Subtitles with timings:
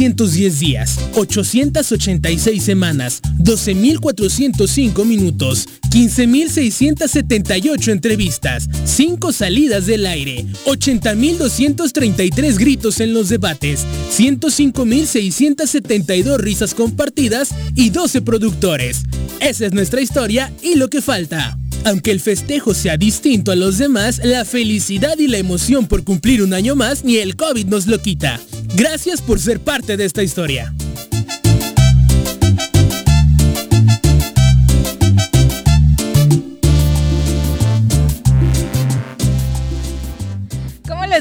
[0.00, 13.12] 6.210 días, 886 semanas, 12.405 minutos, 15.678 entrevistas, 5 salidas del aire, 80.233 gritos en
[13.12, 13.84] los debates,
[14.16, 19.02] 105.672 risas compartidas y 12 productores.
[19.40, 21.58] Esa es nuestra historia y lo que falta.
[21.84, 26.42] Aunque el festejo sea distinto a los demás, la felicidad y la emoción por cumplir
[26.42, 28.38] un año más ni el COVID nos lo quita.
[28.74, 30.72] Gracias por ser parte de esta historia.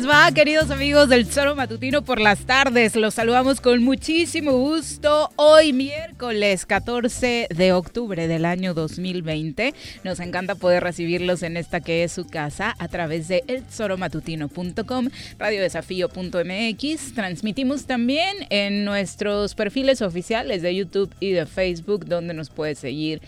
[0.09, 2.95] Va, queridos amigos del Zoro Matutino por las tardes?
[2.95, 5.29] Los saludamos con muchísimo gusto.
[5.35, 9.75] Hoy miércoles 14 de octubre del año 2020.
[10.03, 17.13] Nos encanta poder recibirlos en esta que es su casa a través de elzoromatutino.com, radiodesafío.mx.
[17.13, 23.21] Transmitimos también en nuestros perfiles oficiales de YouTube y de Facebook donde nos puede seguir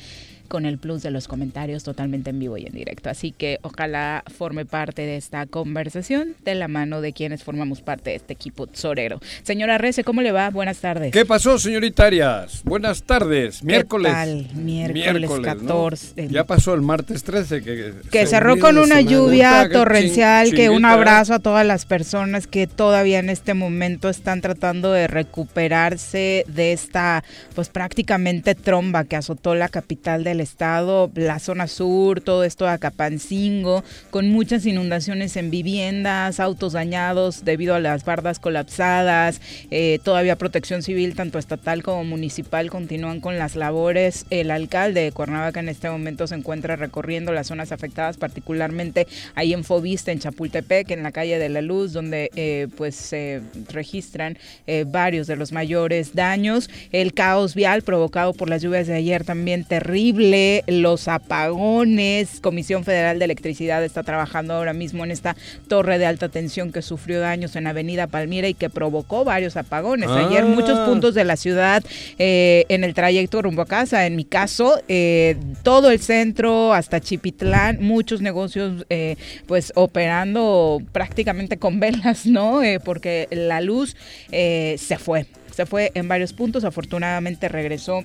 [0.51, 3.09] con el plus de los comentarios totalmente en vivo y en directo.
[3.09, 8.09] Así que ojalá forme parte de esta conversación de la mano de quienes formamos parte
[8.09, 9.22] de este equipo Sorero.
[9.44, 10.50] Señora Rece, ¿cómo le va?
[10.50, 11.13] Buenas tardes.
[11.13, 12.63] ¿Qué pasó, señorita Arias?
[12.66, 13.63] Buenas tardes.
[13.63, 14.13] Miércoles.
[14.53, 16.28] Miércoles, 14.
[16.28, 17.63] Ya pasó el martes 13.
[17.63, 20.51] Que, que cerró con una lluvia torrencial.
[20.51, 25.07] que un abrazo a todas las personas que todavía en este momento están tratando de
[25.07, 27.23] recuperarse de esta,
[27.56, 32.72] pues prácticamente tromba que azotó la capital del estado, la zona sur, todo esto de
[32.72, 40.35] Acapancingo, con muchas inundaciones en viviendas, autos dañados debido a las bardas colapsadas, eh, todavía
[40.38, 44.25] protección civil, tanto estatal como municipal, continúan con las labores.
[44.29, 49.53] El alcalde de Cuernavaca en este momento se encuentra recorriendo las zonas afectadas, particularmente ahí
[49.53, 53.41] en Fobista, en Chapultepec, en la calle de la Luz, donde eh, pues se
[53.72, 54.38] registran
[54.68, 56.69] eh, varios de los mayores daños.
[56.91, 60.30] El caos vial provocado por las lluvias de ayer también terrible
[60.67, 62.39] los apagones.
[62.41, 65.35] Comisión Federal de Electricidad está trabajando ahora mismo en esta
[65.67, 70.09] torre de alta tensión que sufrió daños en Avenida Palmira y que provocó varios apagones.
[70.09, 70.85] Ayer muchos ah.
[70.85, 71.83] puntos de la ciudad
[72.17, 76.99] eh, en el trayecto rumbo a casa, en mi caso, eh, todo el centro hasta
[76.99, 79.15] Chipitlán, muchos negocios eh,
[79.47, 82.61] pues operando prácticamente con velas, ¿no?
[82.83, 83.95] porque la luz
[84.29, 88.03] se fue se fue en varios puntos, afortunadamente regresó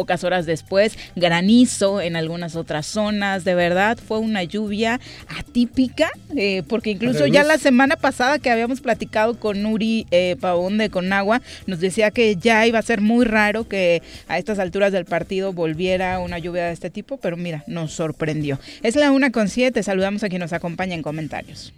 [0.00, 6.62] pocas horas después, granizo en algunas otras zonas, de verdad fue una lluvia atípica, eh,
[6.66, 11.42] porque incluso ya la semana pasada que habíamos platicado con Nuri eh, Pavón de Conagua,
[11.66, 15.52] nos decía que ya iba a ser muy raro que a estas alturas del partido
[15.52, 18.58] volviera una lluvia de este tipo, pero mira, nos sorprendió.
[18.82, 21.74] Es la una con siete, saludamos a quien nos acompaña en comentarios.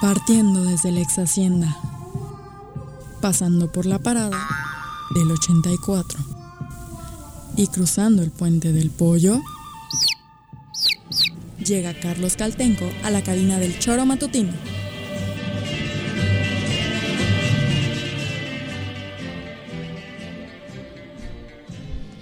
[0.00, 1.76] Partiendo desde la ex hacienda,
[3.20, 4.38] pasando por la parada
[5.14, 6.18] del 84
[7.56, 9.40] y cruzando el puente del pollo,
[11.62, 14.52] llega Carlos Caltenco a la cabina del choro matutino.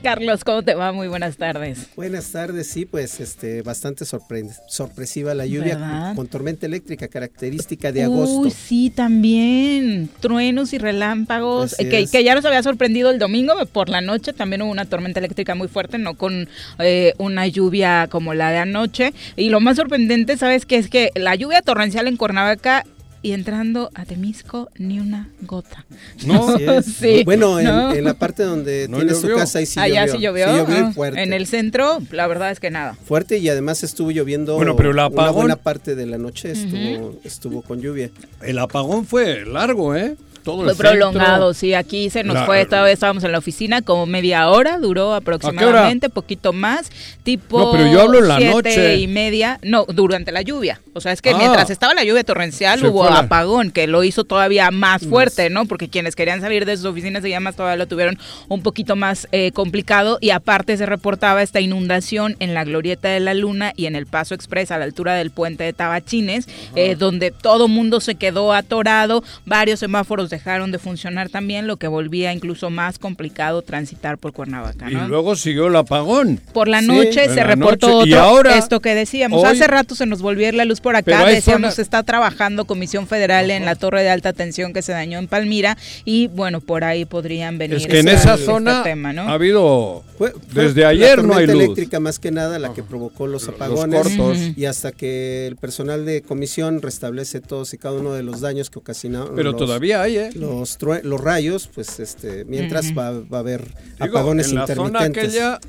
[0.09, 0.91] Carlos, ¿cómo te va?
[0.91, 1.91] Muy buenas tardes.
[1.95, 8.39] Buenas tardes, sí, pues este, bastante sorpresiva la lluvia con tormenta eléctrica característica de agosto.
[8.39, 10.09] Uy, sí, también.
[10.21, 14.71] Truenos y relámpagos, que, ya nos había sorprendido el domingo por la noche, también hubo
[14.71, 19.13] una tormenta eléctrica muy fuerte, no con eh, una lluvia como la de anoche.
[19.37, 20.77] Y lo más sorprendente, ¿sabes qué?
[20.77, 22.87] Es que la lluvia torrencial en Cuernavaca
[23.23, 25.85] y entrando a Temisco ni una gota.
[26.25, 27.23] No, sí.
[27.25, 30.19] Bueno, en, la parte donde tiene su casa ahí sí Allá llovió.
[30.19, 30.47] sí llovió.
[30.47, 31.23] Sí llovió ah, fuerte.
[31.23, 32.95] En el centro, la verdad es que nada.
[33.07, 36.53] Fuerte y además estuvo lloviendo bueno, pero el apagón, una buena parte de la noche
[36.53, 38.11] estuvo, estuvo con lluvia.
[38.43, 40.17] El apagón fue largo, ¿eh?
[40.45, 44.49] Todo fue prolongado, sí, aquí se nos fue, todavía estábamos en la oficina como media
[44.49, 46.91] hora, duró aproximadamente, poquito más,
[47.23, 48.97] tipo no, pero yo hablo en la siete noche.
[48.97, 52.25] y media, no, durante la lluvia, o sea, es que ah, mientras estaba la lluvia
[52.25, 55.67] torrencial hubo apagón, que lo hizo todavía más fuerte, ¿no?
[55.67, 58.19] Porque quienes querían salir de sus oficinas y demás todavía lo tuvieron
[58.49, 63.21] un poquito más eh, complicado y aparte se reportaba esta inundación en la glorieta de
[63.21, 66.95] la luna y en el paso express a la altura del puente de Tabachines, eh,
[66.97, 72.33] donde todo mundo se quedó atorado, varios semáforos dejaron de funcionar también, lo que volvía
[72.33, 74.91] incluso más complicado transitar por Cuernavaca.
[74.91, 76.41] Y luego siguió el apagón.
[76.53, 78.15] Por la noche sí, se reportó noche.
[78.15, 79.45] otro, ahora, esto que decíamos.
[79.45, 81.25] Hace rato se nos volvió la luz por acá.
[81.27, 85.19] Decíamos, se está trabajando Comisión Federal en la torre de alta tensión que se dañó
[85.19, 87.79] en Palmira y bueno, por ahí podrían venir.
[87.79, 89.23] Es que en esa zona tema, ¿no?
[89.23, 91.57] ha habido, fue, fue desde ayer no hay luz.
[91.57, 94.39] eléctrica más que nada la que provocó los apagones los cortos.
[94.57, 98.71] y hasta que el personal de comisión restablece todos y cada uno de los daños
[98.71, 99.35] que ocasionaron.
[99.35, 100.31] Pero los, todavía hay, ¿eh?
[100.35, 102.99] Los, los rayos, pues este, mientras uh -huh.
[102.99, 105.33] va, va, a haber Digo, apagones en la intermitentes.
[105.33, 105.61] Zona aquella,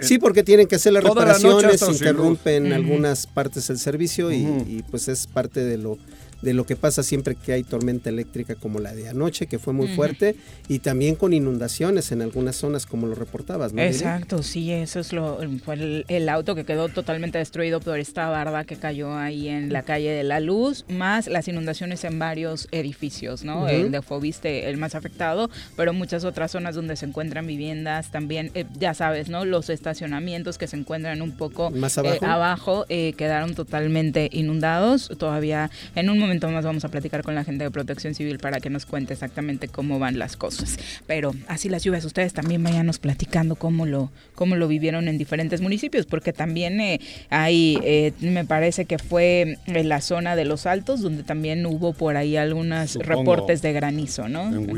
[0.00, 2.74] Sí, porque tienen que hacer las reparaciones, la interrumpen uh -huh.
[2.74, 4.66] algunas partes del servicio uh -huh.
[4.68, 5.98] y, y, pues es parte de lo
[6.42, 9.72] de lo que pasa siempre que hay tormenta eléctrica como la de anoche, que fue
[9.72, 10.36] muy fuerte,
[10.68, 13.82] y también con inundaciones en algunas zonas, como lo reportabas, ¿no?
[13.82, 18.28] Exacto, sí, eso es lo fue el, el, auto que quedó totalmente destruido por esta
[18.28, 22.68] barda que cayó ahí en la calle de la Luz, más las inundaciones en varios
[22.70, 23.62] edificios, ¿no?
[23.62, 23.70] Uh -huh.
[23.70, 28.50] El de Fobiste, el más afectado, pero muchas otras zonas donde se encuentran viviendas también,
[28.54, 29.44] eh, ya sabes, ¿no?
[29.44, 35.10] Los estacionamientos que se encuentran un poco más abajo, eh, abajo eh, quedaron totalmente inundados.
[35.18, 38.60] Todavía en un momento más vamos a platicar con la gente de Protección Civil para
[38.60, 40.78] que nos cuente exactamente cómo van las cosas.
[41.06, 45.60] Pero así las lluvias, ustedes también vayanos platicando cómo lo, cómo lo vivieron en diferentes
[45.60, 50.66] municipios, porque también eh, hay, eh, me parece que fue en la zona de los
[50.66, 54.48] Altos, donde también hubo por ahí algunos reportes de granizo, ¿no?
[54.54, 54.68] En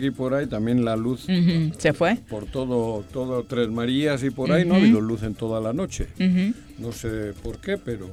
[0.00, 1.24] y por ahí también la luz.
[1.28, 1.74] Uh -huh.
[1.78, 2.16] ¿Se fue?
[2.28, 4.68] Por todo, todo Tres Marías y por ahí uh -huh.
[4.68, 6.08] no ha habido luz en toda la noche.
[6.18, 6.54] Uh -huh.
[6.78, 8.08] No sé por qué, pero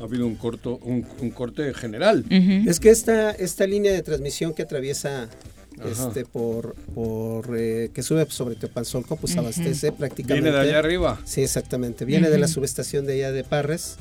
[0.00, 2.24] ha habido un corto un, un corte general.
[2.26, 2.68] Uh -huh.
[2.70, 5.28] Es que esta, esta línea de transmisión que atraviesa
[5.92, 9.40] este por, por eh, que sube sobre Teopanzolco, pues uh -huh.
[9.40, 10.50] abastece prácticamente.
[10.50, 11.20] Viene de allá arriba.
[11.24, 12.04] Sí, exactamente.
[12.04, 12.32] Viene uh -huh.
[12.32, 13.96] de la subestación de allá de Parres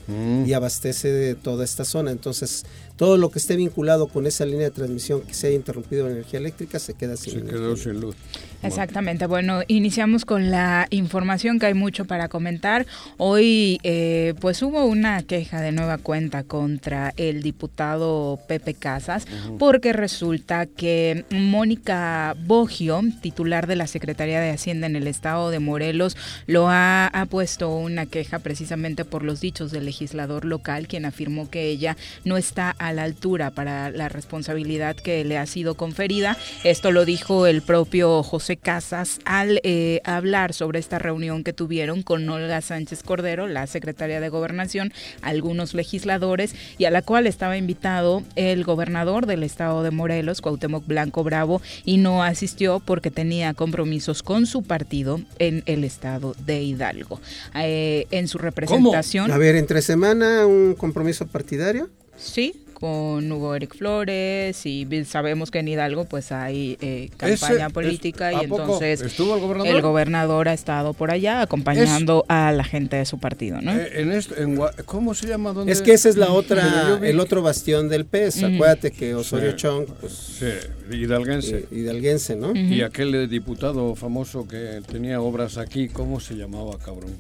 [0.47, 2.09] y abastece de toda esta zona.
[2.11, 2.65] Entonces,
[2.95, 6.13] todo lo que esté vinculado con esa línea de transmisión que se haya interrumpido de
[6.13, 7.59] energía eléctrica se queda sin Se energía.
[7.59, 8.15] quedó sin luz.
[8.63, 9.27] Exactamente.
[9.27, 12.86] Bueno, iniciamos con la información que hay mucho para comentar.
[13.18, 19.51] Hoy, eh, pues hubo una queja de nueva cuenta contra el diputado Pepe Casas, uh
[19.51, 19.57] -huh.
[19.57, 25.59] porque resulta que Mónica Bogio, titular de la Secretaría de Hacienda en el estado de
[25.59, 26.18] Morelos,
[26.48, 31.50] lo ha, ha puesto una queja precisamente por los dichos del legislador local, quien afirmó
[31.50, 31.95] que ella
[32.25, 36.38] no está a la altura para la responsabilidad que le ha sido conferida.
[36.63, 42.03] Esto lo dijo el propio José Casas al eh, hablar sobre esta reunión que tuvieron
[42.03, 47.57] con Olga Sánchez Cordero, la secretaria de Gobernación, algunos legisladores y a la cual estaba
[47.57, 53.53] invitado el gobernador del estado de Morelos, Cuauhtémoc Blanco Bravo, y no asistió porque tenía
[53.53, 57.19] compromisos con su partido en el estado de Hidalgo.
[57.56, 59.25] Eh, en su representación.
[59.25, 59.35] ¿Cómo?
[59.35, 61.89] A ver, entre semana un compromiso partidario.
[62.18, 67.69] Sí, con Hugo Eric Flores y sabemos que en Hidalgo pues hay eh, campaña Ese,
[67.74, 69.76] política es, y entonces ¿Estuvo el, gobernador?
[69.76, 73.72] el gobernador ha estado por allá acompañando es, a la gente de su partido, ¿no?
[73.72, 75.54] Eh, en esto, en, ¿Cómo se llama?
[75.54, 75.72] ¿Dónde?
[75.72, 78.44] Es que esa es la otra, el otro bastión del PES.
[78.44, 78.56] Mm.
[78.56, 79.57] Acuérdate que Osorio sí.
[79.57, 81.57] Chong, pues, sí, hidalguense.
[81.57, 82.50] Eh, hidalguense, ¿no?
[82.50, 82.76] Uh -huh.
[82.76, 87.16] Y aquel diputado famoso que tenía obras aquí, ¿cómo se llamaba, cabrón?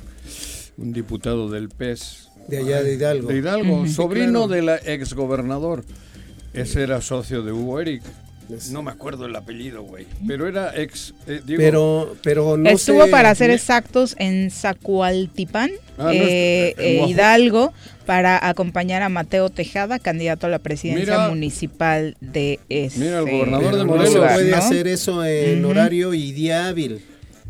[0.77, 2.26] Un diputado del PES.
[2.47, 3.27] De allá de Hidalgo.
[3.27, 3.87] De Hidalgo, uh -huh.
[3.93, 4.79] sobrino sí, claro.
[4.79, 5.83] del exgobernador.
[6.53, 8.03] Ese era socio de Hugo Eric.
[8.71, 10.07] No me acuerdo el apellido, güey.
[10.25, 11.13] Pero era ex.
[11.27, 16.83] Eh, digo, pero, pero no Estuvo sé, para ser exactos en Zacualtipán, ah, eh, no,
[16.83, 17.73] eh, Hidalgo,
[18.05, 22.99] para acompañar a Mateo Tejada, candidato a la presidencia mira, municipal de ese.
[22.99, 24.15] Mira, el gobernador de Morelos.
[24.15, 24.57] No se puede ¿no?
[24.57, 25.71] hacer eso en uh -huh.
[25.71, 27.01] horario y día hábil.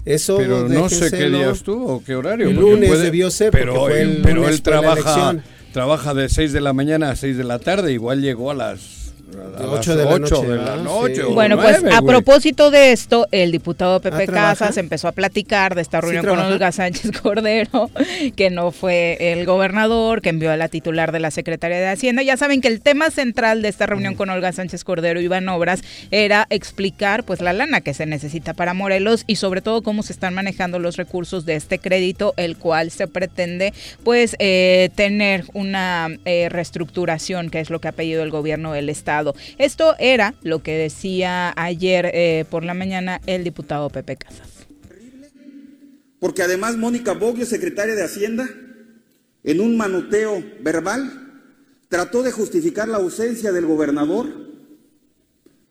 [0.08, 2.50] Eso pero no sé qué día estuvo o qué horario.
[2.50, 5.36] El lunes puede, debió ser, pero, él, pero él trabaja,
[5.74, 8.97] trabaja de 6 de la mañana a 6 de la tarde, igual llegó a las
[9.36, 10.48] a las 8 de la noche.
[10.48, 15.12] De la ah, Bueno, pues a propósito de esto, el diputado Pepe Casas empezó a
[15.12, 17.90] platicar de esta reunión con Olga Sánchez Cordero,
[18.36, 22.24] que no fue el gobernador, que envió a la titular de la Secretaría de Hacienda.
[22.24, 25.50] Ya saben que el tema central de esta reunión con Olga Sánchez Cordero y Iván
[25.50, 25.82] Obras
[26.12, 30.14] era explicar pues la lana que se necesita para Morelos y sobre todo cómo se
[30.14, 36.08] están manejando los recursos de este crédito, el cual se pretende pues eh, tener una
[36.24, 39.17] eh, reestructuración, que es lo que ha pedido el gobierno del estado.
[39.58, 44.48] Esto era lo que decía ayer eh, por la mañana el diputado Pepe Casas.
[46.20, 48.50] Porque además Mónica Boglio, secretaria de Hacienda,
[49.44, 51.46] en un manoteo verbal,
[51.90, 54.28] trató de justificar la ausencia del gobernador,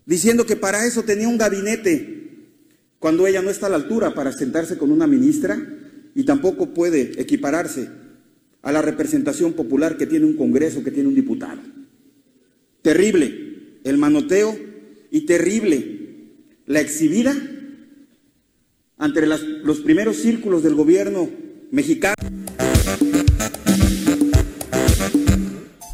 [0.06, 2.16] diciendo que para eso tenía un gabinete,
[2.98, 5.60] cuando ella no está a la altura para sentarse con una ministra
[6.14, 7.88] y tampoco puede equipararse
[8.62, 11.60] a la representación popular que tiene un Congreso, que tiene un diputado.
[12.86, 14.56] Terrible el manoteo
[15.10, 16.04] y terrible
[16.66, 17.36] la exhibida
[18.96, 21.28] ante los primeros círculos del gobierno
[21.72, 22.14] mexicano.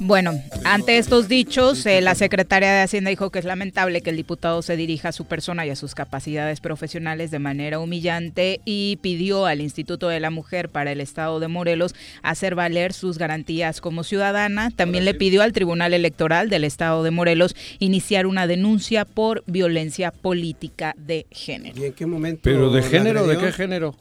[0.04, 0.32] Bueno,
[0.64, 4.60] ante estos dichos, eh, la secretaria de Hacienda dijo que es lamentable que el diputado
[4.60, 9.46] se dirija a su persona y a sus capacidades profesionales de manera humillante y pidió
[9.46, 14.02] al Instituto de la Mujer para el Estado de Morelos hacer valer sus garantías como
[14.02, 14.72] ciudadana.
[14.74, 20.10] También le pidió al Tribunal Electoral del Estado de Morelos iniciar una denuncia por violencia
[20.10, 21.80] política de género.
[21.80, 22.40] ¿Y en qué momento?
[22.42, 23.28] ¿Pero de género?
[23.28, 23.94] ¿De qué género?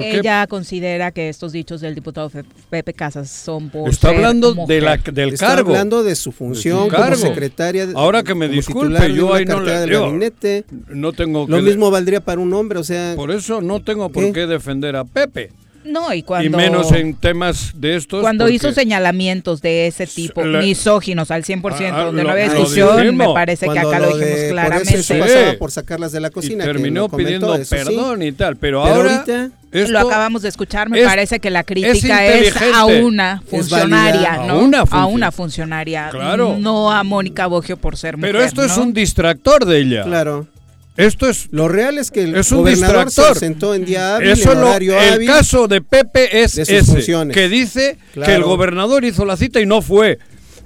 [0.00, 2.30] Ella considera que estos dichos del diputado
[2.70, 5.70] Pepe Casas son por Está hablando de la, del Está cargo.
[5.70, 7.88] hablando de su función como secretaria.
[7.94, 10.64] Ahora que me disculpe, yo ahí no le gabinete.
[10.88, 13.14] No tengo Lo mismo valdría para un hombre, o sea.
[13.16, 15.50] Por eso no tengo por qué defender a Pepe.
[15.86, 16.46] No, y cuando...
[16.46, 18.20] Y menos en temas de estos.
[18.20, 23.26] Cuando hizo señalamientos de ese tipo, misóginos al 100%, ah, donde no había discusión, me
[23.26, 25.02] parece que acá lo dijimos claramente.
[25.02, 26.64] Por, pasaba por sacarlas de la cocina.
[26.64, 29.24] Y terminó pidiendo perdón y tal, pero, ahora...
[29.70, 34.70] lo acabamos de escuchar, me parece que la crítica es, a una funcionaria, ¿no?
[34.90, 36.10] A una, funcionaria,
[36.58, 38.32] no a Mónica Bogio por ser mujer.
[38.32, 40.04] Pero esto es un distractor de ella.
[40.04, 40.46] Claro.
[40.96, 44.30] Esto es lo real es que el es un gobernador se sentó en día hábil,
[44.30, 49.60] Eso el caso de Pepe es ese, que dice que el gobernador hizo la cita
[49.60, 50.18] y no fue,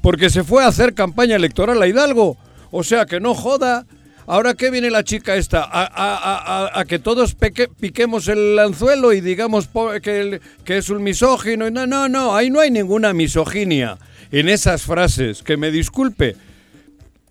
[0.02, 2.36] porque se fue a hacer campaña electoral a Hidalgo.
[2.70, 3.86] O sea, que no joda.
[4.26, 7.34] Ahora que viene la chica esta, a, que todos
[7.80, 9.68] piquemos el anzuelo y digamos
[10.02, 11.68] que, que es un misógino.
[11.68, 13.98] No, no, no, ahí no hay ninguna misoginia
[14.30, 15.42] en esas frases.
[15.42, 16.36] Que me disculpe,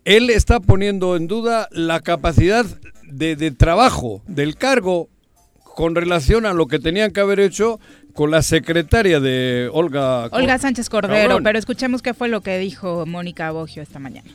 [0.03, 2.65] él está poniendo en duda la capacidad
[3.11, 5.09] de, trabajo del cargo
[5.75, 7.79] con relación a lo que tenían que haber hecho
[8.13, 13.05] con la secretaria de Olga Olga Sánchez Cordero, pero escuchemos qué fue lo que dijo
[13.05, 14.29] Mónica Bogio esta mañana.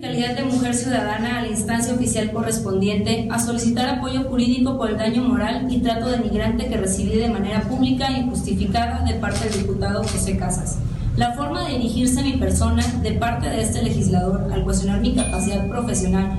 [0.00, 4.96] Calidad de mujer ciudadana a la instancia oficial correspondiente a solicitar apoyo jurídico por el
[4.96, 9.58] daño moral y trato denigrante que recibí de manera pública e injustificada de parte del
[9.58, 10.78] diputado José Casas.
[11.16, 15.16] La forma de dirigirse a mi persona de parte de este legislador al cuestionar mi
[15.16, 16.38] capacidad profesional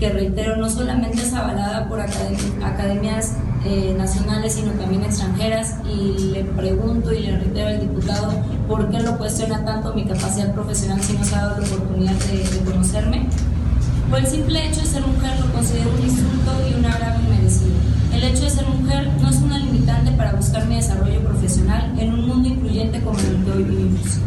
[0.00, 3.34] que reitero no solamente es avalada por academias
[3.66, 8.32] eh, nacionales, sino también extranjeras, y le pregunto y le reitero al diputado
[8.66, 12.14] por qué lo cuestiona tanto mi capacidad profesional si no se ha dado la oportunidad
[12.14, 13.26] de, conocerme.
[14.08, 17.76] Por el simple hecho de ser mujer lo considero un insulto y un agravio merecido.
[18.14, 22.14] El hecho de ser mujer no es una limitante para buscar mi desarrollo profesional en
[22.14, 24.18] un mundo incluyente como el que hoy vivimos.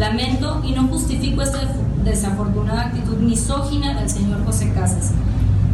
[0.00, 1.60] Lamento y no justifico esta
[2.02, 5.10] desafortunada actitud misógina del señor José Casas,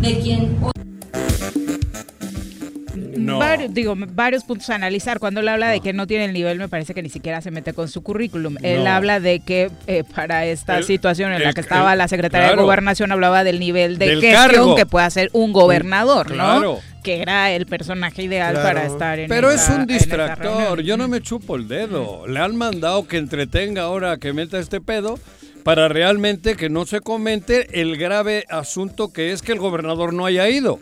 [0.01, 0.73] de quien hoy
[3.27, 5.19] Varios, digo, varios puntos a analizar.
[5.19, 7.51] Cuando él habla de que no tiene el nivel, me parece que ni siquiera se
[7.51, 8.57] mete con su currículum.
[8.63, 12.57] Él habla de que eh, para esta situación en la que estaba la secretaria de
[12.57, 16.79] Gobernación, hablaba del nivel de gestión que puede hacer un gobernador, ¿no?
[17.03, 21.21] que era el personaje ideal para estar en Pero es un distractor, yo no me
[21.21, 22.27] chupo el dedo.
[22.27, 25.17] Le han mandado que entretenga ahora que meta este pedo
[25.63, 30.27] para realmente que no se comente el grave asunto que es que el gobernador no
[30.27, 30.81] haya ido.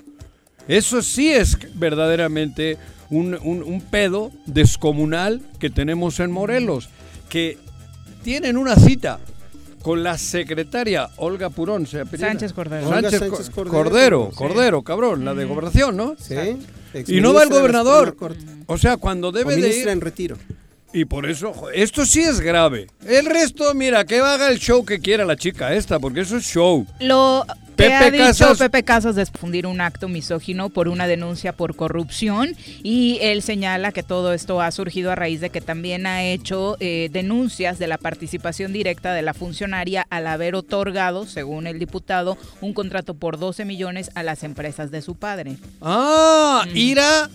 [0.68, 2.78] Eso sí es verdaderamente
[3.11, 6.88] un, pedo descomunal que tenemos en Morelos,
[7.28, 7.59] que
[8.23, 9.18] tienen una cita
[9.83, 12.88] con la secretaria Olga Purón, se Sánchez Cordero.
[12.88, 16.16] Sánchez, Cordero, Cordero, cabrón, la de gobernación, ¿no?
[16.18, 16.35] Sí.
[17.06, 18.16] Y no va el gobernador.
[18.66, 20.37] O sea, cuando debe de ir en retiro.
[20.94, 22.87] Y por eso, esto sí es grave.
[23.04, 26.44] El resto, mira, que haga el show que quiera la chica esta, porque eso es
[26.44, 26.87] show.
[27.00, 27.44] Lo
[27.76, 28.59] Pepe ha dicho Casas.
[28.59, 33.93] Pepe Casas de fundir un acto misógino por una denuncia por corrupción y él señala
[33.93, 37.87] que todo esto ha surgido a raíz de que también ha hecho eh, denuncias de
[37.87, 43.38] la participación directa de la funcionaria al haber otorgado, según el diputado, un contrato por
[43.38, 45.57] 12 millones a las empresas de su padre.
[45.81, 47.28] Ah, ira.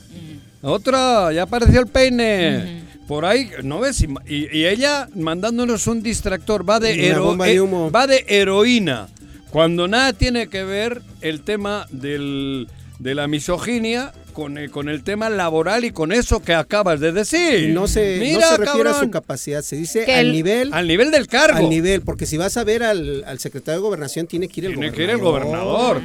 [0.61, 2.83] Otra, ya apareció el peine.
[3.07, 4.05] Por ahí, ¿no ves?
[4.27, 9.07] Y, ella mandándonos un distractor, va de, eh, va de heroína.
[9.51, 12.67] Cuando nada tiene que ver el tema del,
[12.99, 17.11] de la misoginia con el, con el tema laboral y con eso que acabas de
[17.11, 17.69] decir.
[17.69, 20.73] No se, Mira, refiere a su capacidad, se dice al nivel.
[20.73, 21.57] Al nivel del cargo.
[21.57, 24.75] Al nivel, porque si vas a ver al, secretario de gobernación, tiene que ir el
[24.75, 24.95] gobernador.
[24.95, 26.01] Tiene que ir el gobernador.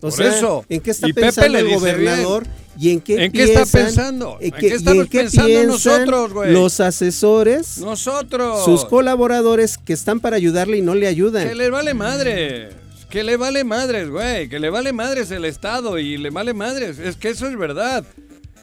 [0.00, 0.64] Por eso.
[0.68, 2.46] ¿En qué está pensando el gobernador?
[2.78, 4.38] ¿Y en qué, está pensando?
[4.40, 6.52] ¿En qué, estamos pensando nosotros, güey?
[6.52, 7.78] Los asesores.
[7.78, 8.64] Nosotros.
[8.64, 11.46] Sus colaboradores que están para ayudarle y no le ayudan.
[11.46, 12.70] Que le vale madre.
[13.10, 14.48] Que le vale madres, güey.
[14.48, 16.98] Que le vale madres el Estado y le vale madres.
[16.98, 18.04] Es que eso es verdad.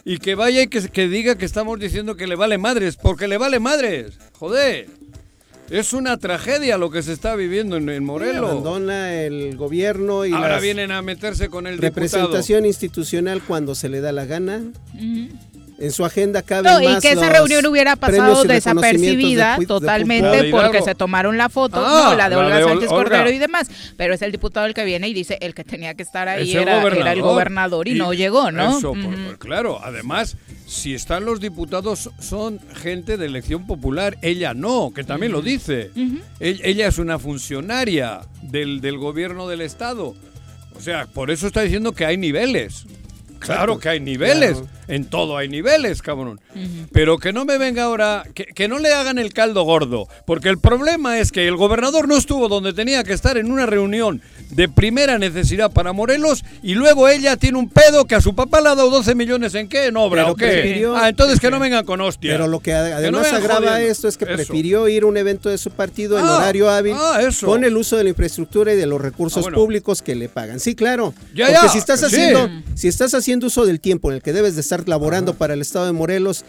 [0.03, 2.95] Y que vaya y que, que diga que estamos diciendo que le vale madres.
[2.95, 4.17] Porque le vale madres.
[4.39, 4.87] Joder.
[5.69, 8.51] Es una tragedia lo que se está viviendo en, Morelos.
[8.51, 13.99] abandona el gobierno y ahora vienen a meterse con el representación institucional cuando se le
[13.99, 14.61] da la gana
[15.79, 20.95] en su agenda cabe no, y que esa reunión hubiera pasado desapercibida totalmente porque se
[20.95, 24.31] tomaron la foto, ah, no, la de Olga Sánchez Cordero y demás, pero es el
[24.31, 26.81] diputado el que viene y dice el que tenía que estar ahí era,
[27.11, 28.77] el gobernador y, no llegó, ¿no?
[28.77, 28.93] Eso,
[29.39, 35.31] claro, además si están los diputados son gente de elección popular, ella no, que también
[35.31, 35.91] lo dice.
[36.39, 40.13] Ella es una funcionaria del, del gobierno del estado.
[40.75, 42.85] O sea, por eso está diciendo que hay niveles.
[43.39, 44.57] Claro que hay niveles.
[44.87, 46.39] En todo hay niveles, cabrón.
[46.93, 50.07] Pero que no me venga ahora, que, no le hagan el caldo gordo.
[50.25, 53.65] Porque el problema es que el gobernador no estuvo donde tenía que estar en una
[53.65, 58.33] reunión de primera necesidad para Morelos y luego ella tiene un pedo que a su
[58.33, 60.87] papá le ha dado 12 millones en qué, en obra o qué.
[60.95, 62.31] ah, entonces que no vengan con hostia.
[62.31, 65.71] Pero lo que además agrava esto es que prefirió ir a un evento de su
[65.71, 69.01] partido en ah, horario hábil ah, con el uso de la infraestructura y de los
[69.01, 70.61] recursos ah, públicos que le pagan.
[70.61, 71.13] Sí, claro.
[71.35, 74.55] Ya, porque si estás haciendo, si estás haciendo uso del tiempo en el que debes
[74.55, 76.45] de estar laborando para el estado de Morelos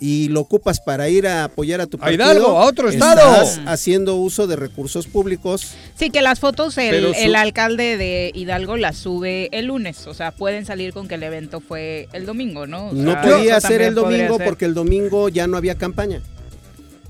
[0.00, 2.24] y lo ocupas para ir a apoyar a tu partido.
[2.24, 3.42] A Hidalgo, a otro estado.
[3.42, 5.74] Estás haciendo uso de recursos públicos.
[5.96, 10.06] Sí, que las fotos el, alcalde de Hidalgo las sube el lunes.
[10.06, 12.92] O sea, pueden salir con que el evento fue el domingo, ¿no?
[12.92, 16.22] no podía ser el domingo porque el domingo ya no había campaña.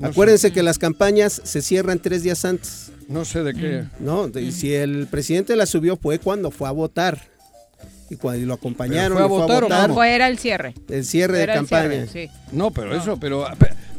[0.03, 2.93] Acuérdense que las campañas se cierran tres días antes.
[3.09, 3.85] No sé de qué.
[3.99, 7.30] No, si el presidente la subió fue cuando fue a votar
[8.11, 10.75] y cuando lo acompañaron fue a, votar, fue era el cierre.
[10.89, 12.05] El cierre de campaña.
[12.53, 13.47] no pero eso pero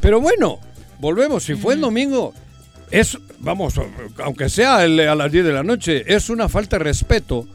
[0.02, 0.60] pero bueno
[1.00, 1.44] volvemos.
[1.44, 2.34] Si fue el domingo
[2.92, 3.74] es vamos
[4.24, 7.48] aunque sea a las 10 de la noche es una falta de respeto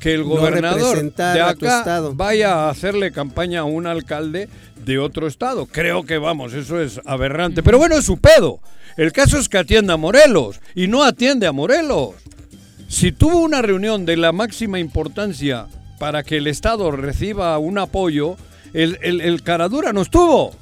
[0.00, 4.48] que el gobernador de acá vaya a hacerle campaña a un alcalde
[4.84, 5.66] de otro estado.
[5.66, 7.62] Creo que vamos, eso es aberrante.
[7.62, 8.58] Pero bueno, es su pedo.
[8.96, 12.16] El caso es que atienda a Morelos y no atiende a Morelos.
[12.88, 15.68] Si tuvo una reunión de la máxima importancia
[16.02, 18.36] para que el Estado reciba un apoyo,
[18.72, 20.52] el, el, Caradura no estuvo.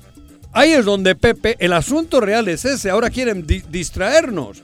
[0.53, 4.63] Ahí es donde Pepe, el asunto real es ese, ahora quieren distraernos.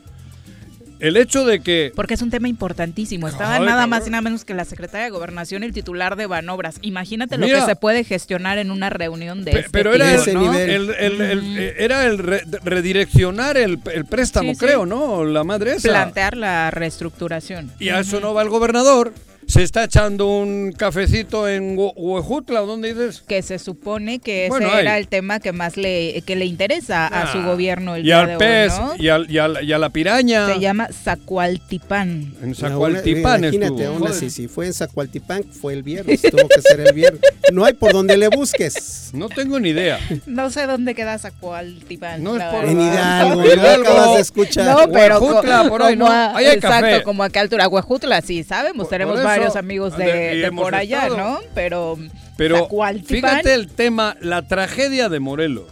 [0.99, 1.91] El hecho de que...
[1.95, 3.27] Porque es un tema importantísimo.
[3.27, 6.27] Estaba nada más y nada menos que la secretaria de Gobernación y el titular de
[6.27, 6.75] Banobras.
[6.83, 10.91] Imagínate lo que se puede gestionar en una reunión de este Pero era, el, nivel.
[10.99, 15.25] Eh, era el redireccionar el, préstamo, creo, ¿no?
[15.25, 15.89] La madre esa.
[15.89, 17.71] Plantear la reestructuración.
[17.79, 19.11] Y a eso no va el gobernador
[19.47, 23.23] se está echando un cafecito en Huejutla, ¿dónde dices?
[23.25, 27.31] Que se supone que ese era el tema que más le, que le interesa a
[27.31, 28.95] su ah, gobierno el y día al de pez, hoy, ¿no?
[28.97, 30.53] y, al, y, al, y, a la piraña.
[30.53, 32.33] Se llama Zacualtipán.
[32.43, 36.81] En Zacualtipán Imagínate, aún así, si fue en Zacualtipán, fue el viernes, tuvo que ser
[36.81, 37.21] el viernes.
[37.53, 39.11] No hay por donde le busques.
[39.13, 39.97] No tengo ni idea.
[40.25, 42.21] No sé dónde queda Zacualtipán.
[42.21, 44.65] No es por En Hidalgo, no acabas de escuchar.
[44.65, 46.07] No, pero Huejutla, por ahí no.
[46.07, 47.03] Ahí hay exacto, café.
[47.03, 47.69] como a qué altura.
[47.69, 51.39] Huejutla, sí, sabemos, tenemos varios varios amigos de, por allá, ¿no?
[51.53, 51.97] Pero,
[52.37, 52.67] pero
[53.05, 55.65] fíjate el tema, la tragedia de Morelos.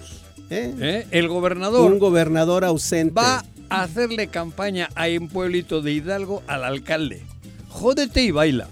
[0.50, 0.74] ¿Eh?
[0.80, 1.08] ¿Eh?
[1.12, 1.92] El gobernador.
[1.92, 3.14] Un gobernador ausente.
[3.16, 7.24] Va a hacerle campaña a un pueblito de Hidalgo al alcalde.
[7.70, 8.68] Jódete y baila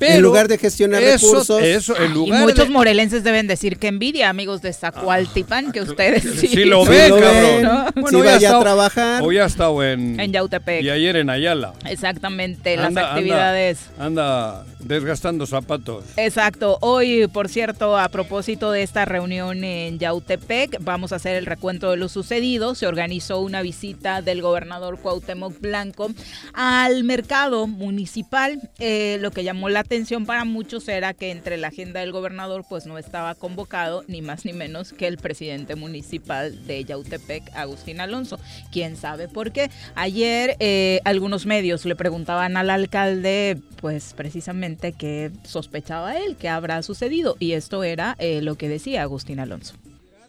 [0.00, 1.60] en lugar de gestionar recursos.
[1.62, 6.22] Eso, en lugar y muchos morelenses deben decir que envidia, amigos de Zacualtipán, que ustedes
[6.22, 7.92] sí, sí lo ven, cabrón.
[7.96, 9.22] Bueno, vaya a trabajar.
[9.22, 10.82] Hoy ha estado en, en Yautepec.
[10.82, 11.74] Y ayer en Ayala.
[11.84, 13.78] Exactamente, las actividades.
[13.98, 16.04] Anda, Desgastando zapatos.
[16.16, 16.78] Exacto.
[16.80, 21.90] Hoy, por cierto, a propósito de esta reunión en Yautepec, vamos a hacer el recuento
[21.90, 22.76] de lo sucedido.
[22.76, 26.10] Se organizó una visita del gobernador Cuauhtémoc Blanco
[26.54, 28.70] al mercado municipal.
[28.78, 32.62] Eh, lo que llamó la atención para muchos era que entre la agenda del gobernador
[32.68, 37.98] pues no estaba convocado ni más ni menos que el presidente municipal de Yautepec, Agustín
[38.02, 38.38] Alonso.
[38.70, 39.70] ¿Quién sabe por qué?
[39.94, 46.82] Ayer eh, algunos medios le preguntaban al alcalde pues precisamente que sospechaba él que habrá
[46.82, 49.72] sucedido y esto era eh, lo que decía Agustín Alonso.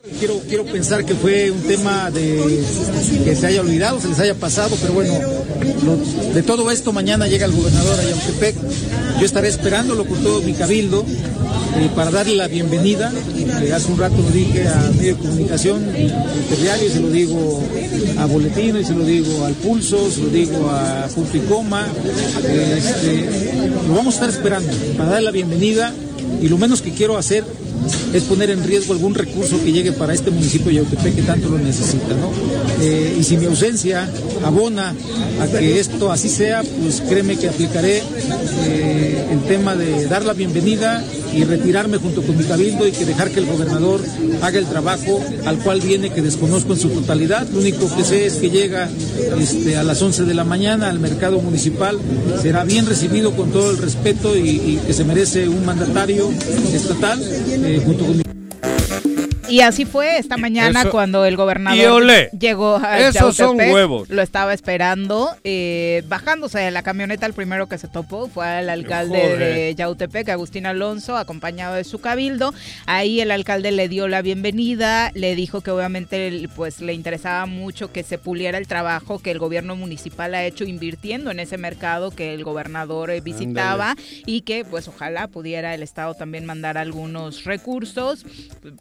[0.02, 2.64] Quiero, quiero pensar que fue un tema de
[3.26, 5.14] que se haya olvidado, se les haya pasado, pero bueno,
[6.34, 8.56] de todo esto mañana llega el gobernador a.
[9.20, 11.04] Yo estaré esperándolo con todo mi cabildo
[11.76, 13.12] eh, para darle la bienvenida.
[13.62, 15.86] Eh, hace un rato lo dije a medio de comunicación
[16.62, 17.62] diario, se lo digo
[18.20, 21.86] a Boletino, y se lo digo al Pulso, se lo digo a Punto y Coma.
[22.48, 23.30] Este,
[23.86, 25.94] lo vamos a estar esperando para darle la bienvenida
[26.42, 27.44] y lo menos que quiero hacer
[28.14, 31.50] es poner en riesgo algún recurso que llegue para este municipio de Yautepec que tanto
[31.50, 32.16] lo necesita.
[32.16, 32.32] ¿no?
[32.82, 34.10] Eh, y si mi ausencia
[34.44, 34.96] abona
[35.42, 38.02] a que esto así sea, pues créeme que aplicaré
[38.66, 43.06] eh, el tema de dar la bienvenida y retirarme junto con mi cabildo y que
[43.06, 44.02] dejar que el gobernador
[44.42, 47.48] haga el trabajo al cual viene que desconozco en su totalidad.
[47.50, 48.90] Lo único que sé es que llega
[49.40, 52.00] este, a las 11 de la mañana al mercado municipal,
[52.42, 56.30] será bien recibido con todo el respeto y, que se merece un mandatario
[56.74, 58.24] estatal eh, junto con mi
[59.50, 62.04] y así fue esta mañana cuando el gobernador
[62.38, 64.10] llegó a Esos son huevos.
[64.10, 65.36] Lo estaba esperando.
[65.44, 70.30] Eh, bajándose de la camioneta, el primero que se topó fue el alcalde de Yautepec,
[70.30, 72.54] Agustín Alonso, acompañado de su cabildo.
[72.86, 77.92] Ahí el alcalde le dio la bienvenida, le dijo que obviamente pues le interesaba mucho
[77.92, 82.12] que se puliera el trabajo que el gobierno municipal ha hecho invirtiendo en ese mercado
[82.12, 87.44] que el gobernador eh, visitaba y que pues ojalá pudiera el estado también mandar algunos
[87.44, 88.26] recursos.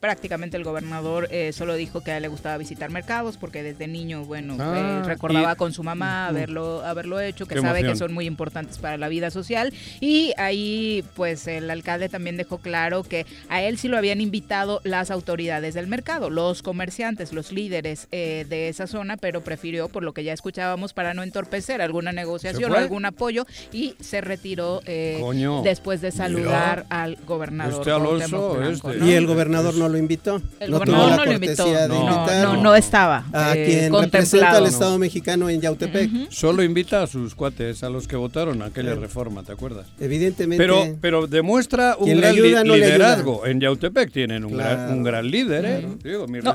[0.01, 3.87] Prácticamente el gobernador eh, solo dijo que a él le gustaba visitar mercados porque desde
[3.87, 8.27] niño, bueno, ah, recordaba con su mamá haberlo, haberlo hecho, que sabe que son muy
[8.27, 9.73] importantes para la vida social.
[10.01, 14.81] Y ahí, pues, el alcalde también dejó claro que a él sí lo habían invitado
[14.85, 20.03] las autoridades del mercado, los comerciantes, los líderes eh, de esa zona, pero prefirió, por
[20.03, 24.81] lo que ya escuchábamos, para no entorpecer alguna negociación o algún apoyo y se retiró
[24.87, 25.23] eh,
[25.65, 27.81] después de saludar al gobernador.
[27.81, 32.45] Este Y el gobernador no lo invitó no tuvo la cortesía de invitar.
[32.45, 33.25] No, no, estaba.
[33.33, 36.31] A eh, quien representa al Estado mexicano en Yautepec.
[36.31, 39.87] Solo invita a sus cuates, a los que votaron aquella reforma, ¿te acuerdas?
[40.01, 40.63] Evidentemente.
[40.63, 43.47] Pero, pero demuestra un gran liderazgo.
[43.47, 45.89] En Yautepec tienen un, gran, un gran líder, ¿eh?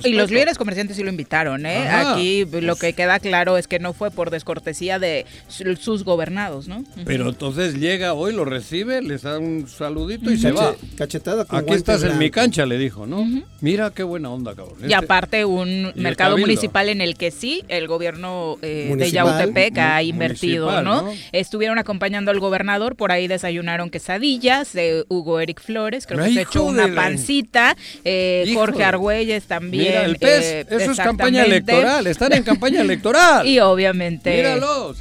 [0.03, 1.88] y los líderes comerciantes sí lo invitaron, ¿eh?
[1.89, 6.84] Aquí lo que queda claro es que no fue por descortesía de sus gobernados, ¿no?
[7.06, 10.75] Pero entonces llega hoy, lo recibe, les da un saludito y se va.
[10.97, 13.25] Cachetada Aquí estás en mi cancha, le dijo, ¿no?
[13.62, 14.78] Mira qué buena onda, cabrón.
[14.82, 19.78] Y este, aparte un mercado municipal en el que sí, el gobierno eh, de Yautepec
[19.78, 21.12] ha invertido, ¿no?
[21.32, 26.41] Estuvieron acompañando al gobernador, por ahí desayunaron quesadillas de Hugo Eric Flores, creo que se
[26.41, 29.88] echó una pancita, eh, Jorge Argüelles también.
[29.88, 33.46] Mira, el pez, eh, eso es campaña electoral, están en campaña electoral.
[33.48, 34.43] y obviamente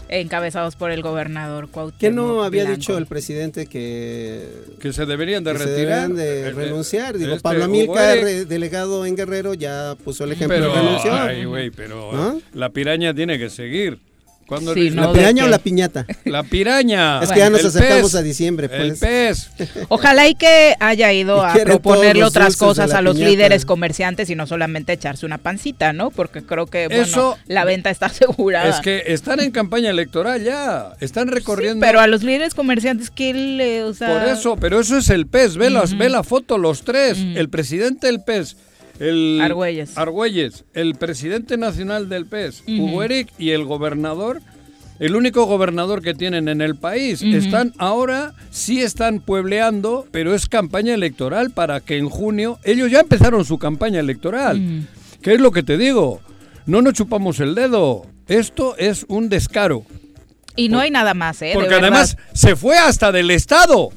[0.09, 4.49] encabezados por el gobernador Cuauhtémoc ¿Qué no había dicho el presidente que...
[4.81, 6.11] Que se deberían de retirar?
[6.11, 8.18] de renunciar, digo, este, Pablo Amilcar
[8.73, 11.15] delegado en Guerrero ya puso el ejemplo pero, renunció.
[11.15, 13.99] Ay, güey, pero la piraña tiene que seguir.
[14.48, 16.07] ¿La piraña o la piñata?
[16.24, 17.22] La piraña.
[17.22, 18.68] Es que ya nos acercamos a diciembre.
[18.68, 18.81] Pues.
[18.81, 19.50] El pez.
[19.88, 24.46] Ojalá y que haya ido a proponerle otras cosas a los líderes comerciantes y no
[24.46, 26.11] solamente echarse una pancita, ¿no?
[26.11, 28.68] Porque creo que bueno, la venta está asegurada.
[28.68, 30.92] Es que están en campaña electoral ya.
[31.00, 31.85] Están recorriendo.
[31.85, 33.85] pero a los líderes comerciantes, ¿qué le.?
[33.85, 35.57] O Por eso, pero eso es el pez.
[35.57, 37.18] Ve, las, ve la foto, los tres.
[37.18, 38.57] El presidente del pez
[39.03, 39.99] el Argüelles.
[39.99, 44.41] Argüelles, el presidente nacional del PES, Hugo Eric, y el gobernador,
[45.01, 47.21] el único gobernador que tienen en el país.
[47.23, 53.01] Están ahora, sí están puebleando, pero es campaña electoral para que en junio, ellos ya
[53.01, 54.87] empezaron su campaña electoral.
[55.21, 56.21] ¿Qué es lo que te digo?
[56.67, 58.07] No nos chupamos el dedo.
[58.29, 59.85] Esto es un descaro.
[60.55, 61.53] Y no hay nada más, ¿eh?
[61.55, 63.91] Porque además se fue hasta del Estado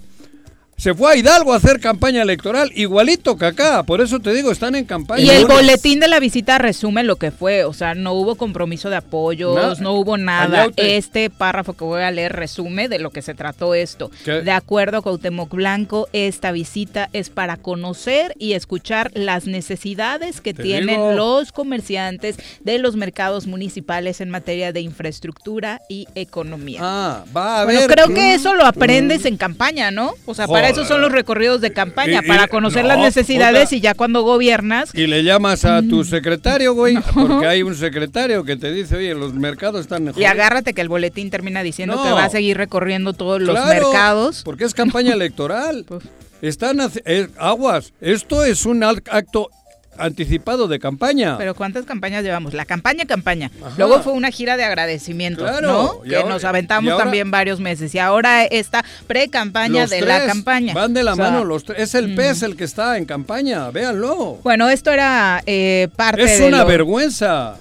[0.78, 4.52] Se fue a Hidalgo a hacer campaña electoral, igualito que acá, por eso te digo,
[4.52, 5.24] están en campaña.
[5.24, 8.90] Y el boletín de la visita resume lo que fue, o sea, no hubo compromiso
[8.90, 10.68] de apoyos, no hubo nada.
[10.76, 14.12] Este párrafo que voy a leer resume de lo que se trató esto.
[14.26, 20.54] De acuerdo a Cuauhtémoc Blanco, esta visita es para conocer y escuchar las necesidades que
[20.54, 26.82] tienen los comerciantes de los mercados municipales en materia de infraestructura y economía.
[26.84, 27.90] Ah, va a ver.
[27.90, 30.14] creo que eso lo aprendes en campaña, ¿no?
[30.26, 33.94] O sea, para esos son los recorridos de campaña, para conocer las necesidades y ya
[33.94, 34.94] cuando gobiernas.
[34.94, 36.06] Y le llamas a tu mm.
[36.06, 40.22] secretario, güey, porque hay un secretario que te dice, oye, los mercados están mejor.
[40.22, 44.44] Y agárrate que el boletín termina diciendo que va a seguir recorriendo todos los mercados.
[44.44, 45.86] Porque es campaña electoral.
[45.88, 46.04] Pues.
[46.42, 47.94] Están eh, aguas.
[48.02, 49.50] Esto es un acto
[49.98, 51.38] anticipado de campaña.
[51.38, 52.54] Pero ¿cuántas campañas llevamos?
[52.54, 53.52] La campaña, campaña.
[53.78, 56.02] Luego fue una gira de agradecimiento, ¿no?
[56.02, 57.94] Que nos aventamos también varios meses.
[57.96, 60.74] Y ahora esta pre-campaña de la campaña.
[60.74, 61.80] Van de la mano los tres.
[61.80, 62.16] Es el mm.
[62.16, 64.40] pez el que está en campaña, véanlo.
[64.44, 67.58] Bueno, esto era eh, parte es una vergüenza.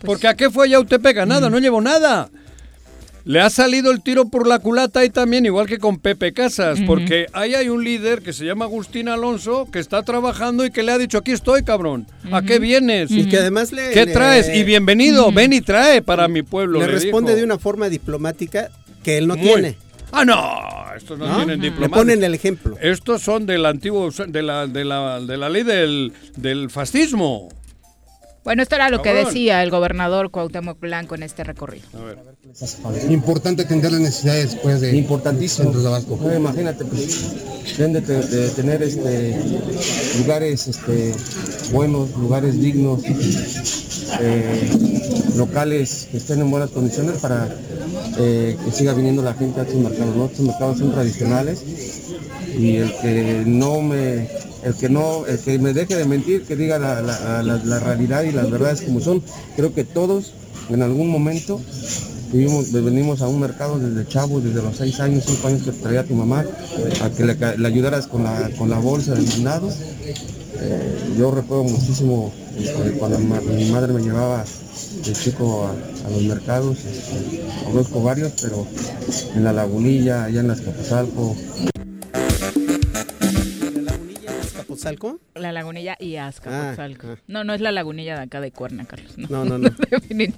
[0.00, 1.26] Pues Porque ¿a qué fue Yautepec?
[1.26, 1.52] Nada, mm.
[1.52, 2.28] no llevó nada.
[3.24, 6.78] Le ha salido el tiro por la culata y también, igual que con Pepe Casas,
[6.86, 10.82] porque ahí hay un líder que se llama Agustín Alonso que está trabajando y que
[10.82, 12.06] le ha dicho: aquí estoy, cabrón.
[12.30, 13.10] ¿A qué vienes?
[13.10, 13.92] Y que además le.
[13.92, 14.54] ¿Qué traes?
[14.54, 16.80] Y bienvenido, ven y trae para mi pueblo.
[16.80, 18.70] Le, responde de una forma diplomática
[19.02, 19.76] que él no tiene.
[20.12, 21.96] Ah, no, estos no, tienen diplomática.
[21.96, 22.76] Le ponen el ejemplo.
[22.80, 27.48] Estos son del antiguo, de la, de la, de la ley del, del fascismo.
[28.44, 31.86] Bueno, esto era lo que decía el gobernador Cuauhtémoc Blanco en este recorrido.
[33.08, 37.32] Importante atender las necesidades después de importantísimo de imagínate pues,
[37.78, 39.34] de, tener este
[40.18, 41.14] lugares este
[41.72, 43.02] buenos, lugares dignos,
[44.20, 44.70] eh,
[45.36, 47.48] locales que estén en buenas condiciones para
[48.18, 50.14] eh, que siga viniendo la gente a estos mercados.
[50.14, 50.26] ¿no?
[50.26, 51.64] Estos mercados son tradicionales
[52.58, 54.28] y el que no me
[54.64, 58.50] el que no, el que me deje de mentir, que diga la, realidad y las
[58.50, 59.22] verdades como son.
[59.56, 60.32] Creo que todos
[60.70, 61.60] en algún momento
[62.32, 66.04] vivimos, venimos a un mercado desde chavo, desde los seis años, cinco años que traía
[66.04, 66.44] tu mamá,
[67.02, 69.68] a que le, ayudaras con la, con la bolsa del guinado.
[70.60, 74.44] Eh, yo recuerdo muchísimo este, cuando mi madre me llevaba
[75.04, 78.66] de chico a, los mercados, este, conozco varios, pero
[79.34, 80.60] en la lagunilla, allá en las
[84.74, 87.06] Capazalco, La Lagunilla y Azcapotzalco.
[87.08, 87.22] Ah, ah.
[87.26, 89.16] No, no es la Lagunilla de acá de Cuerna, Carlos.
[89.16, 89.70] No, no, no.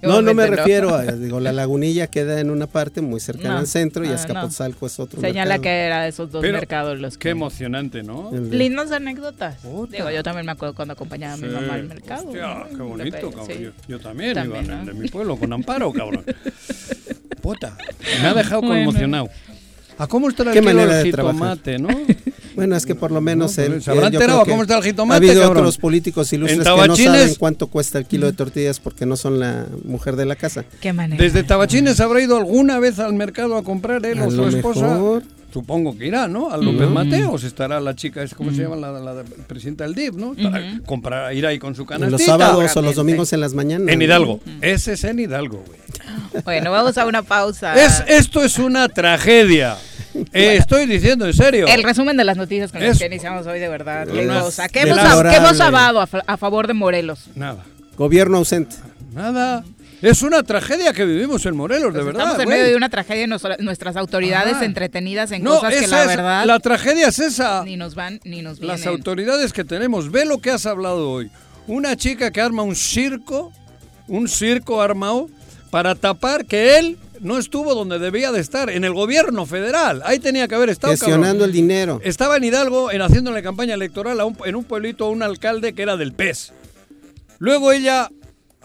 [0.03, 3.67] no, no me refiero a, digo, la Lagunilla queda en una parte muy cercana al
[3.67, 7.31] centro y ah, Azcapotzalco es otro Señala que era de esos dos mercados los Qué
[7.31, 8.31] emocionante, ¿no?
[8.33, 9.63] Lindas anécdotas.
[9.63, 12.27] Digo, yo también me acuerdo cuando acompañaba a mi mamá al mercado.
[12.27, 13.75] Hostia, qué bonito, cabrón.
[13.89, 16.25] Yo, también, iba de mi pueblo, con Amparo, cabrón.
[17.43, 17.77] Puta,
[18.23, 19.29] me ha dejado conmocionado.
[19.99, 21.89] ¿A cómo está el ¿Qué manera de jitomate, no?
[22.57, 25.31] Bueno, es que por lo menos él, ¿Se habrá enterado cómo está el jitomate, Ha
[25.31, 29.17] habido otros políticos ilustres que no saben cuánto cuesta el kilo de tortillas porque no
[29.17, 30.65] son la mujer de la casa.
[30.81, 31.23] ¿Qué manera?
[31.23, 34.99] Desde Tabachines habrá ido alguna vez al mercado a comprar él o su esposa.
[35.57, 36.51] Supongo que irá, ¿no?
[36.51, 38.77] A López Mateos estará la chica, ¿cómo se llama?
[38.77, 40.35] La, presidenta del DIF, ¿no?
[40.35, 42.11] Para comprar, ir ahí con su canastita.
[42.11, 43.89] Los sábados o los domingos en las mañanas.
[43.89, 44.41] En Hidalgo.
[44.61, 45.81] Ese es en Hidalgo, güey.
[46.45, 47.75] Bueno, vamos a una pausa.
[47.75, 49.79] Es, esto es una tragedia.
[50.33, 51.67] Eh, estoy diciendo en serio.
[51.67, 54.09] El resumen de las noticias con las que iniciamos hoy, de verdad.
[54.47, 57.29] O sea, ¿qué hemos, a, favor de Morelos?
[57.35, 57.65] Nada.
[57.99, 58.77] Gobierno ausente.
[59.13, 59.63] Nada.
[60.03, 62.23] Es una tragedia que vivimos en Morelos, de pues verdad.
[62.23, 66.45] Estamos en medio de una tragedia, nuestras autoridades entretenidas en cosas que la verdad.
[66.45, 67.65] La tragedia es esa.
[67.65, 68.79] Ni nos van ni nos vienen.
[68.79, 70.11] Las autoridades que tenemos.
[70.11, 71.31] Ve lo que has hablado hoy.
[71.67, 73.53] Una chica que arma un circo,
[74.07, 75.29] un circo armado,
[75.71, 80.03] para tapar que él no estuvo donde debía de estar, en el gobierno federal.
[80.05, 80.93] Ahí tenía que haber estado.
[80.93, 82.01] Gestionando el dinero.
[82.05, 85.83] Estaba en Hidalgo en haciendo la campaña electoral en un pueblito a un alcalde que
[85.83, 86.53] era del PES.
[87.39, 88.11] Luego ella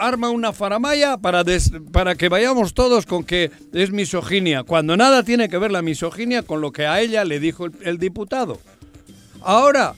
[0.02, 1.44] arma una faramaya para,
[1.92, 6.44] para que vayamos todos con que es misoginia, cuando nada tiene que ver la misoginia
[6.44, 8.60] con lo que a ella le dijo el, diputado.
[9.42, 9.94] Ahora,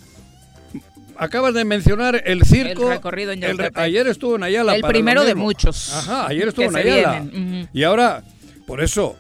[1.16, 2.84] acabas de mencionar el circo.
[2.84, 3.44] El recorrido en
[3.76, 4.76] Ayer estuvo en Ayala.
[4.76, 5.94] El primero de muchos.
[5.94, 7.26] Ajá, ayer estuvo en Ayala.
[7.74, 8.24] Y ahora
[8.66, 9.16] por eso,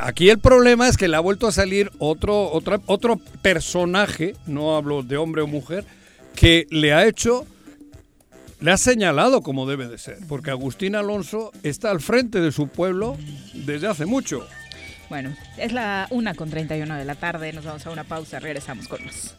[0.00, 4.76] aquí el problema es que le ha vuelto a salir otro, otro, otro personaje, no
[4.76, 5.84] hablo de hombre o mujer,
[6.34, 7.46] que le ha hecho,
[8.60, 12.68] le ha señalado como debe de ser, porque Agustín Alonso está al frente de su
[12.68, 13.16] pueblo
[13.52, 14.46] desde hace mucho.
[15.08, 18.88] Bueno, es la una con 31 de la tarde, nos vamos a una pausa, regresamos
[18.88, 19.36] con más.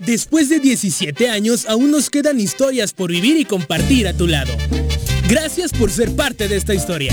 [0.00, 4.52] Después de 17 años, aún nos quedan historias por vivir y compartir a tu lado.
[5.28, 7.12] Gracias por ser parte de esta historia.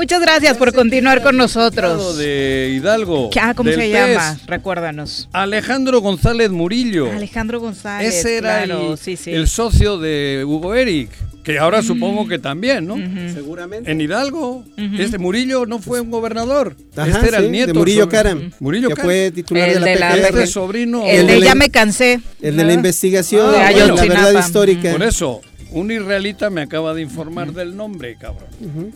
[0.00, 2.16] Muchas gracias por continuar con nosotros.
[2.16, 3.28] De Hidalgo.
[3.38, 4.40] Ah, ¿Cómo se llama?
[4.46, 5.28] Recuérdanos.
[5.30, 7.12] Alejandro González Murillo.
[7.12, 8.14] Alejandro González.
[8.14, 11.10] Ese era el, socio de Hugo Eric.
[11.44, 11.84] Que ahora mm.
[11.84, 12.96] supongo que también, ¿no?
[13.34, 13.92] Seguramente.
[13.92, 14.64] En Hidalgo.
[14.98, 16.76] Este Murillo no fue un gobernador.
[16.96, 17.74] este era el nieto.
[17.74, 18.52] De Murillo Caram.
[18.58, 21.04] Murillo que fue titular de la, Este sobrino.
[21.06, 22.22] El de Ya me cansé.
[22.40, 23.54] El de la investigación.
[23.54, 24.92] Ah, de la verdad histórica.
[24.92, 25.42] Por eso.
[25.72, 28.48] Un israelita me acaba de informar del nombre, cabrón.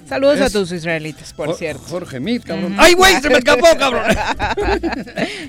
[0.08, 1.84] Saludos a tus israelitas, por cierto.
[1.88, 2.74] Jorge Mit, cabrón.
[2.78, 3.14] ¡Ay, güey!
[3.20, 4.02] ¡Se me escapó, cabrón!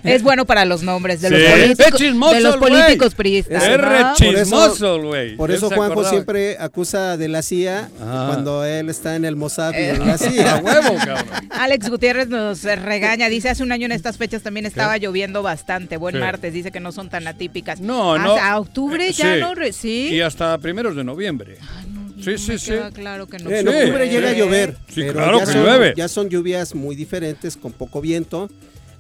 [0.03, 1.99] es bueno para los nombres de los políticos,
[2.33, 3.63] de los políticos priistas.
[3.63, 5.35] Es re chismoso, güey.
[5.35, 9.83] Por eso, Juanjo siempre acusa de la CIA cuando él está en el Mossad y
[9.83, 10.57] en la CIA.
[10.63, 11.25] huevo, cabrón.
[11.49, 13.29] Alex Gutiérrez nos regaña.
[13.29, 15.97] Dice, hace un año en estas fechas también estaba lloviendo bastante.
[15.97, 16.53] Buen martes.
[16.53, 17.79] Dice que no son tan atípicas.
[17.79, 18.35] No, no.
[18.35, 19.55] Hasta octubre ya no...
[19.71, 20.09] Sí.
[20.11, 21.57] Y hasta primeros de noviembre noviembre.
[22.21, 22.73] sí, sí, sí.
[22.93, 23.49] Claro que no.
[23.49, 24.77] En octubre llega a llover.
[24.89, 25.93] Sí, claro que llueve.
[25.95, 28.49] Ya son lluvias muy diferentes, con poco viento.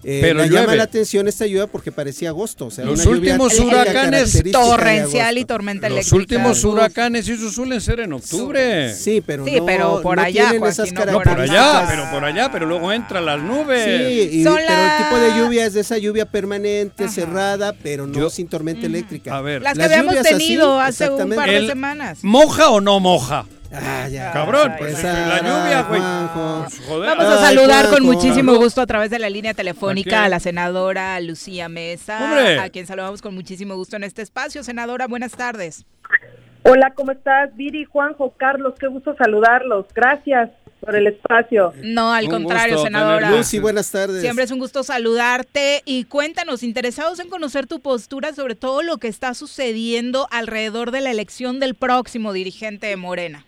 [0.07, 2.67] Eh, Pero me llama la atención esta lluvia porque parecía agosto.
[2.67, 6.11] O sea, los últimos huracanes torrencial y tormenta eléctrica.
[6.11, 8.93] Los últimos huracanes eso suelen ser en octubre.
[8.93, 12.93] Sí, pero sí, pero por allá, esas no, por allá, pero por allá, pero luego
[12.93, 13.83] entran las nubes.
[13.83, 18.47] Sí, pero el tipo de lluvia es de esa lluvia permanente, cerrada, pero no sin
[18.47, 19.35] tormenta eléctrica.
[19.35, 22.19] A ver, las, que habíamos tenido hace un par de semanas.
[22.21, 23.47] ¿Moja o no moja?
[23.81, 24.31] Ah, ya.
[24.31, 26.01] Cabrón, pues la lluvia, güey.
[26.33, 30.39] Pues, Vamos a saludar con muchísimo gusto a través de la línea telefónica ¿A, la
[30.39, 34.63] senadora Lucía Mesa, a quien saludamos con muchísimo gusto en este espacio.
[34.63, 35.85] Senadora, buenas tardes.
[36.63, 37.55] Hola, ¿cómo estás?
[37.55, 39.85] Viri, Juanjo, Carlos, qué gusto saludarlos.
[39.93, 41.73] Gracias por el espacio.
[41.83, 43.29] No, al contrario, senadora.
[43.29, 44.21] Lucy, buenas tardes.
[44.21, 48.97] Siempre es un gusto saludarte y cuéntanos, interesados en conocer tu postura sobre todo lo
[48.97, 53.45] que está sucediendo alrededor de la elección del próximo dirigente de Morena.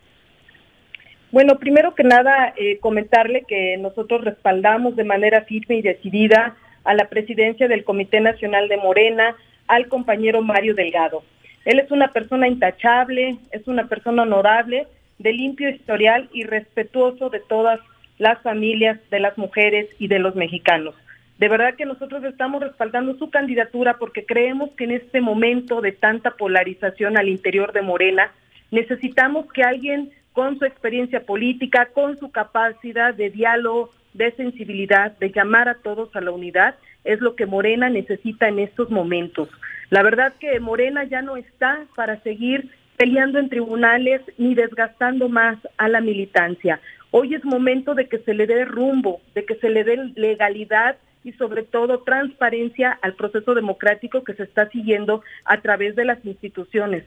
[1.31, 6.93] Bueno, primero que nada, eh, comentarle que nosotros respaldamos de manera firme y decidida a
[6.93, 9.35] la presidencia del Comité Nacional de Morena,
[9.67, 11.23] al compañero Mario Delgado.
[11.65, 14.87] Él es una persona intachable, es una persona honorable,
[15.19, 17.81] de limpio historial y respetuoso de todas
[18.17, 20.95] las familias, de las mujeres y de los mexicanos.
[21.39, 25.91] De verdad que nosotros estamos respaldando su candidatura porque creemos que en este momento de
[25.91, 28.31] tanta polarización al interior de Morena,
[28.71, 35.31] necesitamos que alguien con su experiencia política, con su capacidad de diálogo, de sensibilidad, de
[35.31, 39.49] llamar a todos a la unidad, es lo que Morena necesita en estos momentos.
[39.89, 45.57] La verdad que Morena ya no está para seguir peleando en tribunales ni desgastando más
[45.77, 46.79] a la militancia.
[47.09, 50.97] Hoy es momento de que se le dé rumbo, de que se le dé legalidad
[51.23, 56.23] y sobre todo transparencia al proceso democrático que se está siguiendo a través de las
[56.23, 57.05] instituciones.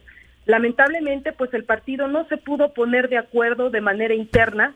[0.50, 4.74] Lamentablemente, pues el partido no se pudo poner de acuerdo de manera interna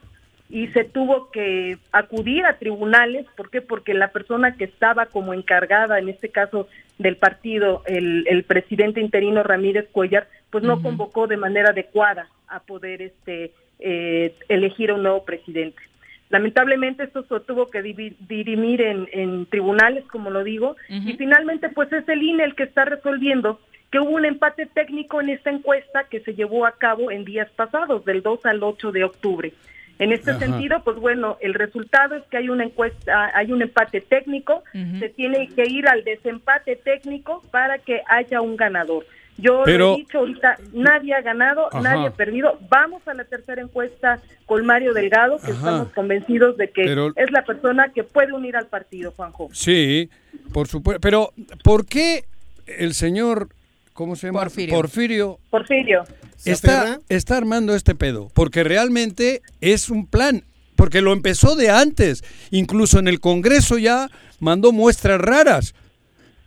[0.49, 3.61] y se tuvo que acudir a tribunales, ¿por qué?
[3.61, 6.69] Porque la persona que estaba como encargada, en este caso
[6.99, 13.03] del partido, el, presidente interino Ramírez Cuellar, pues no convocó de manera adecuada a poder
[13.03, 13.51] este
[13.81, 15.83] eh, elegir a un nuevo presidente.
[16.31, 22.09] Lamentablemente esto se tuvo que dirimir en, tribunales, como lo digo, y finalmente pues es
[22.09, 23.59] el INE el que está resolviendo
[23.95, 27.49] que hubo un empate técnico en esta encuesta que se llevó a cabo en días
[27.55, 29.53] pasados, del 2 al 8 de octubre.
[30.01, 34.01] En este sentido, pues bueno, el resultado es que hay una encuesta, hay un empate
[34.01, 34.65] técnico,
[34.99, 39.07] se tiene que ir al desempate técnico para que haya un ganador.
[39.39, 42.59] Yo he dicho ahorita, nadie ha ganado, nadie ha perdido.
[42.69, 46.83] Vamos a la tercera encuesta con Mario Delgado, que estamos convencidos de que
[47.15, 49.51] es la persona que puede unir al partido, Juanjo.
[49.53, 50.11] Sí,
[50.53, 51.01] por supuesto.
[51.01, 51.33] Pero,
[51.63, 52.25] ¿por qué
[52.67, 53.51] el señor,
[53.95, 54.41] ¿cómo se llama?
[54.41, 54.75] Porfirio.
[54.75, 55.39] Porfirio.
[55.49, 56.05] Porfirio.
[56.45, 60.45] Está, está armando este pedo, porque realmente es un plan,
[60.77, 62.23] porque lo empezó de antes.
[62.51, 65.75] Incluso en el Congreso ya mandó muestras raras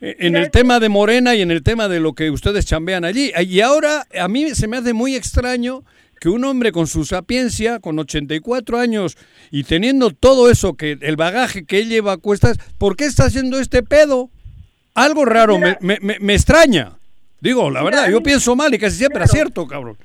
[0.01, 3.05] eh, en el tema de Morena y en el tema de lo que ustedes chambean
[3.05, 3.31] allí.
[3.35, 5.83] Y ahora a mí se me hace muy extraño
[6.19, 9.17] que un hombre con su sapiencia, con 84 años
[9.51, 13.25] y teniendo todo eso, que el bagaje que él lleva a cuestas, ¿por qué está
[13.25, 14.29] haciendo este pedo?
[14.93, 16.96] Algo raro me, me, extraña.
[17.39, 19.97] Digo, la verdad, yo pienso mal y casi siempre acierto, cabrón.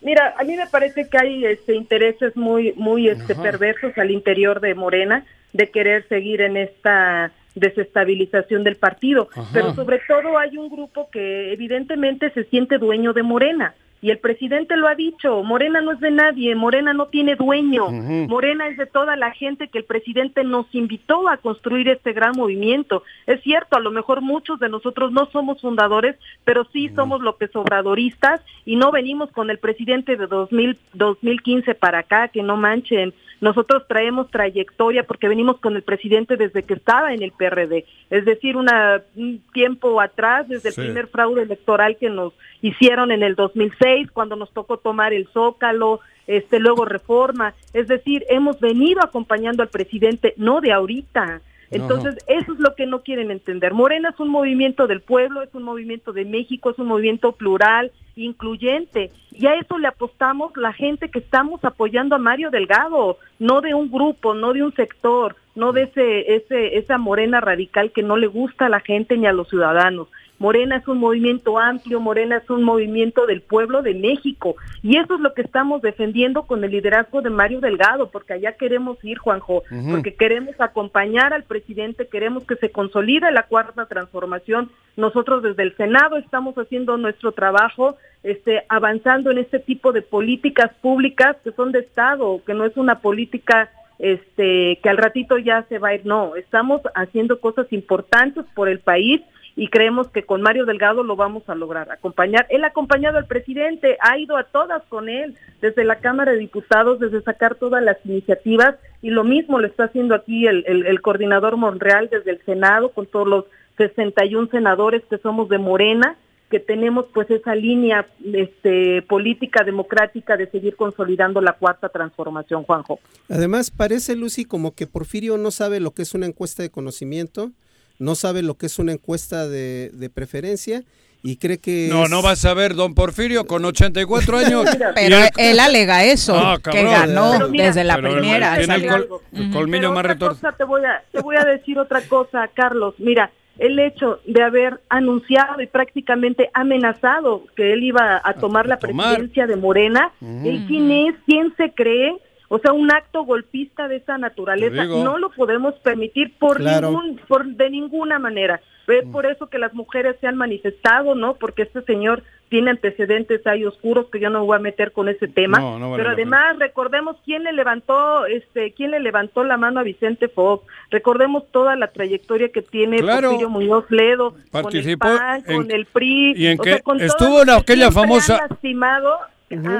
[0.00, 4.60] Mira, a mí me parece que hay este, intereses muy, muy este, perversos al interior
[4.60, 10.70] de Morena de querer seguir en esta desestabilización del partido, pero sobre todo hay un
[10.70, 13.74] grupo que evidentemente se siente dueño de Morena.
[14.02, 17.88] Y el presidente lo ha dicho, Morena no es de nadie, Morena no tiene dueño,
[17.88, 22.32] Morena es de toda la gente que el presidente nos invitó a construir este gran
[22.36, 23.04] movimiento.
[23.28, 27.54] Es cierto, a lo mejor muchos de nosotros no somos fundadores, pero sí somos López
[27.54, 33.14] Obradoristas y no venimos con el presidente de 2000, 2015 para acá, que no manchen.
[33.42, 38.24] Nosotros traemos trayectoria porque venimos con el presidente desde que estaba en el PRD, es
[38.24, 43.34] decir, una, un tiempo atrás, desde el primer fraude electoral que nos hicieron en el
[43.34, 49.64] 2006, cuando nos tocó tomar el Zócalo, este luego reforma, es decir, hemos venido acompañando
[49.64, 51.40] al presidente no de ahorita,
[51.72, 53.72] entonces, eso es lo que no quieren entender.
[53.72, 57.90] Morena es un movimiento del pueblo, es un movimiento de México, es un movimiento plural,
[58.14, 59.10] incluyente.
[59.30, 63.74] Y a eso le apostamos la gente que estamos apoyando a Mario Delgado, no de
[63.74, 68.16] un grupo, no de un sector, no de ese, ese, esa morena radical que no
[68.16, 70.08] le gusta a la gente ni a los ciudadanos.
[70.42, 74.56] Morena es un movimiento amplio, Morena es un movimiento del pueblo de México.
[74.82, 78.56] Y eso es lo que estamos defendiendo con el liderazgo de Mario Delgado, porque allá
[78.56, 84.68] queremos ir, Juanjo, porque queremos acompañar al presidente, queremos que se consolide la cuarta transformación.
[84.96, 90.72] Nosotros desde el Senado estamos haciendo nuestro trabajo, este, avanzando en este tipo de políticas
[90.80, 93.70] públicas que son de Estado, que no es una política
[94.00, 98.68] este, que al ratito ya se va a ir, no, estamos haciendo cosas importantes por
[98.68, 99.20] el país
[99.54, 102.46] y creemos que con Mario Delgado lo vamos a lograr acompañar.
[102.48, 106.38] Él ha acompañado al presidente, ha ido a todas con él, desde la Cámara de
[106.38, 111.00] Diputados, desde sacar todas las iniciativas y lo mismo lo está haciendo aquí el, el,
[111.02, 113.44] coordinador Monreal desde el Senado con todos los
[113.76, 116.16] 61 senadores que somos de Morena
[116.52, 123.00] que tenemos pues esa línea este, política democrática de seguir consolidando la cuarta transformación, Juanjo.
[123.30, 127.52] Además, parece, Lucy, como que Porfirio no sabe lo que es una encuesta de conocimiento,
[127.98, 130.82] no sabe lo que es una encuesta de, preferencia
[131.22, 131.88] y cree que...
[131.88, 134.66] No, no vas a ver, don Porfirio, con 84 años...
[134.94, 138.56] Pero él alega eso, ah, que ganó desde la primera.
[138.56, 140.52] Tiene el, colmillo más retorcido.
[140.52, 142.94] Te voy, a, te voy a decir otra cosa, Carlos.
[142.98, 148.78] Mira, el hecho de haber anunciado y prácticamente amenazado que él iba a tomar la
[148.78, 151.14] presidencia de Morena, ¿el quién es?
[151.26, 152.16] ¿Quién se cree?
[152.54, 157.46] O sea, un acto golpista de esa naturaleza no lo podemos permitir por ningún, por
[157.46, 158.60] de ninguna manera.
[158.88, 161.36] Es por eso que las mujeres se han manifestado, ¿no?
[161.36, 165.28] Porque este señor tiene antecedentes hay oscuros que yo no voy a meter con ese
[165.28, 170.28] tema, pero además recordemos quién le levantó este quién le levantó la mano a Vicente
[170.28, 175.70] Fox, recordemos toda la trayectoria que tiene Porfirio Muñoz Ledo Participó con el PAN, con
[175.70, 178.46] el PRI, y en que estuvo en aquella famosa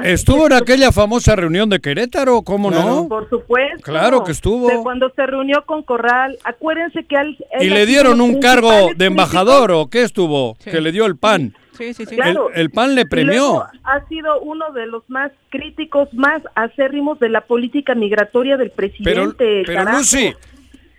[0.03, 3.07] Estuvo en aquella famosa reunión de Querétaro, ¿cómo no?
[3.07, 3.81] Por supuesto.
[3.81, 4.83] Claro que estuvo.
[4.83, 9.71] cuando se reunió con Corral, acuérdense que al, y le dieron un cargo de embajador
[9.71, 11.53] o qué estuvo, que le dio el PAN.
[11.77, 12.17] Sí, sí, sí.
[12.53, 13.63] El, PAN le premió.
[13.83, 19.63] ha sido uno de los más críticos, más acérrimos de la política migratoria del presidente.
[19.65, 20.35] Pero, pero Lucy,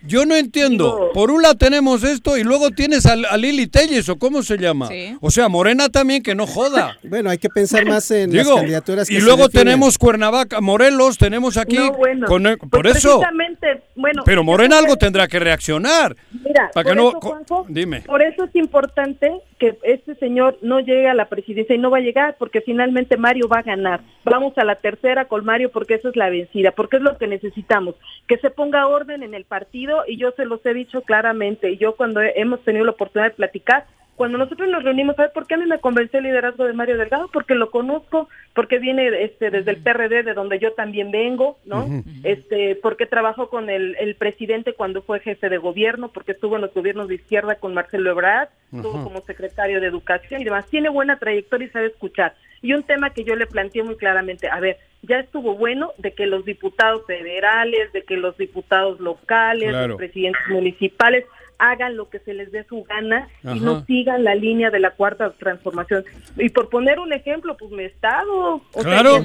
[0.07, 1.11] yo no entiendo.
[1.15, 4.89] Por un lado tenemos esto y luego tienes a, Lili Telles, o cómo se llama.
[5.21, 6.99] O sea, Morena también, que no joda.
[7.03, 11.57] bueno, hay que pensar más en las candidaturas que Y luego tenemos Cuernavaca, Morelos, tenemos
[11.57, 11.79] aquí.
[12.27, 13.21] con, pues por eso.
[13.97, 16.16] Bueno, pero Morena algo tendrá que reaccionar.
[16.32, 17.12] Mira, para que no.
[17.68, 18.01] dime.
[18.03, 21.99] Por eso es importante que este señor no llegue a la presidencia y no va
[21.99, 24.01] a llegar porque finalmente Mario va a ganar.
[24.24, 27.26] Vamos a la tercera con Mario porque esa es la vencida, porque es lo que
[27.26, 27.95] necesitamos,
[28.26, 31.70] que se ponga orden en el partido y yo se los he dicho claramente.
[31.70, 33.86] Y yo cuando hemos tenido la oportunidad de platicar,
[34.17, 36.97] cuando nosotros nos reunimos, ¿sabes por qué a mí me convenció el liderazgo de Mario
[36.97, 37.29] Delgado?
[37.33, 41.87] Porque lo conozco, porque viene este desde el PRD, de donde yo también vengo, ¿no?
[42.23, 46.62] Este, porque trabajó con el, el, presidente cuando fue jefe de gobierno, porque estuvo en
[46.62, 50.67] los gobiernos de izquierda con Marcelo Ebrard, estuvo como secretario de Educación y demás.
[50.67, 52.35] Tiene buena trayectoria y sabe escuchar.
[52.62, 56.12] Y un tema que yo le planteé muy claramente, a ver, ya estuvo bueno de
[56.12, 61.25] que los diputados federales, de que los diputados locales, los presidentes municipales
[61.59, 64.91] hagan lo que se les dé su gana y no sigan la línea de la
[64.93, 66.05] cuarta transformación.
[66.37, 68.61] Y por poner un ejemplo, pues mi estado.
[68.83, 69.23] claro,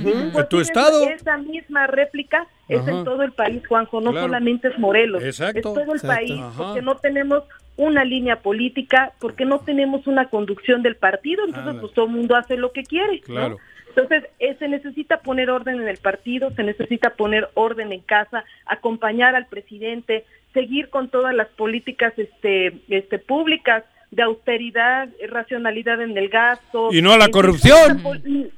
[0.50, 1.08] tu estado.
[1.10, 5.94] Esa misma réplica es en todo el país, Juanjo, no solamente es Morelos, es todo
[5.94, 7.44] el país, porque no tenemos
[7.78, 12.36] una línea política, porque no tenemos una conducción del partido, entonces pues todo el mundo
[12.36, 13.22] hace lo que quiere.
[13.22, 13.58] Claro.
[13.90, 18.44] Entonces, eh, se necesita poner orden en el partido, se necesita poner orden en casa,
[18.66, 26.18] acompañar al presidente, seguir con todas las políticas este, este, públicas de austeridad, racionalidad en
[26.18, 26.90] el gasto.
[26.92, 28.02] Y no a la corrupción.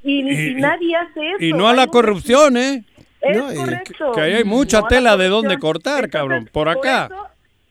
[0.04, 1.44] Y, nadie hace eso.
[1.44, 2.84] Y no a la corrupción, ¿eh?
[3.20, 4.14] Es correcto.
[4.14, 7.10] Que, hay mucha tela de dónde cortar, cabrón, por acá.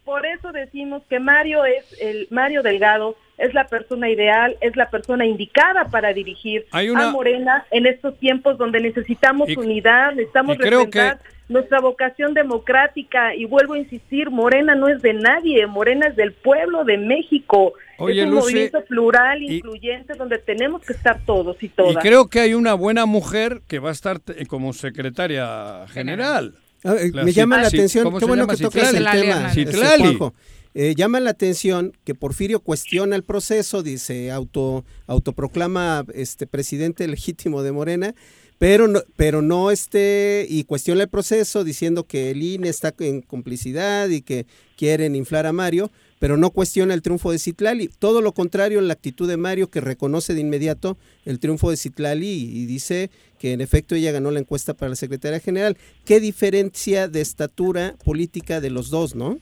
[0.04, 4.90] Por eso, decimos que Mario es el Mario Delgado es la persona ideal, es la
[4.90, 11.18] persona indicada para dirigir a Morena en estos tiempos donde necesitamos unidad, necesitamos respetar
[11.50, 16.32] nuestra vocación democrática y vuelvo a insistir, Morena no es de nadie, Morena es del
[16.32, 17.74] pueblo de México.
[17.98, 21.92] es un movimiento plural, incluyente, donde tenemos que estar todos y todas.
[21.92, 26.54] Y creo que hay una buena mujer que va a estar como secretaria general.
[26.84, 29.52] Ah, eh, me llama la atención, qué bueno que tocas el tema,
[30.72, 37.64] eh, llama la atención que Porfirio cuestiona el proceso, dice, auto, autoproclama este presidente legítimo
[37.64, 38.14] de Morena,
[38.60, 43.22] pero no, pero no este, y cuestiona el proceso diciendo que el INE está en
[43.22, 44.44] complicidad y que
[44.76, 47.88] quieren inflar a Mario, pero no cuestiona el triunfo de Citlali.
[47.88, 51.78] Todo lo contrario en la actitud de Mario, que reconoce de inmediato el triunfo de
[51.78, 53.08] Citlali y, dice
[53.38, 55.78] que en efecto ella ganó la encuesta para la secretaria general.
[56.04, 59.38] ¿Qué diferencia de estatura política de los dos, no?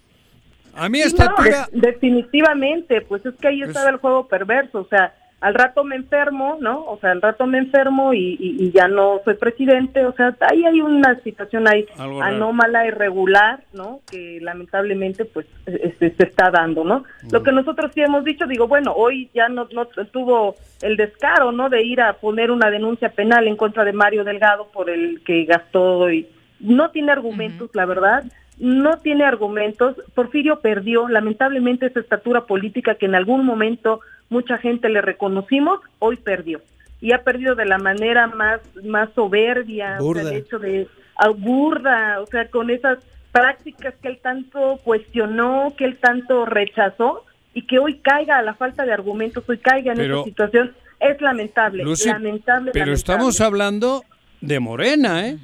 [0.75, 1.69] A mí estatura...
[1.73, 6.59] definitivamente, pues es que ahí estaba el juego perverso, o sea, al rato me enfermo,
[6.61, 6.85] ¿no?
[6.85, 10.81] O sea, al rato me enfermo y, ya no soy presidente, o sea, ahí hay
[10.81, 14.01] una situación ahí anómala, irregular, ¿no?
[14.11, 17.05] Que lamentablemente pues se, se está dando, ¿no?
[17.23, 17.33] Mm.
[17.33, 21.53] Lo que nosotros sí hemos dicho, digo, bueno, hoy ya no, no tuvo el descaro,
[21.53, 21.69] ¿no?
[21.69, 25.45] De ir a poner una denuncia penal en contra de Mario Delgado por el que
[25.45, 26.29] gastó y
[26.59, 28.25] no tiene argumentos, la verdad,
[28.59, 29.97] no tiene argumentos.
[30.15, 36.17] Porfirio perdió, lamentablemente, esa estatura política que en algún momento mucha gente le reconocimos, hoy
[36.17, 36.61] perdió.
[37.01, 40.89] Y ha perdido de la manera más, más soberbia, o sea, el hecho de
[41.37, 42.99] burda, o sea, con esas
[43.33, 47.25] prácticas que él tanto cuestionó, que él tanto rechazó,
[47.55, 51.21] y que hoy caiga a la falta de argumentos, hoy caiga en esa situación, es
[51.21, 52.71] lamentable, lamentable.
[52.73, 54.05] Pero estamos hablando
[54.41, 55.39] de Morena, ¿eh?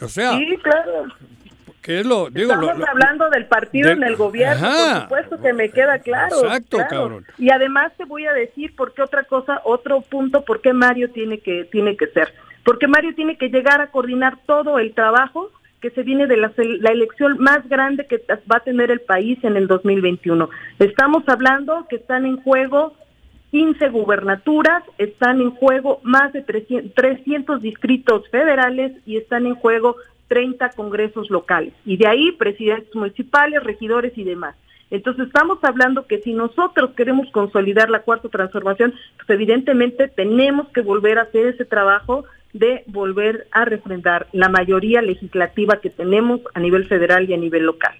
[0.00, 1.06] O sea, sí, claro.
[2.34, 6.36] Estamos hablando del partido en el gobierno, por supuesto que me queda claro.
[6.42, 7.24] Exacto, cabrón.
[7.38, 11.10] Y además te voy a decir por qué otra cosa, otro punto, por qué Mario
[11.10, 12.34] tiene que, tiene que ser.
[12.64, 16.52] Porque Mario tiene que llegar a coordinar todo el trabajo que se viene de la,
[16.56, 18.20] la, elección más grande que
[18.50, 20.48] va a tener el país en el 2021.
[20.80, 22.94] Estamos hablando que están en juego
[23.52, 29.96] 15 gubernaturas, están en juego más de 300 distritos federales y están en juego
[30.28, 34.56] 30 congresos locales y de ahí presidentes municipales, regidores y demás.
[34.90, 40.80] Entonces estamos hablando que si nosotros queremos consolidar la cuarta transformación, pues evidentemente tenemos que
[40.80, 46.60] volver a hacer ese trabajo de volver a refrendar la mayoría legislativa que tenemos a
[46.60, 47.94] nivel federal y a nivel local.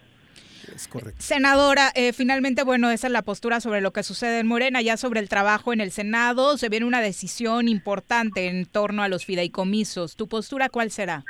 [1.18, 4.97] Senadora, eh, finalmente, bueno, esa es la postura sobre lo que sucede en Morena, ya
[4.97, 9.24] sobre el trabajo en el Senado, se viene una decisión importante en torno a los
[9.24, 10.16] fideicomisos.
[10.16, 11.24] ¿Tu postura cuál será?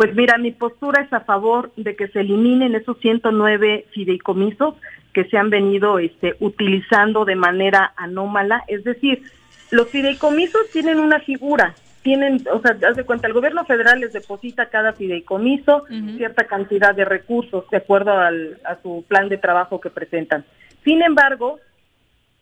[0.00, 4.74] Pues mira, mi postura es a favor de que se eliminen esos 109 fideicomisos
[5.12, 8.64] que se han venido este, utilizando de manera anómala.
[8.66, 9.22] Es decir,
[9.70, 14.14] los fideicomisos tienen una figura, tienen, o sea, haz de cuenta, el gobierno federal les
[14.14, 15.84] deposita cada fideicomiso
[16.16, 20.46] cierta cantidad de recursos de acuerdo al, a su plan de trabajo que presentan.
[20.82, 21.58] Sin embargo,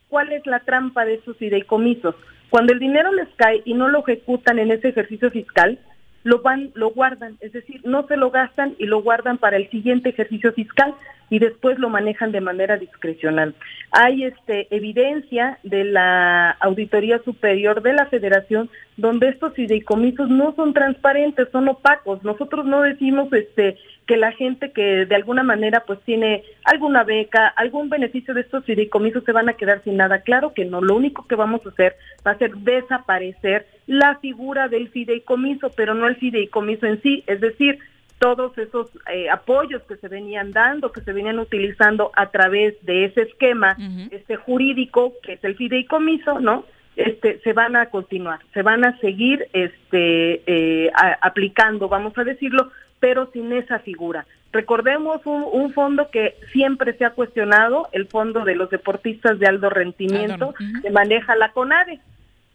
[0.08, 2.14] ¿cuál es la trampa de esos fideicomisos?
[2.50, 5.80] Cuando el dinero les cae y no lo ejecutan en ese ejercicio fiscal,
[6.24, 9.70] lo van, lo guardan, es decir, no se lo gastan y lo guardan para el
[9.70, 10.94] siguiente ejercicio fiscal
[11.30, 13.54] y después lo manejan de manera discrecional.
[13.90, 20.72] Hay este evidencia de la Auditoría Superior de la Federación donde estos fideicomisos no son
[20.72, 22.22] transparentes, son opacos.
[22.24, 23.76] Nosotros no decimos este
[24.08, 28.64] que la gente que de alguna manera pues tiene alguna beca, algún beneficio de estos
[28.64, 30.22] fideicomisos se van a quedar sin nada.
[30.22, 31.94] Claro que no, lo único que vamos a hacer
[32.26, 37.40] va a ser desaparecer la figura del fideicomiso, pero no el fideicomiso en sí, es
[37.42, 37.78] decir,
[38.18, 43.04] todos esos eh, apoyos que se venían dando, que se venían utilizando a través de
[43.04, 43.76] ese esquema
[44.10, 46.64] este jurídico que es el fideicomiso, ¿no?
[46.96, 50.90] Este, se van a continuar, se van a seguir este, eh,
[51.20, 54.26] aplicando, vamos a decirlo, pero sin esa figura.
[54.52, 59.68] Recordemos un, fondo que siempre se ha cuestionado, el fondo de los deportistas de alto
[59.68, 62.00] rendimiento, que maneja la CONADE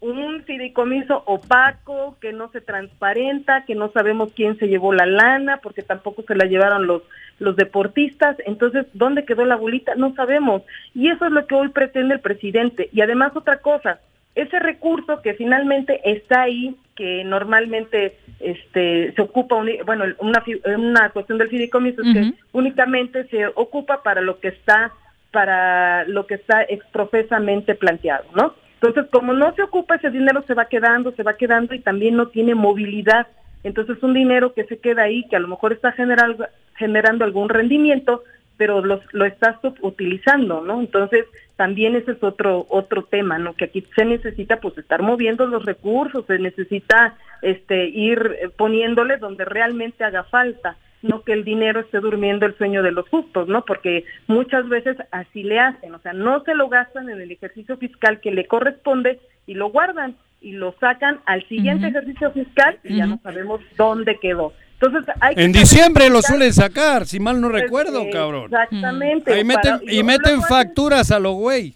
[0.04, 5.62] un fideicomiso opaco, que no se transparenta, que no sabemos quién se llevó la lana,
[5.64, 7.04] porque tampoco se la llevaron los,
[7.40, 8.36] los deportistas.
[8.46, 9.96] Entonces, ¿dónde quedó la bolita?
[9.96, 10.64] No sabemos.
[10.94, 12.90] Y eso es lo que hoy pretende el presidente.
[12.92, 14.00] Y además otra cosa,
[14.36, 20.44] ese recurso que finalmente está ahí, que normalmente este, se ocupa, bueno, una,
[20.78, 24.92] una cuestión del fideicomiso es que únicamente se ocupa para lo que está
[25.32, 28.54] para lo que está exprofesamente planteado, ¿no?
[28.76, 32.16] Entonces, como no se ocupa ese dinero, se va quedando, se va quedando y también
[32.16, 33.28] no tiene movilidad.
[33.64, 37.50] Entonces, un dinero que se queda ahí, que a lo mejor está generando, generando algún
[37.50, 38.24] rendimiento,
[38.58, 40.80] pero lo, lo estás utilizando, ¿no?
[40.80, 41.26] Entonces,
[41.56, 43.54] también ese es otro otro tema, ¿no?
[43.54, 49.46] Que aquí se necesita pues estar moviendo los recursos, se necesita este ir poniéndole donde
[49.46, 53.64] realmente haga falta no que el dinero esté durmiendo el sueño de los justos, ¿no?
[53.66, 57.78] Porque muchas veces así le hacen, o sea, no se lo gastan en el ejercicio
[57.78, 62.98] fiscal que le corresponde y lo guardan y lo sacan al siguiente ejercicio fiscal y
[62.98, 64.54] ya no sabemos dónde quedó.
[64.86, 68.46] Entonces, hay en diciembre lo suelen sacar, si mal no recuerdo, cabrón.
[68.46, 69.34] Exactamente.
[69.34, 71.74] Ahí meten, y, meten facturas a los güey.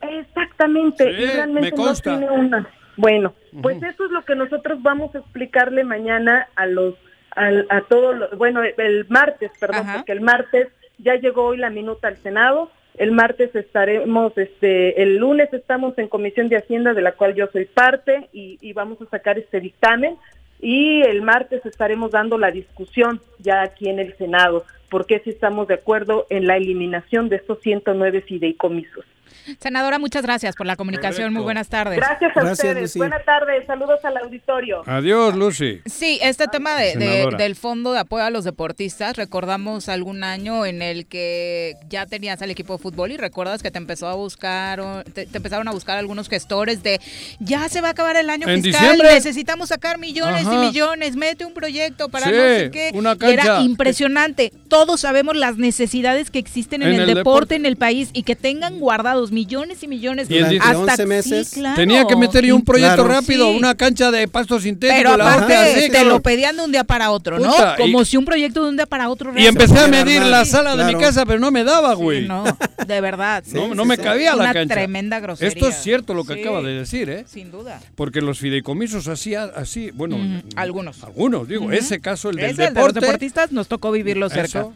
[0.00, 1.10] Exactamente.
[1.10, 2.68] y realmente no tiene una.
[2.96, 6.94] Bueno, pues eso es lo que nosotros vamos a explicarle mañana a los
[7.36, 12.16] a todos, bueno, el martes, perdón, porque el martes ya llegó hoy la minuta al
[12.16, 17.34] Senado, el martes estaremos, este, el lunes estamos en Comisión de Hacienda, de la cual
[17.34, 20.16] yo soy parte, y, y vamos a sacar este dictamen,
[20.60, 25.68] y el martes estaremos dando la discusión ya aquí en el Senado, porque si estamos
[25.68, 29.04] de acuerdo en la eliminación de estos 109 fideicomisos.
[29.58, 31.32] Senadora, muchas gracias por la comunicación.
[31.32, 31.98] Muy buenas tardes.
[31.98, 32.96] Gracias a ustedes.
[32.96, 33.66] Buenas tardes.
[33.66, 34.82] Saludos al auditorio.
[34.86, 35.80] Adiós, Lucy.
[35.86, 40.82] Sí, este tema de, del Fondo de Apoyo a los Deportistas, recordamos algún año en
[40.82, 45.04] el que ya tenías al equipo de fútbol y recuerdas que te empezó a buscar,
[45.12, 47.00] te, empezaron a buscar algunos gestores de
[47.38, 51.54] ya se va a acabar el año fiscal, necesitamos sacar millones y millones, mete un
[51.54, 52.90] proyecto para no sé qué.
[52.94, 54.52] Una Era impresionante.
[54.80, 58.80] Todos sabemos las necesidades que existen en, el, deporte en el país y que tengan
[58.80, 61.60] guardados millones y millones hasta 11 meses.
[61.76, 64.96] Tenía que meter un proyecto rápido, una cancha de pasto sintético.
[64.96, 67.52] Pero aparte te lo pedían de un día para otro, ¿no?
[67.76, 69.34] Como si un proyecto de un día para otro.
[69.36, 72.26] Y empecé a medir la sala de mi casa, pero no me daba, güey.
[72.26, 72.44] no,
[72.86, 73.44] de verdad.
[73.52, 74.62] no, me cabía la cancha.
[74.62, 75.52] Una tremenda grosería.
[75.52, 77.26] Esto es cierto lo que acaba de decir, ¿eh?
[77.28, 77.82] Sin duda.
[77.96, 80.16] Porque los fideicomisos así, así bueno.
[80.56, 81.04] Algunos.
[81.04, 81.70] Algunos, digo.
[81.70, 82.72] Ese caso, el del deporte.
[82.72, 84.69] de los deportistas nos tocó vivirlo cerca.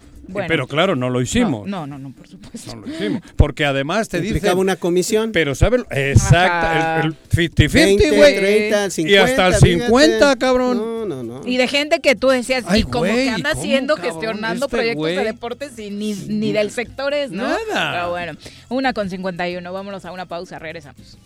[0.48, 1.66] Pero claro, no lo hicimos.
[1.66, 2.74] No, no, no, por supuesto.
[2.74, 3.22] No lo hicimos.
[3.36, 4.52] Porque además te dice.
[4.54, 5.32] una comisión.
[5.32, 5.82] Pero, ¿sabes?
[5.90, 7.08] Exacto.
[7.08, 9.10] El 50-50, güey.
[9.10, 10.76] Y hasta el 50, cabrón.
[10.76, 11.40] No, no, no.
[11.46, 15.24] Y de gente que tú decías, y como que anda haciendo, gestionando este proyectos de
[15.24, 17.48] deportes y ni, ni del sector es, ¿no?
[17.48, 17.92] Nada.
[17.92, 18.32] Pero bueno,
[18.68, 19.72] una con 51.
[19.72, 20.58] Vámonos a una pausa.
[20.58, 21.18] Regresamos.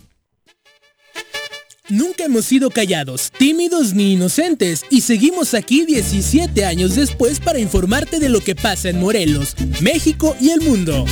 [1.89, 8.19] Nunca hemos sido callados, tímidos ni inocentes y seguimos aquí 17 años después para informarte
[8.19, 11.05] de lo que pasa en Morelos, México y el mundo.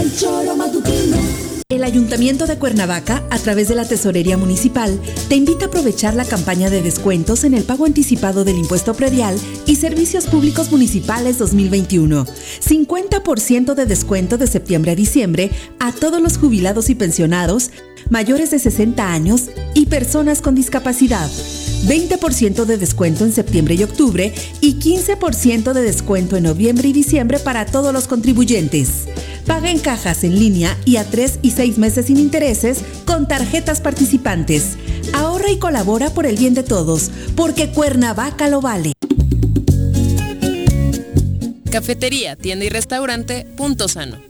[0.00, 1.50] El choro matutino.
[1.70, 6.24] El Ayuntamiento de Cuernavaca, a través de la Tesorería Municipal, te invita a aprovechar la
[6.24, 12.26] campaña de descuentos en el pago anticipado del impuesto predial y servicios públicos municipales 2021.
[12.26, 17.70] 50% de descuento de septiembre a diciembre a todos los jubilados y pensionados,
[18.08, 21.28] mayores de 60 años y personas con discapacidad.
[21.86, 27.38] 20% de descuento en septiembre y octubre y 15% de descuento en noviembre y diciembre
[27.38, 29.06] para todos los contribuyentes.
[29.46, 33.80] Paga en cajas en línea y a 3 y 6 meses sin intereses con tarjetas
[33.80, 34.76] participantes.
[35.12, 38.92] Ahorra y colabora por el bien de todos, porque Cuernavaca lo vale.
[41.70, 44.29] Cafetería, tienda y restaurante Punto Sano.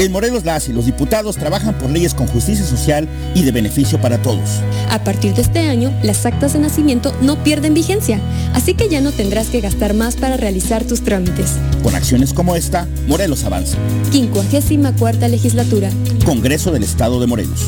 [0.00, 4.00] En Morelos las y los diputados trabajan por leyes con justicia social y de beneficio
[4.00, 4.48] para todos.
[4.90, 8.20] A partir de este año, las actas de nacimiento no pierden vigencia,
[8.54, 11.56] así que ya no tendrás que gastar más para realizar tus trámites.
[11.82, 13.76] Con acciones como esta, Morelos avanza.
[14.12, 15.90] 54 legislatura.
[16.24, 17.66] Congreso del Estado de Morelos.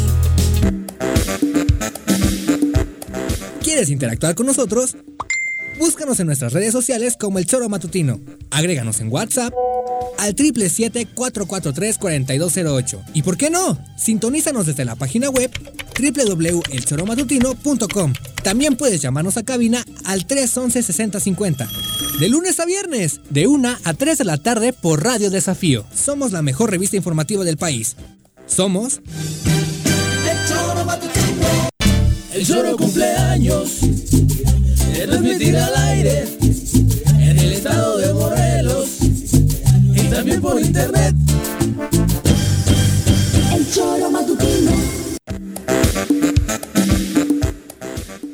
[3.61, 4.97] ¿Quieres interactuar con nosotros?
[5.81, 8.21] Búscanos en nuestras redes sociales como El Choro Matutino.
[8.51, 9.53] Agréganos en WhatsApp
[10.21, 13.03] al 777-443-4208.
[13.15, 13.77] ¿Y por qué no?
[13.97, 15.51] Sintonízanos desde la página web
[15.99, 18.13] www.elchoromatutino.com.
[18.43, 21.69] También puedes llamarnos a cabina al 311-6050.
[22.19, 25.87] De lunes a viernes, de 1 a 3 de la tarde por Radio Desafío.
[25.95, 27.97] Somos la mejor revista informativa del país.
[28.47, 29.01] Somos...
[29.05, 31.71] El Choro Matutino.
[32.35, 33.81] El Choro cumpleaños
[34.95, 36.25] se transmitirá al aire
[37.21, 38.40] en el estado de y
[40.31, 41.15] también por internet.
[43.55, 44.73] El choro matutino.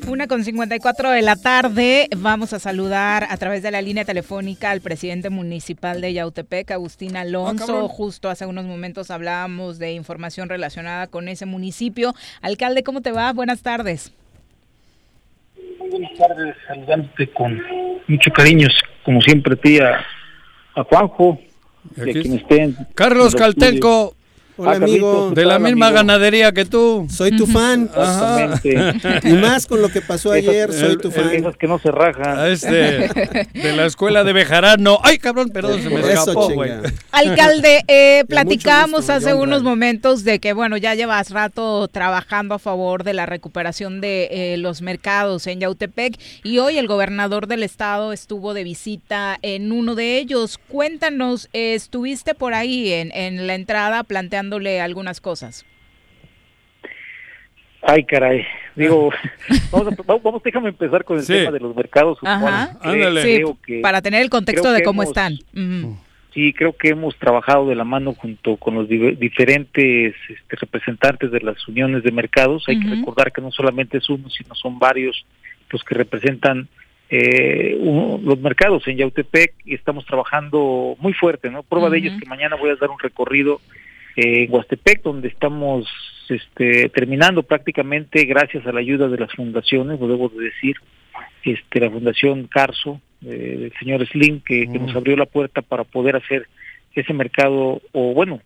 [0.09, 4.71] Una con 54 de la tarde, vamos a saludar a través de la línea telefónica
[4.71, 7.89] al presidente municipal de Yautepec, Agustín Alonso.
[7.89, 12.15] Justo hace unos momentos hablábamos de información relacionada con ese municipio.
[12.41, 13.33] Alcalde, ¿cómo te va?
[13.33, 14.13] Buenas tardes
[15.89, 17.63] buenas tardes, saludándote con
[18.09, 18.67] mucho cariño,
[19.05, 20.05] como siempre, tía
[20.75, 21.39] a, Juanjo,
[21.95, 22.77] de quien estén.
[22.95, 24.16] Carlos Caltenco.
[24.59, 25.33] Hola, ah, amigo.
[25.33, 27.07] De la misma ganadería que tú.
[27.11, 27.91] Soy tu fan.
[29.25, 31.31] y más con lo que pasó ayer, soy tu fan.
[31.31, 32.39] Esas que no se rajan.
[32.39, 33.09] Ah, este,
[33.53, 34.99] de la escuela de Bejarano.
[35.03, 36.71] Ay, cabrón, perdón, se me escapó, güey.
[37.13, 43.05] Alcalde, eh, platicábamos hace unos momentos de que, bueno, ya llevas rato trabajando a favor
[43.05, 48.15] de la recuperación de eh, los mercados en Yautepec y hoy el gobernador del estado
[48.15, 50.59] estuvo de visita en uno de ellos.
[50.69, 55.65] Cuéntanos, eh, estuviste por ahí en, en la entrada planteando algunas cosas.
[57.83, 58.45] Ay, caray.
[58.75, 59.11] Digo,
[59.71, 62.19] vamos, déjame empezar con el tema de los mercados.
[62.21, 65.39] para tener el contexto de cómo están.
[66.35, 71.41] Sí, creo que hemos trabajado de la mano junto con los diferentes este, representantes de
[71.41, 72.65] las uniones de mercados.
[72.69, 75.25] Hay que recordar que no solamente es uno, sino son varios
[75.71, 76.69] los que representan
[77.09, 77.79] eh,
[78.23, 81.63] los mercados en Yautepec y estamos trabajando muy fuerte, ¿no?
[81.63, 83.61] Prueba de ello es que mañana voy a dar un recorrido
[84.17, 85.87] en Huastepec, donde estamos
[86.29, 90.77] este, terminando prácticamente gracias a la ayuda de las fundaciones, lo debo de decir,
[91.45, 96.17] este, la Fundación Carso, eh, del señor Slim, que, nos abrió la puerta para poder
[96.17, 96.49] hacer
[96.95, 98.41] ese mercado, o bueno,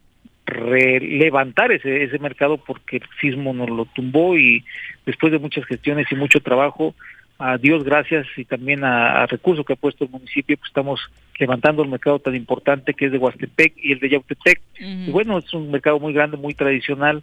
[0.46, 4.64] levantar ese, ese mercado porque el sismo nos lo tumbó y
[5.06, 6.94] después de muchas gestiones y mucho trabajo,
[7.40, 11.00] a Dios gracias y también a, recursos que ha puesto el municipio, pues estamos
[11.38, 14.60] levantando el mercado tan importante que es de Huastepec y el de Yautepec.
[14.78, 17.22] Y bueno, es un mercado muy grande, muy tradicional,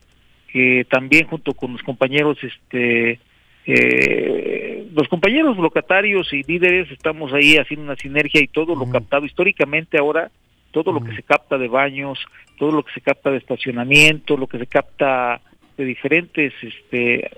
[0.51, 3.20] que también junto con los compañeros, este,
[3.68, 9.24] eh, los compañeros locatarios y líderes estamos ahí haciendo una sinergia y todo lo captado
[9.24, 10.32] históricamente ahora,
[10.72, 12.18] todo lo que se capta de baños,
[12.57, 15.41] todo lo que se capta de estacionamiento, lo que se capta
[15.78, 17.30] de diferentes este,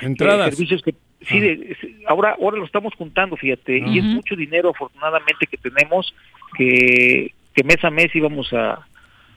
[0.00, 0.50] Entradas.
[0.50, 0.94] servicios que
[1.28, 6.14] sí, ahora, ahora lo estamos juntando, fíjate, y es mucho dinero afortunadamente que tenemos
[6.56, 8.86] que, que mes a mes íbamos a,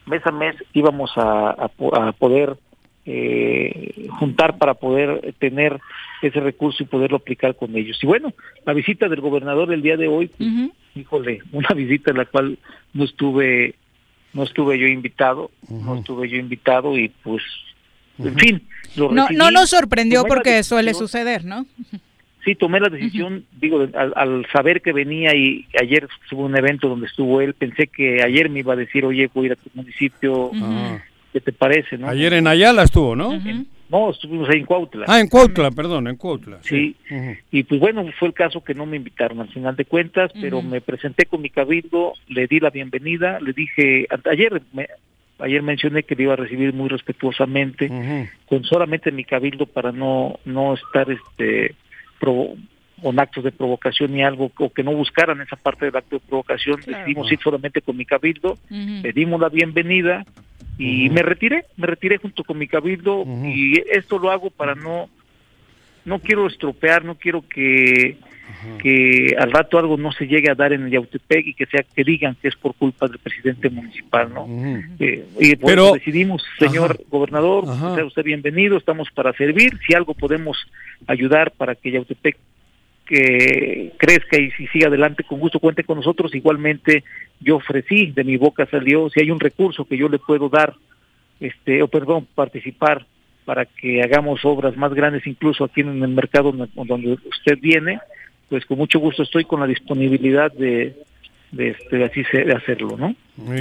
[0.06, 2.56] mes a mes íbamos a, a, poder
[3.04, 5.78] eh, juntar para poder tener
[6.22, 7.98] ese recurso y poderlo aplicar con ellos.
[8.02, 8.32] Y bueno,
[8.64, 10.50] la visita del gobernador el día de hoy, pues,
[10.94, 12.58] híjole, una visita en la cual
[12.94, 13.74] no estuve
[14.32, 17.42] no estuve yo invitado, no estuve yo invitado y pues,
[18.18, 18.62] en fin.
[18.96, 21.66] Lo no, no nos sorprendió porque suele suceder, ¿no?
[22.46, 27.06] Sí, tomé la decisión, digo, al, saber que venía y ayer hubo un evento donde
[27.06, 29.68] estuvo él, pensé que ayer me iba a decir, oye, voy a ir a tu
[29.74, 30.52] municipio,
[31.32, 31.98] ¿qué te parece?
[31.98, 33.36] no Ayer en Ayala estuvo, ¿no?
[33.88, 35.06] No, estuvimos ahí en Cuautla.
[35.08, 36.58] Ah, en Cuautla, perdón, en Cuautla.
[36.62, 36.94] Sí,
[37.50, 40.62] y pues bueno, fue el caso que no me invitaron al final de cuentas, pero
[40.62, 44.62] me presenté con mi cabildo, le di la bienvenida, le dije, ayer
[45.38, 50.38] ayer mencioné que le iba a recibir muy respetuosamente, con solamente mi cabildo para no,
[50.44, 51.74] no estar este
[52.18, 56.26] con actos de provocación ni algo, o que no buscaran esa parte del acto de
[56.26, 60.24] provocación, decidimos ir solamente con mi cabildo, le dimos la bienvenida,
[60.78, 65.08] y me retiré, me retiré junto con mi cabildo y esto lo hago para no
[66.04, 68.16] no quiero estropear, no quiero que
[68.82, 71.82] que al rato algo no se llegue a dar en el Yautepec y que sea
[71.82, 74.46] que digan que es por culpa del presidente municipal, ¿no?
[74.98, 79.94] Eh, y por Pero, eso decidimos, señor gobernador, sea usted bienvenido, estamos para servir, si
[79.94, 80.56] algo podemos
[81.06, 82.36] ayudar para que Yautepec
[83.06, 86.34] que crezca y si siga adelante con gusto cuente con nosotros.
[86.34, 87.04] Igualmente
[87.40, 90.74] yo ofrecí de mi boca salió si hay un recurso que yo le puedo dar
[91.40, 93.06] este o perdón participar
[93.44, 98.00] para que hagamos obras más grandes incluso aquí en el mercado donde usted viene
[98.48, 101.04] pues con mucho gusto estoy con la disponibilidad de
[101.52, 103.14] de, este, así de hacerlo no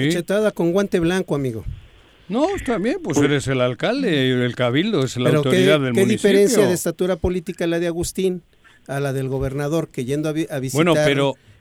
[0.09, 1.63] Chetada con guante blanco amigo
[2.27, 6.05] no, está bien, pues, pues eres el alcalde, el cabildo es la autoridad del municipio.
[6.05, 8.41] ¿Qué diferencia de estatura política la de Agustín?
[8.87, 11.07] a la del gobernador que yendo a, visitar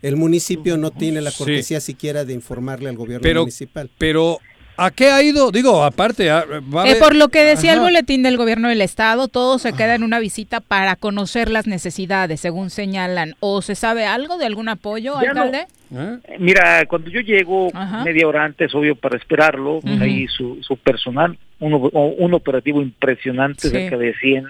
[0.03, 3.91] el municipio no tiene la cortesía siquiera de informarle al gobierno municipal.
[3.97, 4.39] Pero
[4.77, 5.51] ¿A qué ha ido?
[5.51, 6.31] Digo, aparte...
[6.31, 6.45] Ah,
[6.87, 10.03] eh, por lo que decía el boletín del gobierno del estado, todo se queda en
[10.03, 13.35] una visita para conocer las necesidades, según señalan.
[13.41, 15.67] ¿O se sabe algo de algún apoyo, alcalde?
[15.95, 16.19] ¿Eh?
[16.39, 17.71] Mira, cuando yo llego
[18.05, 23.97] media hora antes, obvio, para esperarlo, ahí su, su personal, un, un operativo impresionante, cerca
[23.97, 24.47] de 100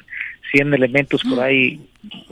[0.54, 1.80] 100 elementos por ahí,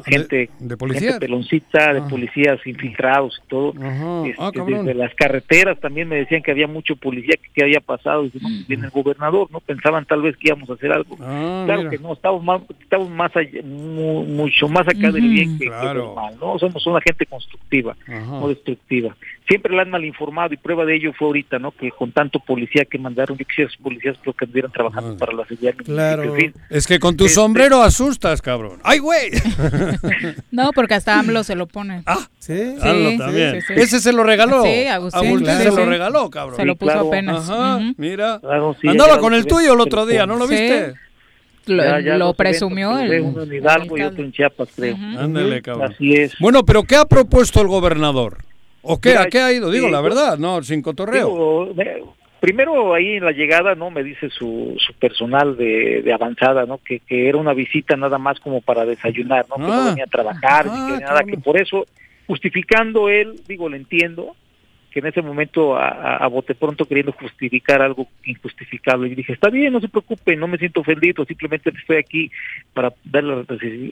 [0.04, 1.18] gente, de, policía?
[1.18, 2.06] peloncita, de ah.
[2.08, 3.70] policías infiltrados y todo.
[3.70, 8.24] Este, ah, desde las carreteras también me decían que había mucho policía que, había pasado.
[8.24, 9.60] Y no, pues viene el gobernador, ¿no?
[9.60, 11.16] Pensaban tal vez que íbamos a hacer algo.
[11.20, 15.70] Ah, claro que no, estamos más, estamos más allá, mucho más acá del bien que,
[15.70, 16.58] del mal, ¿no?
[16.58, 19.16] Somos una gente constructiva, no destructiva.
[19.48, 21.72] Siempre la han mal informado y prueba de ello fue ahorita, ¿no?
[21.72, 25.44] Que con tanto policía que mandaron, yo quisiera policías creo que anduvieran trabajando para la
[25.46, 25.74] seguridad.
[25.76, 26.34] Claro.
[26.70, 28.80] Es que con tu este, sombrero asustas, cabrón.
[28.84, 29.30] ¡Ay, güey!
[30.50, 32.02] no, porque hasta AMLO se lo pone.
[32.06, 32.74] Ah, sí.
[32.80, 33.60] sí, también.
[33.70, 34.62] Ese se lo regaló.
[34.62, 35.46] Sí, Agustín.
[35.46, 36.56] se lo regaló, cabrón.
[36.56, 37.48] Se lo puso apenas.
[37.48, 38.40] Ajá, mira.
[38.84, 40.94] Andaba con el tuyo el otro día, ¿no lo viste?
[41.66, 44.96] Lo, presumió el, uno en Hidalgo y otro en Chiapas, creo.
[44.96, 45.92] Ándale, cabrón.
[45.92, 46.32] Así es.
[46.40, 48.38] Bueno, pero ¿qué ha propuesto el gobernador?
[48.82, 49.70] ¿O qué, ¿A qué ha ido?
[49.70, 51.72] Digo, la verdad, no, sin cotorreo
[52.42, 53.92] primero ahí en la llegada, ¿no?
[53.92, 56.78] Me dice su, su personal de, de avanzada, ¿no?
[56.78, 59.54] Que, que, era una visita nada más como para desayunar, ¿no?
[59.54, 59.86] que no ah.
[59.90, 61.86] venía a trabajar, ni que ah, nada, que por eso,
[62.26, 64.34] justificando él, digo, le entiendo,
[64.90, 69.08] que en ese momento a, a, bote pronto queriendo justificar algo injustificable.
[69.08, 72.30] Y dije, está bien, no se preocupe, no me siento ofendido, simplemente estoy aquí
[72.74, 73.44] para darle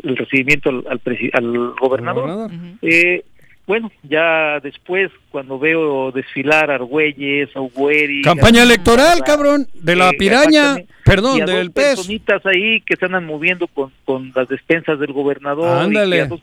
[0.02, 1.00] el recibimiento al, al,
[1.34, 2.50] al gobernador.
[2.82, 3.22] eh,
[3.70, 8.22] bueno, ya después cuando veo desfilar Argüelles, Augueri...
[8.22, 13.68] Campaña electoral, cabrón, de la piraña, perdón, del dos personitas ahí que se andan moviendo
[13.68, 15.84] con, con las despensas del gobernador.
[15.84, 16.26] Ándale.
[16.26, 16.40] dos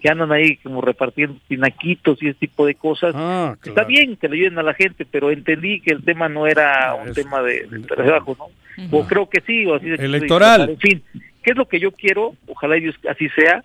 [0.00, 3.14] que andan ahí como repartiendo pinaquitos y ese tipo de cosas.
[3.14, 6.46] Ah, Está bien que le ayuden a la gente, pero entendí que el tema no
[6.46, 8.98] era un tema de, trabajo, ¿no?
[8.98, 9.86] O creo que sí, o así.
[9.90, 10.70] Electoral.
[10.70, 11.02] En fin,
[11.42, 12.34] ¿qué es lo que yo quiero?
[12.46, 13.62] Ojalá Dios así sea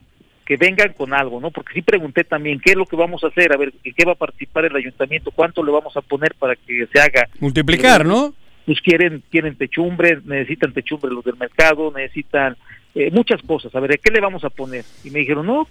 [0.50, 1.52] que vengan con algo, ¿no?
[1.52, 4.14] Porque sí pregunté también qué es lo que vamos a hacer, a ver, qué va
[4.14, 7.30] a participar el ayuntamiento, cuánto le vamos a poner para que se haga.
[7.40, 8.34] Multiplicar, ¿no?
[8.66, 12.58] Pues quieren, quieren techumbre, necesitan techumbre los del mercado, necesitan
[12.96, 14.84] eh, muchas cosas, a ver, ¿qué le vamos a poner?
[15.04, 15.68] Y me dijeron, no,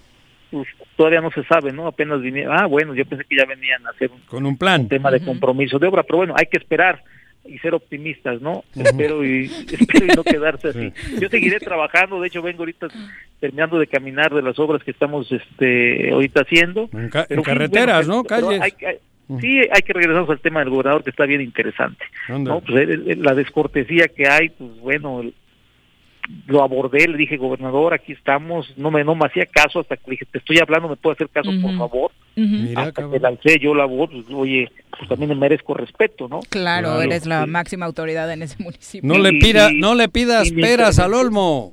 [0.52, 1.88] pues todavía no se sabe, ¿no?
[1.88, 4.86] Apenas vinieron, ah, bueno, yo pensé que ya venían a hacer un, con un plan,
[4.86, 7.02] tema de compromiso de obra, pero bueno, hay que esperar
[7.44, 8.64] y ser optimistas, ¿no?
[8.74, 10.92] Espero y espero y no quedarse así.
[11.20, 12.88] Yo seguiré trabajando, de hecho vengo ahorita
[13.40, 16.90] terminando de caminar de las obras que estamos este ahorita haciendo.
[16.92, 18.24] En, carreteras, ¿no?
[18.24, 18.60] Calles.
[19.40, 22.04] sí, hay que regresar al tema del gobernador que está bien interesante.
[22.28, 22.60] ¿no?
[22.60, 25.22] Pues, la descortesía que hay, pues bueno,
[26.46, 30.02] lo abordé, le dije, gobernador, aquí estamos, no me, no me hacía caso hasta que
[30.06, 32.12] le dije, te estoy hablando, me puede hacer caso, por favor.
[32.76, 36.40] Hasta que lancé yo la voz, pues, oye, pues también me merezco respeto, ¿no?
[36.48, 39.08] Claro, eres la máxima autoridad en ese municipio.
[39.08, 41.72] No le pida, no le pidas peras al olmo.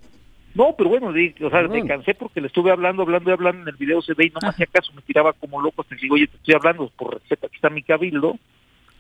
[0.55, 3.68] No, pero bueno, o sea, me cansé porque le estuve hablando, hablando y hablando en
[3.68, 6.16] el video se ve y no me hacía caso, me tiraba como loco, hasta digo,
[6.16, 8.38] oye, te estoy hablando, por respeto, aquí está mi cabildo,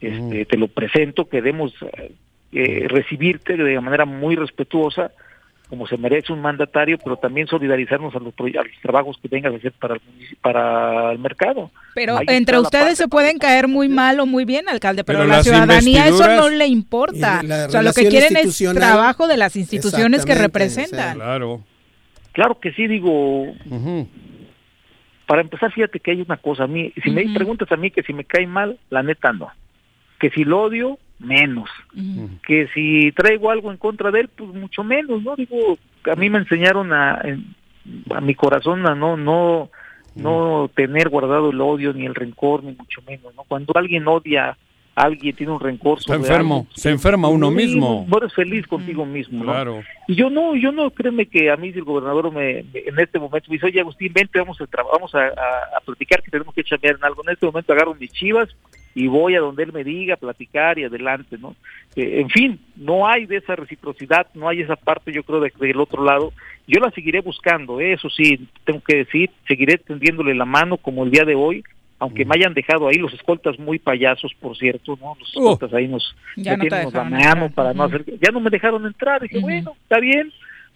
[0.01, 1.73] este, te lo presento, queremos
[2.51, 5.11] eh, recibirte de manera muy respetuosa,
[5.67, 8.33] como se merece un mandatario, pero también solidarizarnos a los,
[8.81, 10.01] trabajos que vengas a hacer para el,
[10.41, 11.71] para el mercado.
[11.93, 15.43] Pero entre ustedes se pueden caer muy mal o muy bien, alcalde, pero, a la
[15.43, 17.41] ciudadanía eso no le importa.
[17.67, 21.15] O sea, lo que quieren es trabajo de las instituciones que representan.
[21.15, 21.61] claro.
[22.35, 23.45] Claro que sí, digo.
[25.25, 26.65] Para empezar, fíjate que hay una cosa.
[26.65, 29.49] A mí, si me preguntas a mí que si me cae mal, la neta no.
[30.19, 31.69] Que si lo odio, menos.
[32.45, 35.35] Que si traigo algo en contra de él, pues mucho menos, ¿no?
[35.35, 35.77] Digo,
[36.11, 37.21] a mí me enseñaron a,
[38.13, 39.69] a mi corazón a no, no,
[40.15, 43.43] no tener guardado el odio ni el rencor, ni mucho menos, ¿no?
[43.43, 44.57] Cuando alguien odia
[44.95, 48.05] alguien tiene un rencor Está enfermo, se enferma uno mismo.
[48.07, 49.51] No eres feliz contigo mismo, ¿no?
[49.51, 49.83] Claro.
[50.07, 53.19] Y yo no, yo no, créeme que a mí si el gobernador me, en este
[53.19, 56.63] momento me dice, oye Agustín, vente, vamos a, vamos a, a, platicar que tenemos que
[56.63, 57.23] chambear en algo.
[57.23, 58.49] En este momento agarro mis chivas
[58.95, 61.55] y voy a donde él me diga, a platicar y adelante, ¿no?
[61.97, 65.79] Eh, en fin, no hay de esa reciprocidad, no hay esa parte, yo creo, del
[65.81, 66.31] otro lado.
[66.65, 67.93] Yo la seguiré buscando, ¿eh?
[67.93, 71.61] eso sí, tengo que decir, seguiré tendiéndole la mano como el día de hoy,
[71.99, 75.15] aunque me hayan dejado ahí los escoltas muy payasos, por cierto, ¿no?
[75.19, 75.51] Los oh.
[75.51, 79.21] escoltas ahí nos ya no la mano para no hacer, ya no me dejaron entrar,
[79.21, 80.31] dije, bueno, está bien,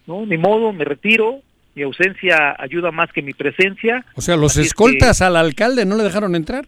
[0.05, 0.25] ¿no?
[0.25, 1.39] Ni modo, me retiro,
[1.73, 4.03] mi ausencia ayuda más que mi presencia.
[4.15, 6.65] O sea, los escoltas al alcalde no le dejaron entrar.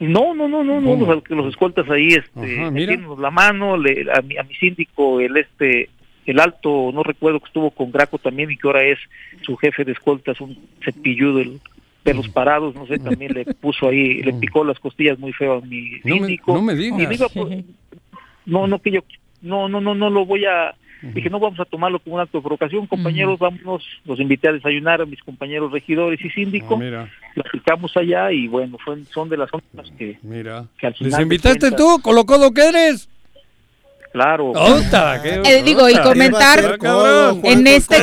[0.00, 4.36] No, no, no, no, no los, los, escoltas ahí, este, la mano, le, a, mi,
[4.36, 5.90] a mi síndico, el este,
[6.26, 8.98] el alto, no recuerdo que estuvo con Graco también y que ahora es
[9.42, 11.38] su jefe de escoltas, un cepilludo
[12.04, 15.54] de los parados, no sé, también le puso ahí, le picó las costillas muy feo
[15.54, 16.54] a mi síndico.
[16.54, 17.34] No me, digas.
[18.46, 19.00] no, no, que yo,
[19.42, 22.38] no, no, no, no lo voy a, Dije, no vamos a tomarlo como un acto
[22.38, 27.06] de provocación, compañeros, vámonos, los invité a desayunar a mis compañeros regidores y síndicos, ah,
[27.34, 28.76] platicamos allá y bueno,
[29.12, 30.66] son de las zonas que, mira.
[30.98, 33.08] ¿Les invitaste tú, Colocodo que eres?
[34.12, 34.52] Claro.
[35.24, 36.78] Eh, digo, y comentar
[37.42, 38.02] en este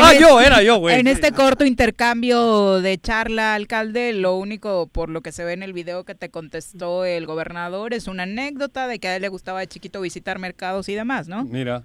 [0.00, 0.98] ah, yo era yo, güey.
[0.98, 5.62] En este corto intercambio de charla, alcalde, lo único por lo que se ve en
[5.62, 9.28] el video que te contestó el gobernador es una anécdota de que a él le
[9.28, 11.44] gustaba de chiquito visitar mercados y demás, ¿no?
[11.44, 11.82] Mira.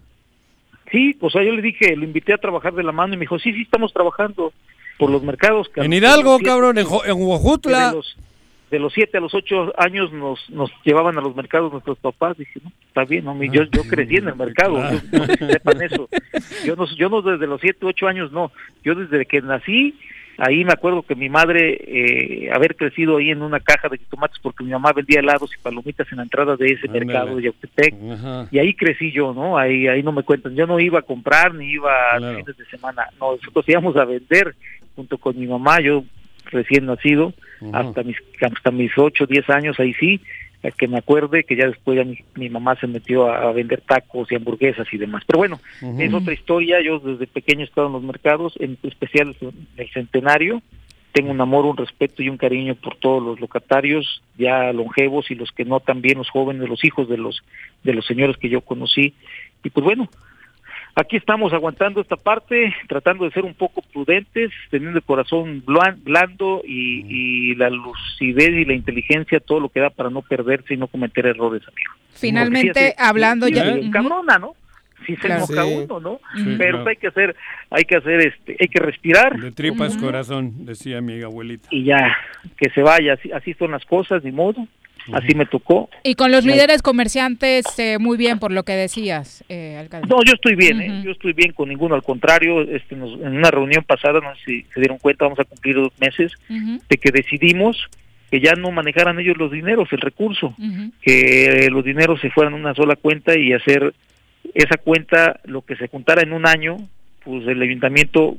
[0.92, 3.22] Sí, o sea, yo le dije, lo invité a trabajar de la mano y me
[3.22, 4.52] dijo, sí, sí, estamos trabajando
[5.00, 5.72] por los mercados.
[5.76, 7.90] en Hidalgo, cabrón, en, en Huajutla.
[7.90, 8.18] De los,
[8.72, 12.38] de los siete a los ocho años nos, nos llevaban a los mercados nuestros papás.
[12.38, 16.10] Dije, no, está bien, no, yo, yo crecí en el mercado, yo, no sepan eso.
[16.66, 18.52] Yo no, yo no desde los siete, ocho años, no.
[18.84, 19.98] Yo desde que nací
[20.38, 24.40] Ahí me acuerdo que mi madre, eh, haber crecido ahí en una caja de tomates
[24.42, 27.96] porque mi mamá vendía helados y palomitas en la entrada de ese mercado de Yautepec.
[28.52, 29.58] Y ahí crecí yo, ¿no?
[29.58, 30.56] Ahí ahí no me cuentan.
[30.56, 33.08] Yo no iba a comprar ni iba a fines de semana.
[33.20, 34.56] No, nosotros íbamos a vender
[34.96, 35.80] junto con mi mamá.
[35.82, 36.04] Yo
[36.46, 37.34] recién nacido,
[37.74, 40.22] hasta mis hasta mis 8, 10 años, ahí sí
[40.78, 42.06] que me acuerde que ya después ya
[42.36, 45.24] mi, mamá se metió a, vender tacos y hamburguesas y demás.
[45.26, 45.60] Pero bueno,
[45.98, 46.82] es otra historia.
[46.82, 49.36] Yo desde pequeño he estado en los mercados, en especial
[49.78, 50.62] el centenario.
[51.14, 55.36] Tengo un amor, un respeto y un cariño por todos los locatarios, ya longevos y
[55.36, 57.44] los que no también, los jóvenes, los hijos de los
[57.84, 59.14] de los señores que yo conocí.
[59.64, 60.10] Y pues bueno,
[60.96, 66.62] aquí estamos aguantando esta parte, tratando de ser un poco prudentes, teniendo el corazón blando
[66.66, 70.88] y, la lucidez y la inteligencia, todo lo que da para no perderse y no
[70.88, 71.94] cometer errores, amigo.
[72.14, 73.78] Finalmente, hablando ya...
[73.92, 74.56] Cabrona, ¿no?
[75.06, 76.20] Sí se enoja uno, ¿no?
[76.60, 77.36] Pero hay que hacer,
[77.72, 79.36] hay que hacer, este, hay que respirar.
[79.36, 81.68] De tripas corazón, decía mi abuelita.
[81.72, 82.16] Y ya,
[82.58, 84.68] que se vaya, así, así son las cosas, ni modo
[85.12, 85.90] así me tocó.
[86.04, 90.08] Y con los líderes comerciantes, eh, muy bien por lo que decías, eh, alcalde.
[90.08, 93.52] No, yo estoy bien, eh, yo estoy bien con ninguno, al contrario, este, en una
[93.52, 97.12] reunión pasada, no sé si se dieron cuenta, vamos a cumplir dos meses, de que
[97.12, 97.78] decidimos
[98.30, 100.56] que ya no manejaran ellos los dineros, el recurso,
[101.02, 103.94] que los dineros se fueran a una sola cuenta y hacer
[104.54, 106.78] esa cuenta, lo que se juntara en un año,
[107.24, 108.38] pues el ayuntamiento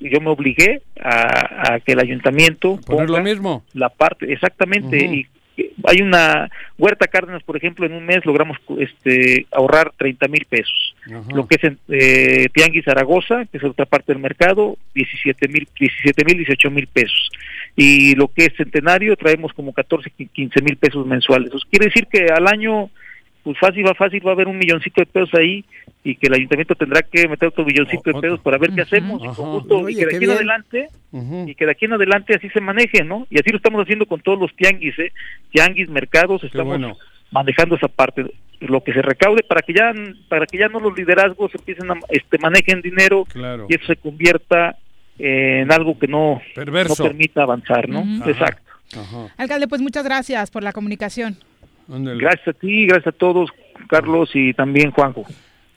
[0.00, 3.64] yo me obligué a, que el ayuntamiento poner lo mismo.
[3.74, 5.26] la parte exactamente y
[5.84, 10.94] hay una huerta Cárdenas, por ejemplo, en un mes logramos este ahorrar 30 mil pesos.
[11.32, 16.24] Lo que es eh, Tianguis Zaragoza, que es otra parte del mercado, 17 mil, 17
[16.24, 17.30] mil, 18 mil pesos.
[17.76, 21.48] Y lo que es Centenario, traemos como 14, 15 mil pesos mensuales.
[21.48, 22.90] Eso quiere decir que al año
[23.48, 25.64] pues fácil va fácil, va a haber un milloncito de pesos ahí
[26.04, 29.22] y que el ayuntamiento tendrá que meter otro milloncito de pesos para ver qué hacemos
[29.88, 30.88] y que de aquí en adelante
[31.46, 33.26] y que de aquí en adelante así se maneje, ¿no?
[33.30, 35.12] Y así lo estamos haciendo con todos los tianguis, ¿eh?
[35.50, 36.78] Tianguis, mercados, estamos
[37.30, 38.26] manejando esa parte.
[38.60, 39.94] Lo que se recaude para que ya
[40.28, 43.24] para que ya no los liderazgos empiecen a este manejen dinero
[43.66, 44.76] y eso se convierta
[45.18, 48.00] en algo que no, no permita avanzar, ¿no?
[48.26, 48.60] Exacto.
[49.38, 51.38] Alcalde, pues muchas gracias por la comunicación.
[51.88, 53.50] Gracias a ti, gracias a todos,
[53.88, 55.24] Carlos y también Juanjo.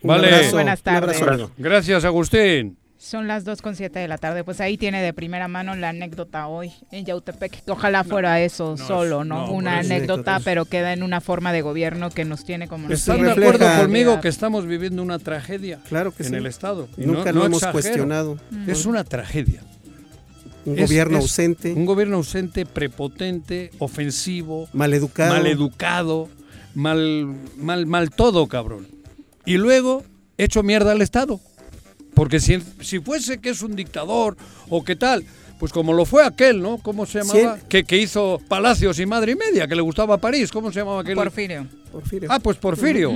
[0.04, 0.52] Vale.
[0.52, 1.24] Buenas tardes.
[1.58, 2.78] Gracias, Agustín.
[2.98, 4.44] Son las 2 con siete de la tarde.
[4.44, 7.64] Pues ahí tiene de primera mano la anécdota hoy en Yautepec.
[7.68, 9.52] ojalá fuera eso solo, ¿no?
[9.52, 12.92] una anécdota, pero queda en una forma de gobierno que nos tiene como...
[12.92, 16.88] ¿Están de acuerdo conmigo que estamos viviendo una tragedia claro que en el Estado?
[16.96, 18.38] Y Nunca lo hemos cuestionado.
[18.68, 19.64] Es una tragedia.
[20.66, 21.74] Un gobierno ausente.
[21.74, 24.68] Un gobierno ausente, prepotente, ofensivo.
[24.74, 25.34] Maleducado.
[25.34, 26.30] Maleducado.
[26.76, 28.88] Mal, mal, mal todo, cabrón.
[29.46, 30.04] Y luego
[30.38, 31.40] hecho mierda al Estado.
[32.14, 34.38] Porque si, si fuese que es un dictador
[34.70, 35.26] o qué tal,
[35.60, 36.78] pues como lo fue aquel, ¿no?
[36.80, 37.60] ¿Cómo se llamaba?
[37.70, 40.52] Que, que, hizo Palacios y Madre y Media, que le gustaba París.
[40.52, 41.16] ¿Cómo se llamaba aquel?
[41.16, 41.68] Porfirio.
[41.92, 42.30] Porfirio.
[42.32, 43.14] Ah, pues Porfirio.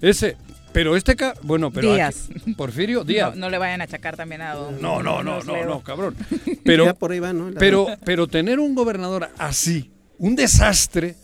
[0.00, 0.36] Ese.
[0.72, 2.28] Pero este, bueno, pero Díaz.
[2.56, 3.34] Porfirio Díaz.
[3.36, 6.16] No, le vayan a achacar también a don, No, no, no, no, no, cabrón.
[6.64, 7.50] Pero, por ahí va, ¿no?
[7.58, 11.16] pero, pero tener un gobernador así, un desastre,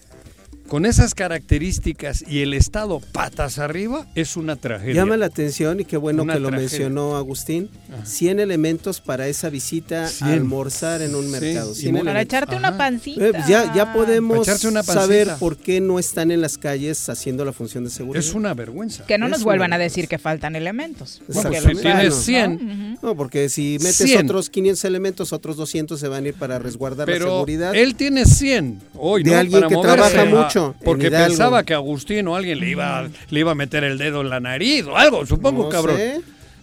[0.69, 4.95] con esas características y el Estado patas arriba es una tragedia.
[4.95, 7.71] Llama la atención y qué bueno que lo mencionó Agustín.
[8.05, 11.73] 100 elementos para esa visita a almorzar en un mercado.
[12.05, 13.27] para echarte una pancita.
[13.27, 14.47] Eh, ya, ya podemos
[14.85, 18.25] saber por qué no están en las calles haciendo la función de seguridad.
[18.25, 19.07] Es una vergüenza.
[19.07, 21.23] Que no nos vuelvan a decir que faltan elementos.
[21.29, 22.99] Bueno, si tienes 100.
[23.03, 23.14] ¿no?
[23.14, 27.19] porque si metes otros 500 elementos, otros 200 se van a ir para resguardar la
[27.19, 27.75] seguridad.
[27.75, 32.61] Él tiene 100 hoy, De alguien que trabaja mucho porque pensaba que Agustín o alguien
[32.61, 35.98] le iba, le iba a meter el dedo en la nariz o algo, supongo, cabrón.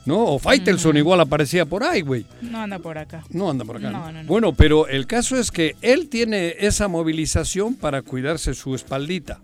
[0.05, 0.25] ¿no?
[0.25, 2.25] O Faitelson igual aparecía por ahí, güey.
[2.41, 3.23] No anda por acá.
[3.29, 4.13] No anda por acá.
[4.25, 9.41] bueno, pero el caso es que él tiene esa movilización para cuidarse su espaldita.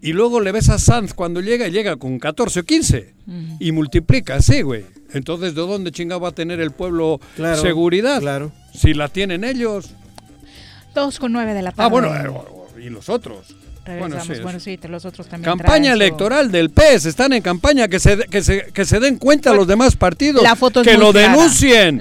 [0.00, 3.14] Y luego le ves a Sanz cuando llega, llega con 14 o 15
[3.60, 4.84] y multiplica, sí, güey.
[5.12, 7.20] Entonces, ¿de dónde chingado va a tener el pueblo
[7.60, 8.20] seguridad?
[8.20, 8.52] Claro.
[8.74, 9.90] Si la tienen ellos.
[10.94, 11.84] Dos con nueve de la tarde.
[11.84, 13.54] Ah, bueno, eh, y los otros.
[13.84, 15.56] Bueno sí, los otros también.
[15.58, 19.52] Campaña electoral del PES, están en campaña que se, que se, que se den cuenta
[19.52, 20.44] los demás partidos,
[20.84, 22.00] que lo denuncien.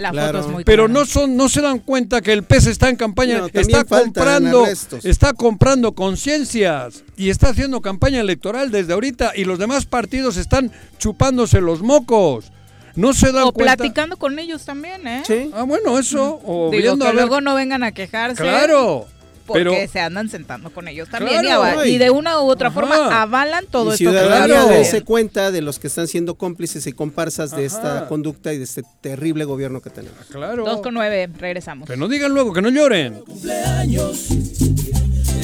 [0.64, 4.68] pero no son no se dan cuenta que el PES está en campaña, está comprando
[5.04, 10.72] está comprando conciencias y está haciendo campaña electoral desde ahorita y los demás partidos están
[11.00, 12.52] chupándose los mocos.
[12.94, 13.78] No se dan o cuenta.
[13.78, 15.24] platicando con ellos también, ¿eh?
[15.26, 15.50] Sí.
[15.54, 16.42] Ah, bueno, eso.
[16.44, 18.44] O viendo que luego no vengan a quejarse.
[18.44, 19.08] Claro
[19.46, 21.46] porque se andan sentando con ellos también
[21.86, 23.98] y, de una u otra forma avalan todo esto.
[23.98, 25.06] Ciudadanía claro.
[25.06, 28.84] cuenta de los que están siendo cómplices y comparsas de esta conducta y de este
[29.02, 30.26] terrible gobierno que tenemos.
[30.32, 30.66] Claro.
[30.66, 31.90] Dos con nueve, regresamos.
[31.90, 33.22] Que no digan luego, que no lloren.
[33.22, 34.28] Cumpleaños,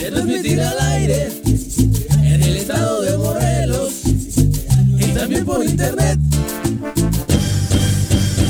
[0.09, 1.31] transmitir al aire
[2.23, 6.19] en el estado de Morelos y también por internet.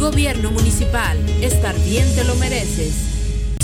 [0.00, 3.15] Gobierno municipal, estar bien te lo mereces.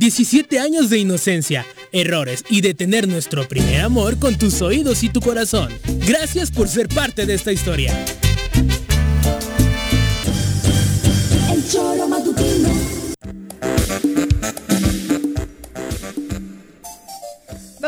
[0.00, 5.10] 17 años de inocencia, errores y de tener nuestro primer amor con tus oídos y
[5.10, 5.70] tu corazón.
[6.06, 7.92] Gracias por ser parte de esta historia.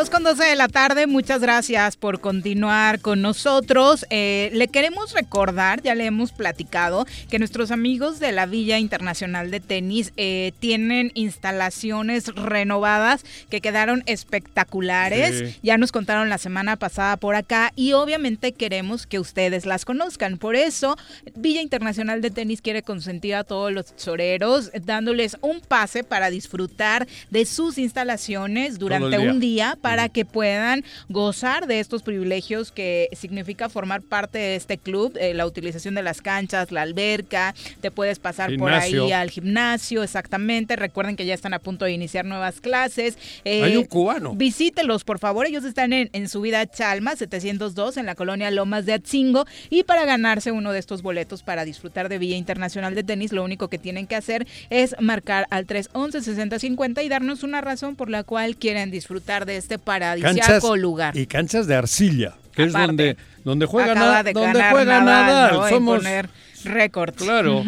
[0.03, 4.05] 2 con 12 de la tarde, muchas gracias por continuar con nosotros.
[4.11, 9.53] Eh, le queremos recordar, ya le hemos platicado, que nuestros amigos de la Villa Internacional
[9.53, 15.61] de Tenis eh, tienen instalaciones renovadas que quedaron espectaculares.
[15.63, 20.37] Ya nos contaron la semana pasada por acá y obviamente queremos que ustedes las conozcan.
[20.37, 20.97] Por eso,
[21.37, 27.07] Villa Internacional de Tenis quiere consentir a todos los tesoreros, dándoles un pase para disfrutar
[27.31, 34.03] de sus instalaciones durante un día que puedan gozar de estos privilegios que significa formar
[34.03, 38.57] parte de este club, eh, la utilización de las canchas, la alberca, te puedes pasar
[38.57, 40.77] por ahí al gimnasio, exactamente.
[40.77, 43.19] Recuerden que ya están a punto de iniciar nuevas clases.
[43.45, 44.35] Eh, Hay un cubano.
[44.35, 45.47] Visítelos, por favor.
[45.47, 49.47] Ellos están en, en Subida Chalma, 702, en la colonia Lomas de Atzingo.
[49.71, 53.45] Y para ganarse uno de estos boletos para disfrutar de Villa Internacional de Tenis, lo
[53.45, 58.25] único que tienen que hacer es marcar al 311-6050 y darnos una razón por la
[58.25, 61.17] cual quieren disfrutar de este paradisíaco lugar.
[61.17, 65.69] Y canchas de arcilla, que es donde, donde juega, donde juega Nadal.
[65.71, 66.29] Somos poner
[66.65, 67.15] récord.
[67.15, 67.65] Claro.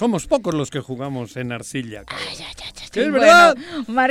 [0.00, 2.04] Somos pocos los que jugamos en arcilla.
[2.06, 2.42] Ay,
[2.94, 3.54] es verdad.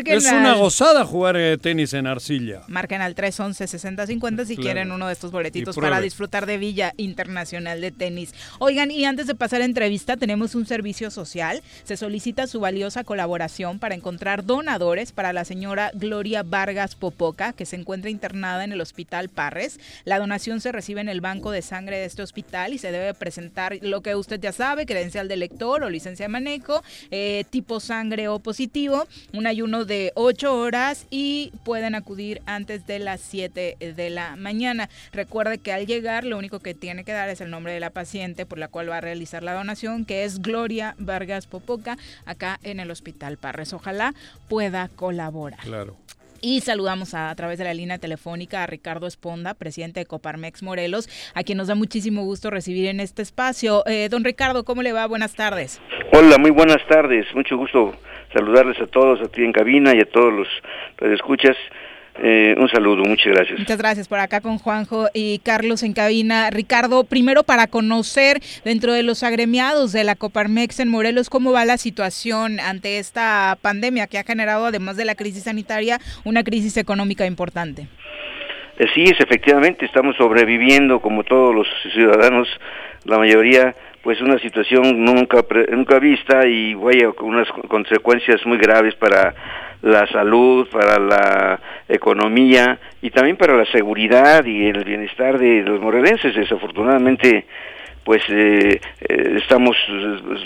[0.05, 2.61] es una gozada jugar eh, tenis en arcilla.
[2.67, 7.91] Marquen al 311-6050 si quieren uno de estos boletitos para disfrutar de Villa Internacional de
[7.91, 8.35] Tenis.
[8.59, 11.63] Oigan, y antes de pasar a entrevista, tenemos un servicio social.
[11.83, 17.65] Se solicita su valiosa colaboración para encontrar donadores para la señora Gloria Vargas Popoca, que
[17.65, 19.79] se encuentra internada en el Hospital Parres.
[20.05, 23.15] La donación se recibe en el banco de sangre de este hospital y se debe
[23.15, 27.79] presentar lo que usted ya sabe, credencial de lector o licencia de manejo, eh, tipo
[27.79, 33.77] sangre o positivo, un ayuno de 8 horas y pueden acudir antes de las 7
[33.79, 34.89] de la mañana.
[35.11, 37.89] Recuerde que al llegar lo único que tiene que dar es el nombre de la
[37.89, 42.59] paciente por la cual va a realizar la donación, que es Gloria Vargas Popoca, acá
[42.63, 43.73] en el Hospital Parres.
[43.73, 44.13] Ojalá
[44.47, 45.59] pueda colaborar.
[45.61, 45.95] Claro.
[46.41, 51.09] Y saludamos a, través de la línea telefónica a Ricardo Esponda, presidente de Coparmex Morelos,
[51.33, 53.83] a quien nos da muchísimo gusto recibir en este espacio.
[53.85, 55.05] Eh, don Ricardo, ¿cómo le va?
[55.07, 55.81] Buenas tardes.
[56.13, 57.25] Hola, muy buenas tardes.
[57.35, 57.95] Mucho gusto
[58.33, 60.47] saludarles a todos, a ti en cabina y a todos los
[61.13, 61.57] escuchas.
[62.21, 63.59] Eh, un saludo, muchas gracias.
[63.59, 66.49] Muchas gracias por acá con Juanjo y Carlos en cabina.
[66.49, 71.63] Ricardo, primero para conocer dentro de los agremiados de la Coparmex en Morelos, cómo va
[71.63, 76.75] la situación ante esta pandemia que ha generado, además de la crisis sanitaria, una crisis
[76.75, 77.87] económica importante.
[78.77, 82.47] Eh, sí, es, efectivamente, estamos sobreviviendo como todos los ciudadanos,
[83.05, 88.95] la mayoría pues una situación nunca nunca vista y vaya con unas consecuencias muy graves
[88.95, 89.35] para
[89.81, 95.79] la salud, para la economía y también para la seguridad y el bienestar de los
[95.81, 96.35] morelenses.
[96.35, 97.45] Desafortunadamente,
[98.03, 99.77] pues eh, eh, estamos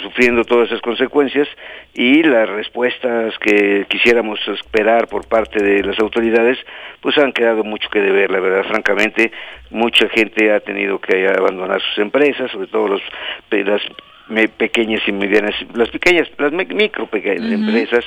[0.01, 1.47] sufriendo todas esas consecuencias
[1.93, 6.57] y las respuestas que quisiéramos esperar por parte de las autoridades
[6.99, 9.31] pues han quedado mucho que deber la verdad francamente
[9.69, 13.01] mucha gente ha tenido que abandonar sus empresas sobre todo los
[13.51, 13.81] las
[14.58, 18.06] pequeñas y medianas, las pequeñas, las micro pequeñas empresas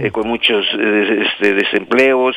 [0.00, 2.36] eh, con muchos eh, este, desempleos,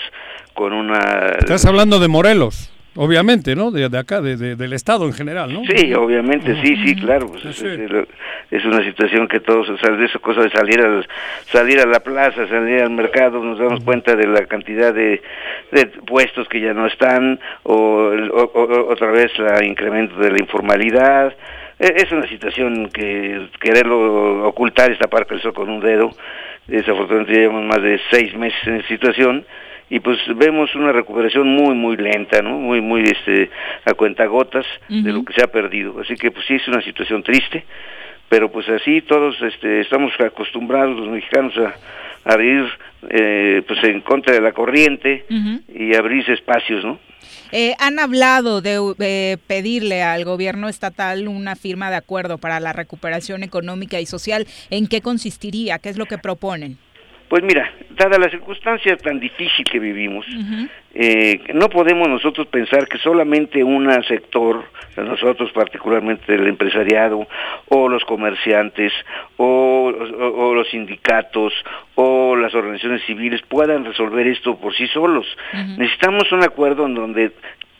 [0.53, 1.35] con una...
[1.39, 2.73] Estás hablando de Morelos.
[2.95, 3.71] Obviamente, ¿no?
[3.71, 5.61] De, acá, de, del Estado en general, ¿no?
[5.65, 7.27] Sí, obviamente, sí, sí, claro.
[7.27, 11.07] Pues, es, una situación que todos, o sea, de esa cosa de salir, al,
[11.51, 15.23] salir a la plaza, salir al mercado, nos damos cuenta de la cantidad de,
[15.71, 18.11] de puestos que ya no están, o,
[18.89, 21.33] otra vez el incremento de la informalidad,
[21.83, 26.11] es una situación que quererlo ocultar esta parte del sol con un dedo
[26.67, 29.45] desafortunadamente llevamos más de seis meses en situación
[29.89, 32.57] y pues vemos una recuperación muy muy lenta, ¿no?
[32.57, 33.49] Muy muy este
[33.85, 35.99] a cuentagotas de lo que se ha perdido.
[35.99, 37.65] Así que pues sí es una situación triste,
[38.29, 41.75] pero pues así todos este estamos acostumbrados los mexicanos a,
[42.25, 42.65] abrir
[43.09, 45.25] eh, pues en contra de la corriente
[45.67, 46.97] y abrirse espacios, ¿no?
[47.51, 53.43] Eh, han hablado de pedirle al gobierno estatal una firma de acuerdo para la recuperación
[53.43, 54.47] económica y social.
[54.69, 55.79] ¿En qué consistiría?
[55.79, 56.77] ¿Qué es lo que proponen?
[57.27, 60.25] Pues mira, dada la circunstancia tan difícil que vivimos,
[60.93, 64.63] eh, no podemos nosotros pensar que solamente un sector,
[64.97, 67.27] nosotros particularmente el empresariado,
[67.69, 68.93] o los comerciantes,
[69.37, 69.91] o,
[70.55, 71.53] los sindicatos,
[71.95, 75.25] o las organizaciones civiles puedan resolver esto por sí solos.
[75.77, 77.31] Necesitamos un acuerdo en donde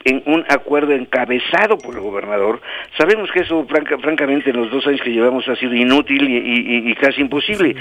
[0.06, 2.62] en un acuerdo encabezado por el gobernador.
[2.98, 7.22] Sabemos que eso, francamente, en los dos años que llevamos ha sido inútil y, casi
[7.22, 7.76] imposible,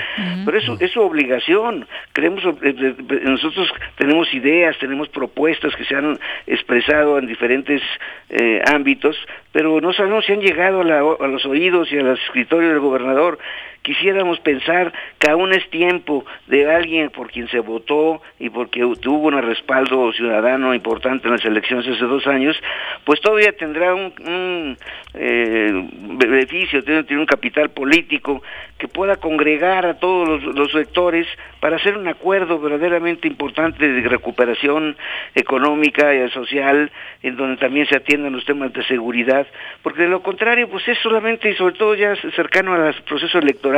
[0.44, 1.86] pero eso es su obligación.
[2.12, 2.94] Creemos, eh,
[3.24, 7.82] nosotros tenemos ideas, tenemos propuestas que se han expresado en diferentes
[8.30, 9.16] eh, ámbitos,
[9.52, 13.38] pero no sabemos si han llegado a, a los oídos y al escritorio del gobernador
[13.82, 19.28] quisiéramos pensar que aún es tiempo de alguien por quien se votó y porque tuvo
[19.28, 22.56] un respaldo ciudadano importante en las elecciones hace dos años,
[23.04, 24.76] pues todavía tendrá un,
[25.14, 28.42] eh, beneficio, tiene, un capital político
[28.78, 31.26] que pueda congregar a todos los, sectores
[31.60, 34.96] para hacer un acuerdo verdaderamente importante de recuperación
[35.34, 36.90] económica y social,
[37.22, 39.46] en donde también se atiendan los temas de seguridad,
[39.82, 43.71] porque de lo contrario, pues es solamente y sobre todo ya cercano al proceso electoral,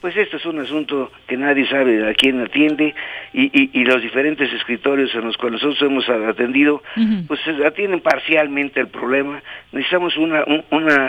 [0.00, 2.94] pues este es un asunto que nadie sabe a quién atiende
[3.32, 6.82] y, y, los diferentes escritorios en los cuales nosotros hemos atendido,
[7.26, 9.42] pues atienden parcialmente el problema.
[9.72, 11.06] Necesitamos una, un, una,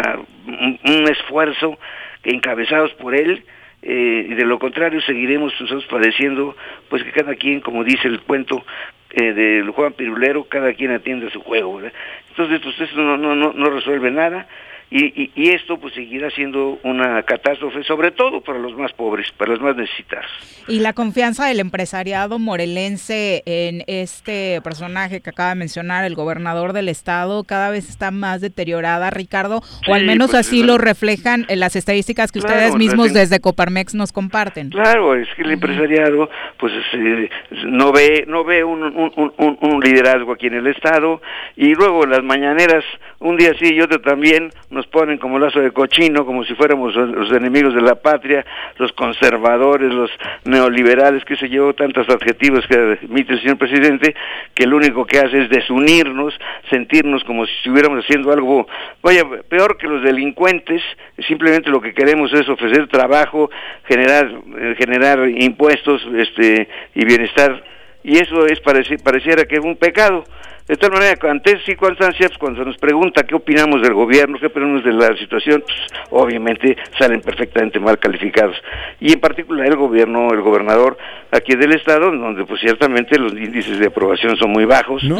[0.48, 1.78] un esfuerzo
[2.24, 3.44] encabezados por él,
[3.84, 6.56] eh, y de lo contrario seguiremos nosotros padeciendo,
[6.90, 8.64] pues que cada quien, como dice el cuento
[9.10, 11.82] eh, del Juan Pirulero, cada quien atiende su juego.
[12.30, 14.48] Entonces, pues eso no, no, no, no resuelve nada
[14.94, 19.52] y, y, esto pues seguirá siendo una catástrofe, sobre todo para los más pobres, para
[19.52, 20.30] los más necesitados.
[20.68, 26.74] Y la confianza del empresariado morelense en este personaje que acaba de mencionar, el gobernador
[26.74, 31.46] del estado, cada vez está más deteriorada, Ricardo, o al menos pues, así lo reflejan
[31.48, 34.72] en las estadísticas que ustedes mismos desde Coparmex nos comparten.
[34.72, 37.30] Claro, es que el empresariado pues eh,
[37.66, 41.22] no ve no ve un, un, un, un, liderazgo aquí en el estado
[41.56, 42.84] y luego las mañaneras
[43.20, 46.96] un día sí y otro también nos ponen como lazo de cochino, como si fuéramos
[46.96, 48.46] los enemigos de la patria,
[48.78, 50.12] los conservadores, los
[50.46, 54.16] neoliberales, que se llevó tantos adjetivos que emite el señor presidente,
[54.54, 56.34] que lo único que hace es desunirnos,
[56.70, 58.68] sentirnos como si estuviéramos haciendo algo,
[59.02, 60.82] vaya, peor que los delincuentes,
[61.28, 63.50] simplemente lo que queremos es ofrecer trabajo,
[63.86, 67.64] generar, eh, generar impuestos este, y bienestar,
[68.04, 70.24] y eso es pareciera que es un pecado
[70.72, 74.46] de tal manera, ante esas circunstancias, cuando se nos pregunta qué opinamos del gobierno, qué
[74.46, 75.78] opinamos de la situación, pues,
[76.12, 78.56] obviamente salen perfectamente mal calificados.
[79.02, 80.98] Y en particular el gobierno, el gobernador
[81.30, 85.04] aquí del estado, donde pues ciertamente los índices de aprobación son muy bajos.
[85.04, 85.20] No.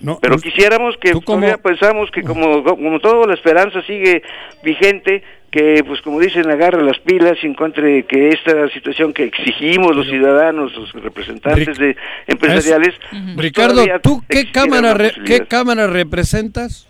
[0.00, 4.22] No, pero quisiéramos que todavía pensamos que como, como todo la esperanza sigue
[4.62, 5.24] vigente,
[5.54, 10.08] que, pues como dicen, agarre las pilas y encuentre que esta situación que exigimos los
[10.08, 12.96] ciudadanos, los representantes de empresariales...
[13.36, 16.88] Ricardo, ¿tú qué cámara, qué cámara representas?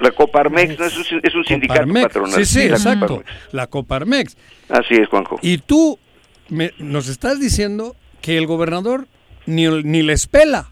[0.00, 2.32] La Coparmex, es, un, sindicato patronal.
[2.32, 3.22] Sí, sí, exacto.
[3.52, 4.36] La Coparmex.
[4.68, 5.38] Así es, Juanjo.
[5.40, 5.96] Y tú
[6.48, 9.06] me, nos estás diciendo que el gobernador
[9.44, 10.66] ni, ni les pela.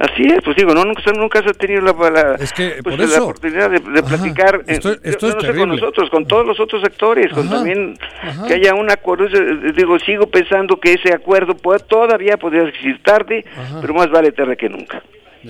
[0.00, 2.36] Así es, pues digo, no nunca, nunca se ha tenido la, la,
[2.82, 7.32] pues, la oportunidad de, platicar, esto, esto es con nosotros, con todos los otros sectores,
[7.32, 7.96] con también
[8.48, 9.28] que haya un acuerdo.
[9.72, 13.44] Digo, sigo pensando que ese acuerdo puede, todavía podría existir tarde,
[13.80, 15.00] pero más vale tarde que nunca.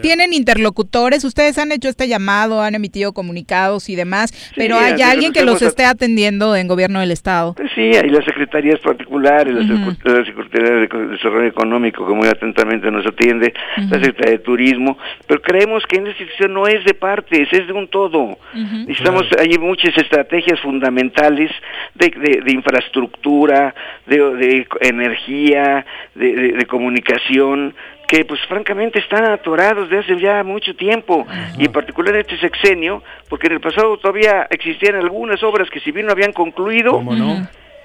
[0.02, 5.32] Tienen interlocutores, ustedes han hecho este llamado, han emitido comunicados y demás, pero hay alguien
[5.32, 7.54] que los esté atendiendo en gobierno del Estado.
[7.54, 13.06] Pues sí, hay las secretarías particulares, la Secretaría de Desarrollo Económico que muy atentamente nos
[13.06, 17.48] atiende, la Secretaría de Turismo, pero creemos que en esta institución no es de partes,
[17.52, 18.38] es de un todo.
[18.52, 21.50] Necesitamos, hay muchas estrategias fundamentales
[21.94, 23.74] de, de, infraestructura,
[24.06, 25.84] de, de energía,
[26.14, 27.74] de comunicación,
[28.06, 31.26] que pues francamente están atorados de hace ya mucho tiempo
[31.58, 35.90] y en particular este sexenio porque en el pasado todavía existían algunas obras que si
[35.90, 37.02] bien no habían concluido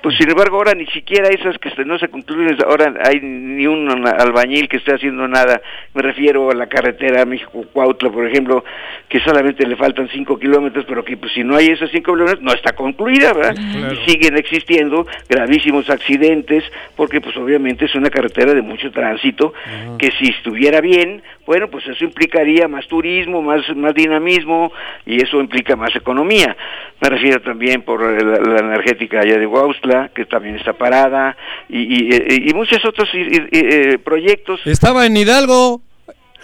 [0.01, 3.89] Pues sin embargo ahora ni siquiera esas que no se concluyen, ahora hay ni un
[4.07, 5.61] albañil que esté haciendo nada.
[5.93, 8.63] Me refiero a la carretera México-Cuautla, por ejemplo,
[9.09, 12.41] que solamente le faltan cinco kilómetros, pero que pues si no hay esos cinco kilómetros
[12.41, 13.55] no está concluida, ¿verdad?
[13.91, 16.63] Y siguen existiendo gravísimos accidentes,
[16.95, 19.53] porque pues obviamente es una carretera de mucho tránsito,
[19.97, 24.71] que si estuviera bien, bueno, pues eso implicaría más turismo, más, más dinamismo,
[25.03, 26.55] y eso implica más economía.
[27.01, 31.35] Me refiero también por la, energética allá de Guausla, que también está parada,
[31.67, 34.61] y, muchos otros eh, proyectos.
[34.65, 35.81] Estaba en Hidalgo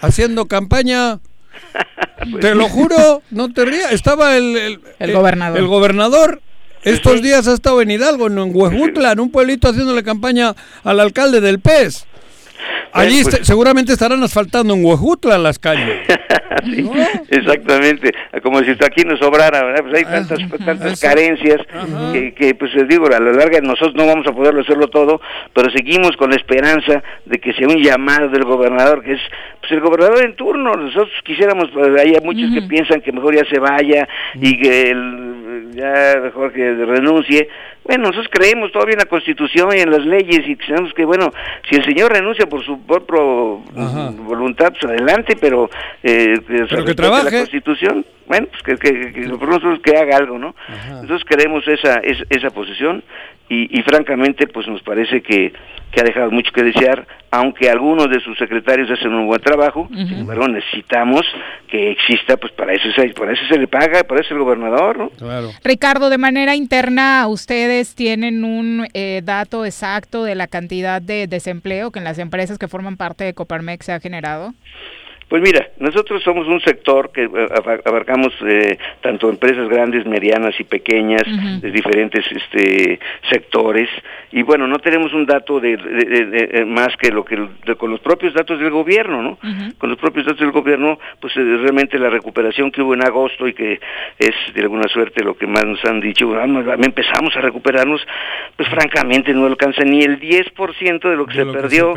[0.00, 1.20] haciendo campaña.
[2.40, 3.92] te lo juro, no te rías.
[3.92, 5.60] Estaba el, el, gobernador.
[5.60, 6.40] El gobernador
[6.82, 11.40] estos días ha estado en Hidalgo, en Huejutla, en un pueblito haciéndole campaña al alcalde
[11.40, 12.08] del PES.
[12.92, 16.00] Allí pues seguramente estarán asfaltando en Huejutla las calles.
[17.28, 19.82] Exactamente, como si aquí nos sobrara, ¿verdad?
[19.82, 21.60] Pues hay tantas, tantas carencias
[22.12, 25.20] que, pues les digo, a la larga nosotros no vamos a poderlo hacerlo todo,
[25.52, 29.20] pero seguimos con la esperanza de que sea un llamado del gobernador, que es
[29.60, 30.74] pues el gobernador en turno.
[30.74, 35.35] Nosotros quisiéramos, pues, hay muchos que piensan que mejor ya se vaya y que el,
[35.76, 37.48] ya mejor que renuncie.
[37.84, 41.30] Bueno, nosotros creemos todavía en la Constitución y en las leyes y sabemos que, bueno,
[41.68, 43.20] si el señor renuncia por su propia
[44.22, 45.70] voluntad, pues adelante, pero,
[46.02, 47.30] eh, pero que trabaje.
[47.30, 50.56] la Constitución, bueno, pues que, que, que, que haga algo, ¿no?
[50.90, 53.04] Nosotros queremos esa, esa, esa posición
[53.48, 55.52] y, y, francamente, pues nos parece que,
[55.90, 59.88] que ha dejado mucho que desear, aunque algunos de sus secretarios hacen un buen trabajo,
[59.90, 61.22] sin embargo necesitamos
[61.68, 64.98] que exista, pues para eso, se, para eso se le paga, para eso el gobernador,
[64.98, 65.10] ¿no?
[65.10, 65.50] Claro.
[65.62, 71.90] Ricardo, de manera interna, ¿ustedes tienen un eh, dato exacto de la cantidad de desempleo
[71.90, 74.54] que en las empresas que forman parte de Coparmex se ha generado?
[75.28, 77.48] Pues mira, nosotros somos un sector que eh,
[77.84, 81.24] abarcamos eh, tanto empresas grandes, medianas y pequeñas
[81.60, 83.88] de diferentes este, sectores.
[84.30, 87.36] Y bueno, no tenemos un dato de, eh, más que lo que
[87.76, 89.38] con los propios datos del gobierno, ¿no?
[89.78, 93.52] Con los propios datos del gobierno, pues realmente la recuperación que hubo en agosto y
[93.52, 93.80] que
[94.18, 98.00] es de alguna suerte lo que más nos han dicho, vamos, empezamos a recuperarnos,
[98.56, 101.94] pues francamente no alcanza ni el 10% de lo que, se, perdió.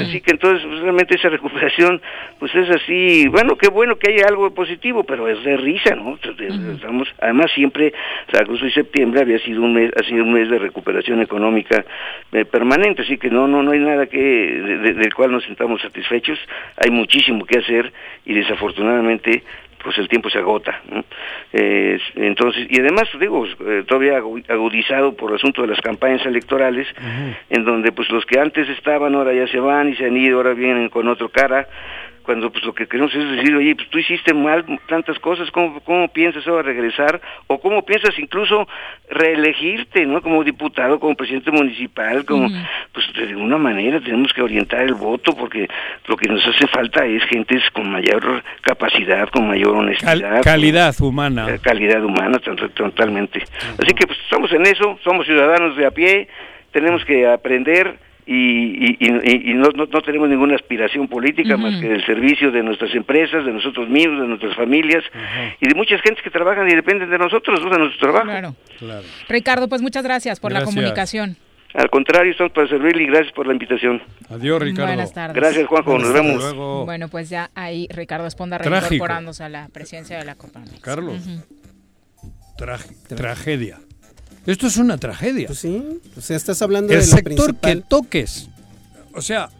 [0.00, 2.00] Así que entonces pues, realmente esa recuperación
[2.40, 6.18] pues es así, bueno, qué bueno que haya algo positivo, pero es de risa, ¿no?
[6.74, 7.92] Estamos, además siempre,
[8.28, 11.20] o sea, agosto y septiembre había sido un mes, ha sido un mes de recuperación
[11.20, 11.84] económica
[12.32, 16.38] eh, permanente, así que no, no, no hay nada que, del cual nos sintamos satisfechos,
[16.78, 17.92] hay muchísimo que hacer
[18.24, 19.42] y desafortunadamente
[19.82, 20.80] pues el tiempo se agota.
[21.52, 26.86] entonces, y además, digo, eh, todavía agudizado por el asunto de las campañas electorales,
[27.48, 30.36] en donde pues los que antes estaban ahora ya se van y se han ido,
[30.36, 31.66] ahora vienen con otro cara,
[32.30, 35.80] cuando pues lo que queremos es decir, oye, pues tú hiciste mal tantas cosas, ¿cómo,
[35.80, 37.20] cómo piensas ahora regresar?
[37.48, 38.68] O cómo piensas incluso
[39.08, 40.22] reelegirte, ¿no?
[40.22, 42.48] Como diputado, como presidente municipal, como,
[42.92, 45.66] pues de alguna manera tenemos que orientar el voto porque
[46.06, 50.44] lo que nos hace falta es gentes con mayor capacidad, con mayor honestidad.
[50.44, 51.48] calidad humana.
[51.50, 53.42] Eh, calidad humana, totalmente.
[53.76, 56.28] Así que pues estamos en eso, somos ciudadanos de a pie,
[56.70, 62.50] tenemos que aprender y, y, no, no, tenemos ninguna aspiración política más que el servicio
[62.50, 65.04] de nuestras empresas, de nosotros mismos, de nuestras familias
[65.60, 68.54] y de muchas gentes que trabajan y dependen de nosotros, de nuestro trabajo.
[68.78, 69.02] Claro.
[69.28, 71.36] Ricardo, pues muchas gracias por la comunicación.
[71.72, 74.02] Al contrario, estamos para servirle y gracias por la invitación.
[74.28, 74.86] Adiós, Ricardo.
[74.88, 75.36] Buenas tardes.
[75.36, 75.98] Gracias, Juanjo.
[75.98, 76.84] nos vemos.
[76.84, 80.62] Bueno, pues ya ahí Ricardo Esponda reincorporándose a la presidencia de la Copa.
[80.82, 81.22] Carlos.
[83.08, 83.78] tragedia.
[84.50, 85.46] Esto es una tragedia.
[85.46, 85.82] Pues sí,
[86.16, 88.48] o sea, estás hablando el de sector que toques.
[89.14, 89.50] O sea,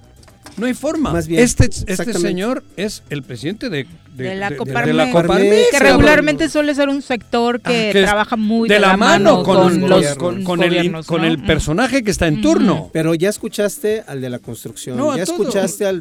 [0.56, 1.12] no hay forma.
[1.12, 6.74] Más bien, este, este señor es el presidente de, de, la, Coparmex, que regularmente suele
[6.74, 11.42] ser un sector que, trabaja muy de, la, mano, con, los con, el, con el
[11.42, 12.90] personaje que está en turno.
[12.92, 15.92] Pero ya escuchaste al de la construcción, ya escuchaste a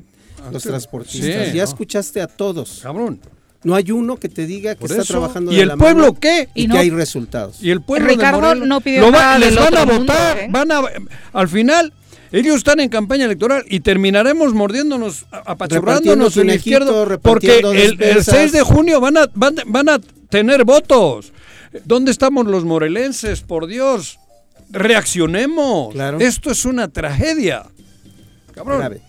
[0.52, 2.80] los transportistas, ya escuchaste a todos.
[2.82, 3.20] Cabrón.
[3.64, 6.48] No hay uno que te diga que está trabajando ¿Y de el pueblo qué?
[6.53, 7.61] Y, que hay resultados.
[7.61, 10.48] Y el pueblo Ricardo no pidió nada les van a votar, ¿eh?
[10.49, 10.81] van a
[11.34, 11.94] al final
[12.31, 18.52] ellos están en campaña electoral y terminaremos mordiéndonos, apachurrándonos en la izquierda porque el, 6
[18.52, 19.99] de junio van a, van, a
[20.30, 21.34] tener votos.
[21.86, 23.41] ¿Dónde estamos los morelenses?
[23.41, 24.19] Por Dios,
[24.69, 25.95] reaccionemos.
[26.19, 27.65] Esto es una tragedia.
[28.53, 28.99] Cabrón.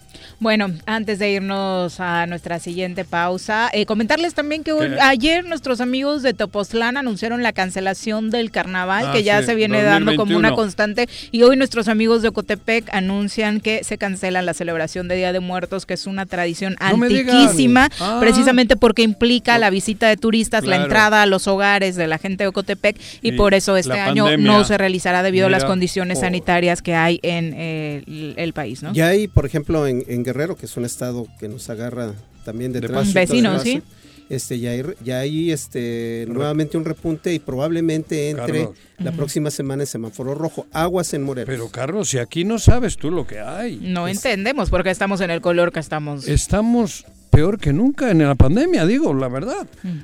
[0.41, 4.73] Bueno, antes de irnos a nuestra siguiente pausa, eh, comentarles también que
[5.03, 9.83] ayer nuestros amigos de Topoztlán anunciaron la cancelación del carnaval, ah, que ya se viene
[9.83, 14.55] dando como una constante, y hoy nuestros amigos de Ocotepec anuncian que se cancela la
[14.55, 18.17] celebración de Día de Muertos, que es una tradición antiquísima, ah.
[18.19, 22.45] precisamente porque implica la visita de turistas, la entrada a los hogares de la gente
[22.45, 26.21] de Ocotepec, y, por eso este año no se realizará debido a las condiciones oh.
[26.23, 28.83] sanitarias que hay en eh, el, país.
[28.83, 28.95] ¿no?
[28.95, 32.73] Ya hay, por ejemplo, en, en Guerrero, que es un estado que nos agarra también
[32.73, 33.83] de, Vecinos, sí.
[34.29, 39.83] Este, ya hay, ya hay este, nuevamente un repunte y probablemente entre la próxima semana
[39.83, 40.67] en semáforo rojo.
[40.73, 41.49] Aguas en Morelos.
[41.49, 43.81] Pero Carlos, si aquí no sabes tú lo que hay.
[43.83, 46.29] No entendemos porque estamos en el color que estamos.
[46.29, 49.67] Estamos peor que nunca en la pandemia, digo, la verdad.
[49.83, 49.99] Mm.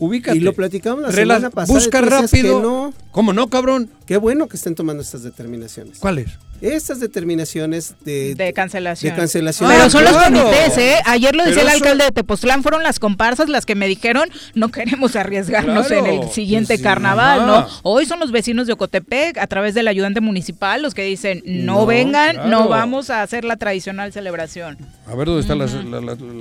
[0.00, 0.38] Ubícate.
[0.38, 1.78] Y lo platicamos la semana pasada.
[1.78, 2.60] Busca rápido.
[2.60, 2.94] No.
[3.12, 3.90] ¿Cómo no, cabrón?
[4.06, 5.98] Qué bueno que estén tomando estas determinaciones.
[5.98, 6.30] ¿Cuáles?
[6.60, 9.12] Estas determinaciones de, de cancelación.
[9.12, 9.70] De cancelación.
[9.70, 10.96] Pero son los comités, ¿eh?
[11.04, 14.70] Ayer lo decía el alcalde de Tepoztlán, fueron las comparsas las que me dijeron, no
[14.70, 17.66] queremos arriesgarnos en el siguiente carnaval, ¿no?
[17.82, 21.86] Hoy son los vecinos de Ocotepec, a través del ayudante municipal, los que dicen, no,
[21.86, 24.78] vengan, no vamos a hacer la tradicional celebración.
[25.06, 25.66] A ver, ¿dónde está la,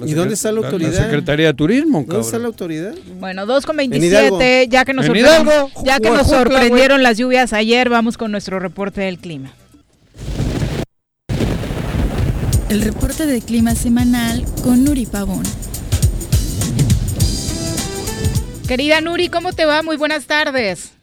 [0.06, 1.06] ¿Y dónde está la autoridad?
[1.06, 2.94] Secretaría de Turismo, ¿Dónde está la autoridad?
[3.20, 5.06] Bueno, 2.27, ya que nos,
[5.84, 9.52] ya que nos sorprendieron las lluvias ayer, vamos con nuestro reporte del clima.
[12.70, 15.44] El reporte de clima semanal con Nuri Pavón.
[18.68, 19.84] Querida Nuri, ¿cómo te va?
[19.84, 20.94] Muy buenas tardes.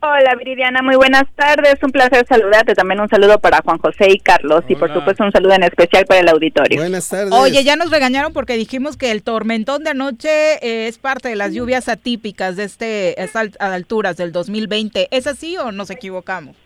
[0.00, 4.18] Hola Viridiana, muy buenas tardes, un placer saludarte, también un saludo para Juan José y
[4.18, 6.80] Carlos y por supuesto un saludo en especial para el auditorio.
[6.80, 7.32] Buenas tardes.
[7.32, 11.36] Oye, ya nos regañaron porque dijimos que el tormentón de anoche eh, es parte de
[11.36, 16.56] las lluvias atípicas de este, estas alturas del 2020, ¿es así o nos equivocamos?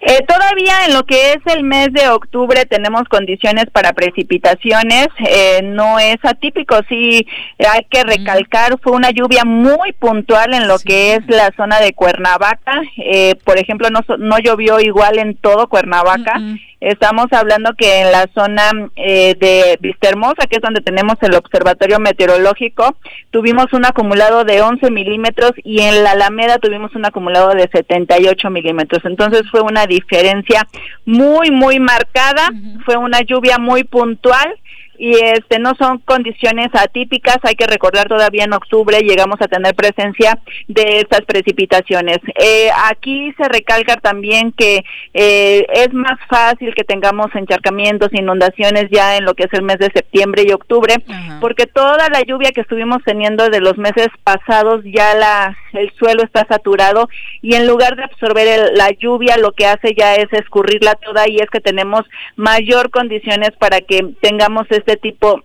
[0.00, 5.60] Eh, todavía en lo que es el mes de octubre tenemos condiciones para precipitaciones, eh,
[5.62, 7.26] no es atípico, sí
[7.58, 11.92] hay que recalcar, fue una lluvia muy puntual en lo que es la zona de
[11.94, 16.40] Cuernavaca, eh, por ejemplo no, no llovió igual en todo Cuernavaca,
[16.80, 21.98] Estamos hablando que en la zona eh, de Vistahermosa, que es donde tenemos el observatorio
[21.98, 22.96] meteorológico,
[23.30, 28.50] tuvimos un acumulado de 11 milímetros y en la Alameda tuvimos un acumulado de 78
[28.50, 29.04] milímetros.
[29.04, 30.68] Entonces fue una diferencia
[31.04, 32.48] muy, muy marcada,
[32.84, 34.54] fue una lluvia muy puntual
[34.98, 39.74] y este no son condiciones atípicas hay que recordar todavía en octubre llegamos a tener
[39.74, 42.18] presencia de estas precipitaciones.
[42.34, 44.84] Eh, aquí se recalca también que
[45.14, 49.78] eh, es más fácil que tengamos encharcamientos inundaciones ya en lo que es el mes
[49.78, 50.96] de septiembre y octubre
[51.40, 56.24] porque toda la lluvia que estuvimos teniendo de los meses pasados ya la el suelo
[56.24, 57.08] está saturado
[57.42, 61.36] y en lugar de absorber la lluvia lo que hace ya es escurrirla toda y
[61.36, 62.02] es que tenemos
[62.36, 65.44] mayor condiciones para que tengamos este tipo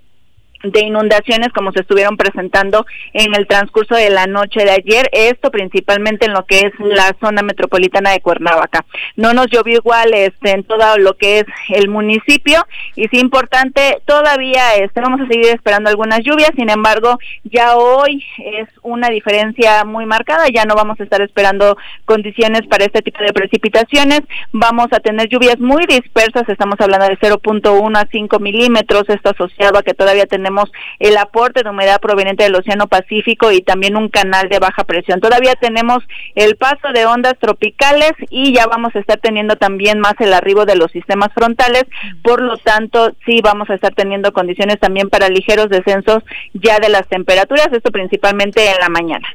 [0.64, 5.52] de inundaciones como se estuvieron presentando en el transcurso de la noche de ayer, esto
[5.52, 8.86] principalmente en lo que es la zona metropolitana de Cuernavaca.
[9.18, 12.66] No nos llovió igual este, en todo lo que es el municipio
[12.96, 18.24] y sí importante, todavía este, vamos a seguir esperando algunas lluvias, sin embargo, ya hoy
[18.38, 23.20] es una diferencia muy marcada, ya no vamos a estar esperando condiciones para este tipo
[23.22, 24.22] de precipitaciones,
[24.54, 29.78] vamos a tener lluvias muy dispersas, estamos hablando de 0.1 a 5 milímetros, esto asociado
[29.78, 30.53] a que todavía tenemos
[31.00, 35.20] el aporte de humedad proveniente del Océano Pacífico y también un canal de baja presión.
[35.20, 36.04] Todavía tenemos
[36.36, 40.66] el paso de ondas tropicales y ya vamos a estar teniendo también más el arribo
[40.66, 41.84] de los sistemas frontales,
[42.24, 46.24] por lo tanto sí vamos a estar teniendo condiciones también para ligeros descensos
[46.54, 49.28] ya de las temperaturas, esto principalmente en la mañana.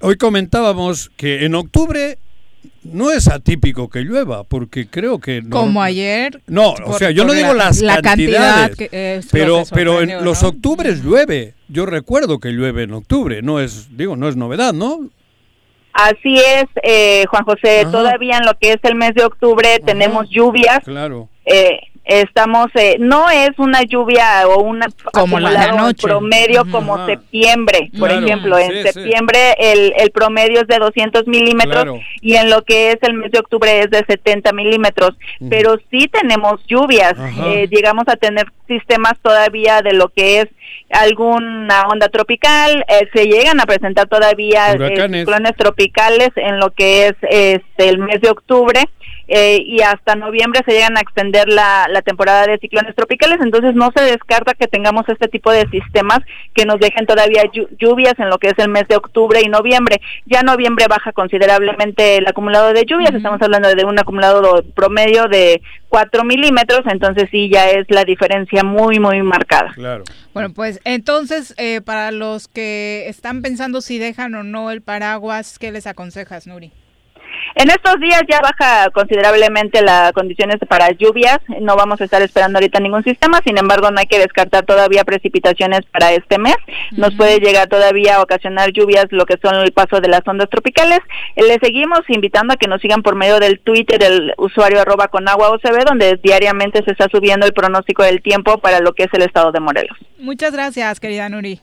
[0.00, 2.18] Hoy comentábamos que en octubre
[2.82, 5.42] no es atípico que llueva, porque creo que...
[5.48, 6.42] Como ayer.
[6.46, 11.02] No, o sea, yo no digo las la cantidades, cantidad pero, pero en los octubres
[11.02, 11.54] llueve.
[11.68, 15.08] Yo recuerdo que llueve en octubre, no es, digo, no es novedad, ¿no?
[15.92, 20.28] Así es, eh, Juan José, todavía en lo que es el mes de octubre tenemos
[20.30, 20.80] lluvias.
[20.84, 21.28] Claro.
[21.44, 21.80] Eh,
[22.10, 28.58] estamos eh, no es una lluvia o una como la promedio como septiembre por ejemplo.
[28.58, 33.14] En septiembre el, el promedio es de 200 milímetros y en lo que es el
[33.14, 35.12] mes de octubre es de 70 milímetros
[35.48, 37.14] pero sí tenemos lluvias.
[37.44, 40.48] Eh, llegamos a tener sistemas todavía de lo que es
[40.90, 47.14] alguna onda tropical eh, se llegan a presentar todavía ciclones tropicales en lo que es
[47.22, 48.88] este el mes de octubre
[49.32, 53.76] eh, y hasta noviembre se llegan a extender la, la temporada de ciclones tropicales, entonces
[53.76, 56.18] no se descarta que tengamos este tipo de sistemas
[56.52, 57.44] que nos dejen todavía
[57.78, 60.00] lluvias en lo que es el mes de octubre y noviembre.
[60.26, 65.62] Ya noviembre baja considerablemente el acumulado de lluvias, estamos hablando de un acumulado promedio de
[65.90, 69.70] 4 milímetros, entonces sí ya es la diferencia muy, muy marcada.
[69.74, 70.02] Claro.
[70.34, 75.56] Bueno, pues entonces, eh, para los que están pensando si dejan o no el paraguas,
[75.60, 76.72] ¿qué les aconsejas, Nuri?
[77.54, 82.58] En estos días ya baja considerablemente las condiciones para lluvias, no vamos a estar esperando
[82.58, 86.54] ahorita ningún sistema, sin embargo no hay que descartar todavía precipitaciones para este mes,
[86.92, 90.48] nos puede llegar todavía a ocasionar lluvias lo que son el paso de las ondas
[90.48, 91.00] tropicales.
[91.36, 95.08] Eh, le seguimos invitando a que nos sigan por medio del Twitter del usuario arroba
[95.08, 99.04] con agua OCB, donde diariamente se está subiendo el pronóstico del tiempo para lo que
[99.04, 99.96] es el estado de Morelos.
[100.18, 101.60] Muchas gracias, querida Nuri.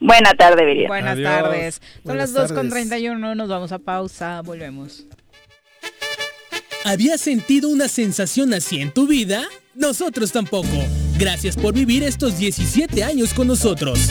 [0.00, 0.88] Buena tarde, Viridiana.
[0.88, 1.82] Buenas tardes.
[2.04, 5.04] Son las 2 con 31, nos vamos a pausa, volvemos.
[6.84, 9.46] ¿Habías sentido una sensación así en tu vida?
[9.74, 10.68] Nosotros tampoco.
[11.18, 14.10] Gracias por vivir estos 17 años con nosotros.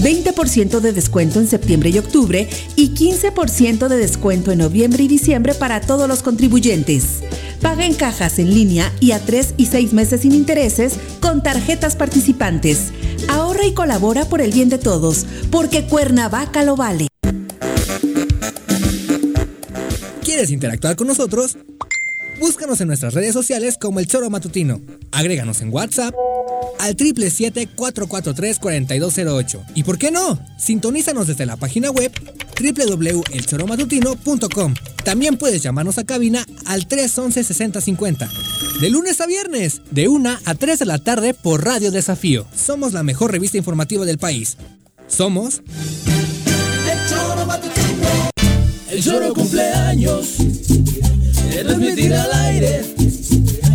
[0.00, 5.54] 20% de descuento en septiembre y octubre y 15% de descuento en noviembre y diciembre
[5.54, 7.22] para todos los contribuyentes.
[7.62, 11.96] Paga en cajas en línea y a 3 y 6 meses sin intereses con tarjetas
[11.96, 12.92] participantes.
[13.28, 17.08] Ahorra y colabora por el bien de todos, porque Cuernavaca lo vale.
[20.22, 21.56] ¿Quieres interactuar con nosotros?
[22.38, 24.80] Búscanos en nuestras redes sociales como El Choro Matutino.
[25.10, 26.14] Agréganos en WhatsApp
[26.78, 29.64] al 777-443-4208.
[29.74, 30.38] ¿Y por qué no?
[30.58, 32.12] Sintonízanos desde la página web
[32.58, 34.74] www.elchoromatutino.com.
[35.04, 38.30] También puedes llamarnos a cabina al 311-6050.
[38.80, 42.46] De lunes a viernes, de 1 a 3 de la tarde por Radio Desafío.
[42.54, 44.56] Somos la mejor revista informativa del país.
[45.06, 45.62] Somos...
[46.90, 48.30] El Choro Matutino.
[48.90, 50.36] El Choro cumpleaños
[51.66, 52.84] transmitirá al aire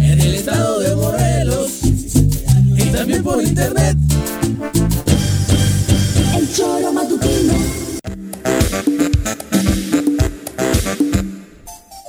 [0.02, 1.71] en el estado de Morelos
[2.92, 3.98] y también por internet.
[6.38, 7.54] El choro matutino.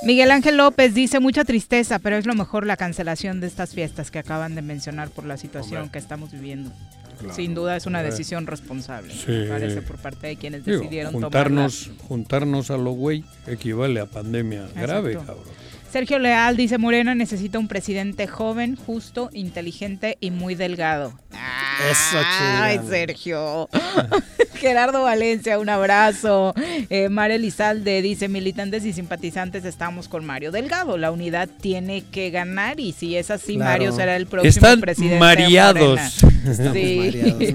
[0.03, 4.11] Miguel Ángel López dice mucha tristeza, pero es lo mejor la cancelación de estas fiestas
[4.11, 6.71] que acaban de mencionar por la situación que estamos viviendo.
[7.33, 12.69] Sin duda es una decisión responsable, me parece, por parte de quienes decidieron juntarnos, Juntarnos
[12.69, 15.43] a lo güey equivale a pandemia grave, cabrón.
[15.93, 21.13] Sergio Leal dice, Morena necesita un presidente joven, justo, inteligente y muy delgado.
[21.87, 23.69] Eso, Ay, Sergio.
[24.55, 26.55] Gerardo Valencia, un abrazo.
[26.89, 30.97] Eh, María Elizalde dice, militantes y simpatizantes estamos con Mario Delgado.
[30.97, 35.19] La unidad tiene que ganar y si es así, Mario será el próximo Están presidente.
[35.19, 35.99] Mareados.
[36.73, 37.53] Sí.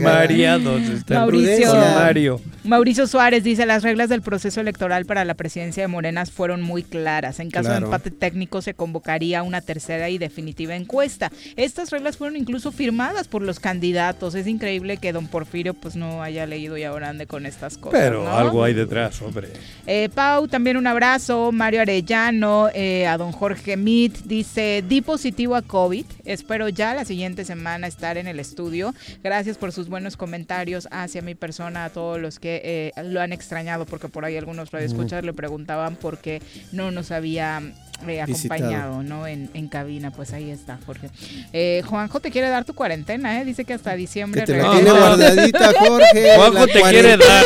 [0.00, 0.82] mareados.
[1.08, 2.40] Mauricio, Mario.
[2.68, 6.82] Mauricio Suárez dice, las reglas del proceso electoral para la presidencia de Morenas fueron muy
[6.82, 7.40] claras.
[7.40, 11.30] En caso de empate técnico se convocaría una tercera y definitiva encuesta.
[11.56, 14.34] Estas reglas fueron incluso firmadas por los candidatos.
[14.34, 18.00] Es increíble que don Porfirio pues no haya leído y ahora ande con estas cosas.
[18.00, 19.48] Pero algo hay detrás, hombre.
[19.86, 21.52] Eh, Pau, también un abrazo.
[21.52, 26.04] Mario Arellano, eh, a don Jorge Mit, dice, di positivo a COVID.
[26.24, 28.94] Espero ya la siguiente semana estar estar en el estudio.
[29.24, 33.32] Gracias por sus buenos comentarios hacia mi persona, a todos los que eh, lo han
[33.32, 37.62] extrañado, porque por ahí algunos escuchar le preguntaban por qué no nos había
[38.06, 39.26] eh, acompañado, ¿no?
[39.26, 41.10] En, en, cabina, pues ahí está, Jorge.
[41.52, 43.44] Eh, Juanjo te quiere dar tu cuarentena, ¿eh?
[43.44, 44.42] Dice que hasta diciembre.
[44.42, 46.36] Que te la tiene guardadita, Jorge.
[46.36, 47.44] Juanjo te quiere dar.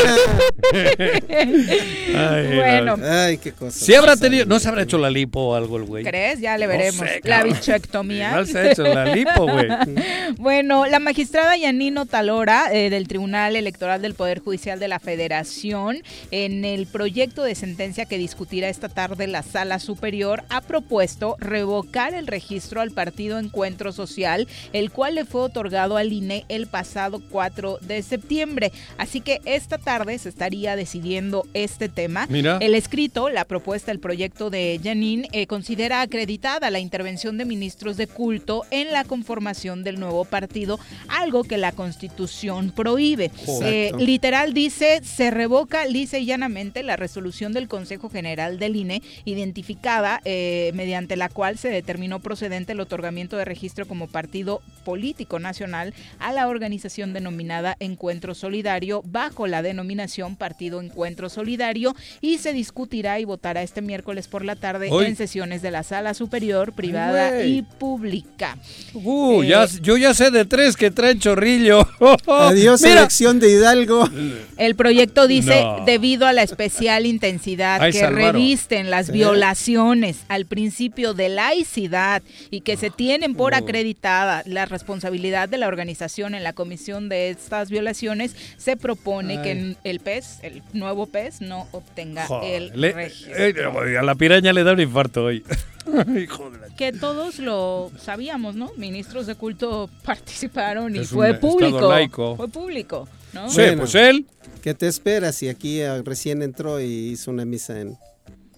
[2.14, 2.96] Ay, bueno.
[3.02, 3.78] Ay, qué cosa.
[3.78, 6.04] Si habrá tenido, no se habrá hecho la lipo o algo el güey.
[6.04, 6.40] ¿Crees?
[6.40, 7.00] Ya le veremos.
[7.00, 8.36] No sé, la bichectomía.
[8.36, 9.68] No se ha hecho la lipo, güey.
[10.36, 15.98] bueno, la magistrada Yanino Talora eh, del Tribunal Electoral del Poder Judicial de la Federación,
[16.30, 22.14] en el proyecto de sentencia que discutirá esta tarde la Sala Superior, ha propuesto revocar
[22.14, 27.20] el registro al partido Encuentro Social, el cual le fue otorgado al INE el pasado
[27.30, 28.72] 4 de septiembre.
[28.96, 32.26] Así que esta tarde se estaría decidiendo este tema.
[32.28, 32.58] Mira.
[32.60, 37.96] El escrito, la propuesta, el proyecto de Janine, eh, considera acreditada la intervención de ministros
[37.96, 43.30] de culto en la conformación del nuevo partido, algo que la Constitución prohíbe.
[43.62, 49.02] Eh, literal dice, se revoca lisa y llanamente la resolución del Consejo General del INE
[49.24, 55.38] identificada eh, mediante la cual se determinó procedente el otorgamiento de registro como partido político
[55.38, 62.52] nacional a la organización denominada Encuentro Solidario bajo la denominación Partido Encuentro Solidario y se
[62.52, 67.44] discutirá y votará este miércoles por la tarde en sesiones de la Sala Superior, privada
[67.44, 68.58] y pública.
[68.94, 71.86] Uh, ya, eh, yo ya sé de tres que traen chorrillo.
[72.26, 74.08] Adiós, elección de Hidalgo.
[74.56, 81.28] El proyecto dice, debido a la especial intensidad que revisten las violaciones al principio de
[81.28, 87.08] laicidad y que se tienen por acreditada la responsabilidad de la organización en la comisión
[87.08, 93.34] de estas violaciones, se propone que el PES, el nuevo PES, no obtenga el registro.
[93.36, 95.44] Eh, a la piraña le da un infarto hoy.
[96.76, 98.70] que todos lo sabíamos, ¿no?
[98.76, 102.36] Ministros de culto participaron y fue público.
[102.36, 103.48] Fue público, ¿no?
[103.48, 104.26] Sí, pues él.
[104.62, 107.98] ¿Qué te esperas si aquí eh, recién entró y hizo una misa en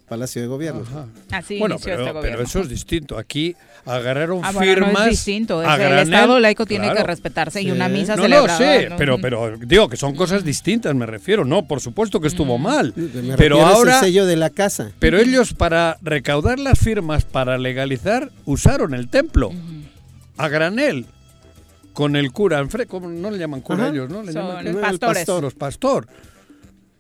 [0.09, 0.85] Palacio de Gobierno.
[1.31, 3.17] Así bueno, pero, este pero eso es distinto.
[3.17, 3.57] Aquí
[3.87, 4.93] agarraron ah, bueno, firmas.
[4.93, 5.63] No es distinto.
[5.63, 7.01] Es el granel, Estado laico tiene claro.
[7.01, 8.59] que respetarse y una misa no, celebrada.
[8.59, 8.97] No, sí, ¿no?
[8.97, 11.47] pero, pero digo que son cosas distintas, me refiero.
[11.47, 12.93] No, por supuesto que estuvo mal.
[12.97, 13.99] Me pero ahora.
[14.01, 14.93] sello de la casa.
[14.99, 19.53] Pero ellos, para recaudar las firmas para legalizar, usaron el templo.
[20.37, 21.07] A granel.
[21.95, 23.89] Con el cura, Alfredo, ¿cómo no le llaman cura Ajá.
[23.93, 24.11] ellos?
[24.11, 24.23] ¿no?
[24.23, 25.19] Le Son llaman, pastores.
[25.19, 26.07] pastor, los pastor.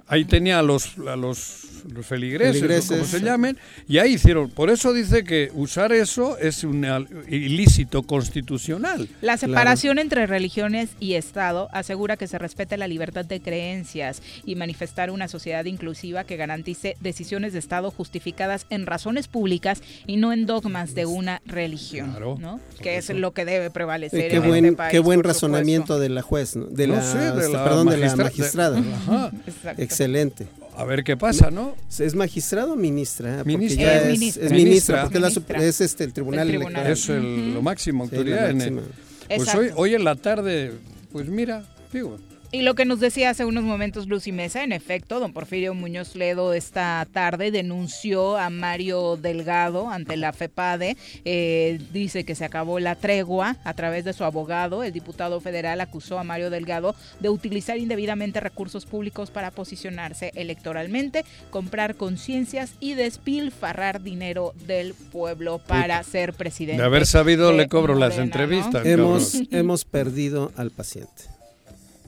[0.06, 3.56] Ahí tenía a los, a los, los feligreses, como se llamen,
[3.89, 4.51] y ahí hicieron.
[4.51, 9.09] Por eso dice que usar eso es un al- ilícito constitucional.
[9.22, 14.56] La separación entre religiones y Estado asegura que se respete la libertad de creencias y
[14.56, 20.32] manifestar una sociedad inclusiva que garantice decisiones de Estado justificadas en razones públicas y no
[20.35, 22.60] en dogmas de una religión, Claro, ¿no?
[22.82, 24.90] Que es lo que debe Eh, prevalecer qué en buen, este país.
[24.93, 25.47] qué buen supuesto.
[25.47, 26.66] razonamiento de la juez, ¿no?
[26.66, 28.78] de, No la, sé, de este, la perdón, de la de- magistrada.
[28.78, 29.31] Ajá.
[29.47, 29.82] Exacto.
[30.05, 30.47] Excelente.
[30.76, 31.76] A ver qué pasa, ¿no?
[31.98, 33.36] ¿Es magistrado o ministra?
[33.39, 33.85] Porque Ministra.
[33.85, 34.44] ya Es es, ministra.
[34.47, 35.02] es ministra, Ministra.
[35.02, 36.86] porque es, la es este, el tribunal, El tribunal.
[36.86, 36.93] electoral.
[36.93, 38.51] Es el- lo máximo Sí, autoridad.
[38.51, 38.94] en el- máxima.
[39.36, 40.72] pues hoy, hoy en la tarde,
[41.12, 42.18] pues mira, digo,
[42.55, 46.14] Y lo que nos decía hace unos momentos Lucy Mesa, en efecto, don Porfirio Muñoz
[46.14, 50.97] Ledo esta tarde denunció a Mario Delgado ante la FEPADE.
[51.24, 54.85] Eh, dice que se acabó la tregua a través de su abogado.
[54.85, 61.24] El diputado federal acusó a Mario Delgado de utilizar indebidamente recursos públicos para posicionarse electoralmente,
[61.51, 66.81] comprar conciencias y despilfarrar dinero del pueblo para ser presidente.
[66.81, 68.86] de haber sabido de le cobro las entrevistas.
[68.86, 71.34] Hemos, hemos perdido al paciente.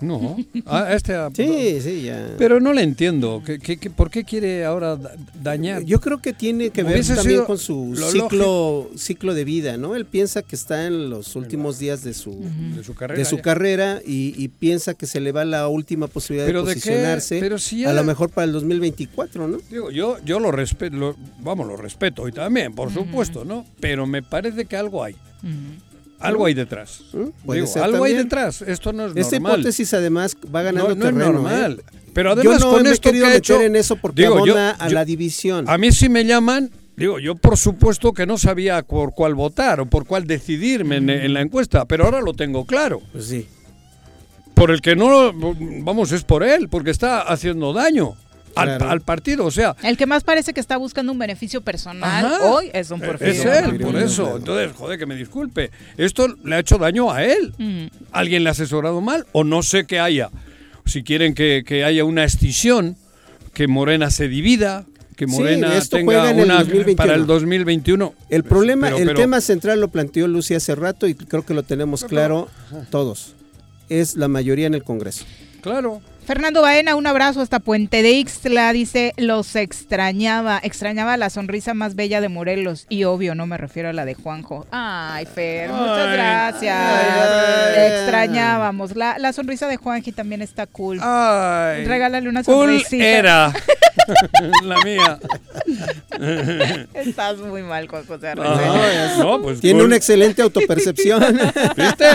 [0.00, 0.36] No.
[0.66, 2.34] Ah, este, ah, Sí, sí, ya.
[2.36, 3.42] Pero no le entiendo.
[3.46, 5.84] ¿Qué, qué, qué- por qué quiere ahora da- dañar?
[5.84, 9.96] Yo creo que tiene que ver también con su lo ciclo, ciclo de vida, ¿no?
[9.96, 12.38] Él piensa que está en los últimos días de su,
[12.76, 13.18] de su carrera.
[13.18, 16.74] de su carrera y, y piensa que se le va la última posibilidad ¿Pero de
[16.74, 19.58] posicionarse Pero si a lo mejor para el 2024, ¿no?
[19.70, 23.64] Digo, yo, yo lo respeto, lo- vamos, lo respeto hoy también, por supuesto, ¿no?
[23.80, 25.16] Pero me parece que algo hay.
[26.18, 27.02] Algo hay detrás.
[27.12, 28.62] Digo, algo hay detrás.
[28.62, 29.60] Esto no es Esta normal.
[29.60, 31.32] hipótesis además va ganando no, no es terreno.
[31.32, 31.80] normal.
[31.80, 31.98] ¿eh?
[32.14, 34.22] Pero además yo no con me he esto que querido meter hecho, en eso porque
[34.22, 35.68] digo, yo- a yo- la división.
[35.68, 39.80] A mí si me llaman, digo, yo por supuesto que no sabía por cuál votar
[39.80, 43.02] o por cuál decidirme en, en la encuesta, pero ahora lo tengo claro.
[43.12, 43.46] Pues sí.
[44.54, 45.34] Por el que no,
[45.82, 48.14] vamos, es por él, porque está haciendo daño
[48.56, 48.90] al, Claro.
[48.90, 52.38] al partido, o sea, El que más parece que está buscando un beneficio personal Ajá.
[52.50, 53.32] hoy es don Porfirio.
[53.34, 54.36] es él, por eso.
[54.36, 55.70] Entonces, joder, que me disculpe.
[55.96, 57.52] Esto le ha hecho daño a él.
[58.12, 59.26] ¿Alguien le ha asesorado mal?
[59.32, 60.30] O no sé qué haya.
[60.84, 62.96] Si quieren que, que haya una escisión,
[63.52, 64.84] que Morena se divida,
[65.16, 66.64] que Morena tenga una
[66.96, 68.14] para el 2021.
[68.28, 72.04] El problema, el tema central lo planteó Lucy hace rato y creo que lo tenemos
[72.04, 72.48] claro
[72.90, 73.34] todos.
[73.88, 75.24] Es la mayoría en el Congreso.
[75.62, 76.00] Claro.
[76.26, 81.94] Fernando Baena, un abrazo hasta Puente de Ixtla, dice, los extrañaba, extrañaba la sonrisa más
[81.94, 84.66] bella de Morelos y obvio, no me refiero a la de Juanjo.
[84.72, 87.78] Ay, Fer, muchas gracias.
[87.78, 88.96] extrañábamos.
[88.96, 90.98] La, la, sonrisa de Juanji también está cool.
[91.00, 93.04] Ay, Regálale una sonrisita.
[93.04, 93.52] era
[94.64, 95.20] la mía.
[96.94, 101.38] Estás muy mal con José no, pues Tiene una excelente autopercepción.
[101.76, 102.06] ¿Viste?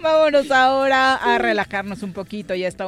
[0.00, 2.54] Vámonos ahora a relajarnos un poquito.
[2.54, 2.87] Ya está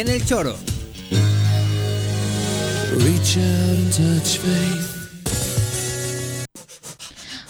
[0.00, 0.54] en el choro.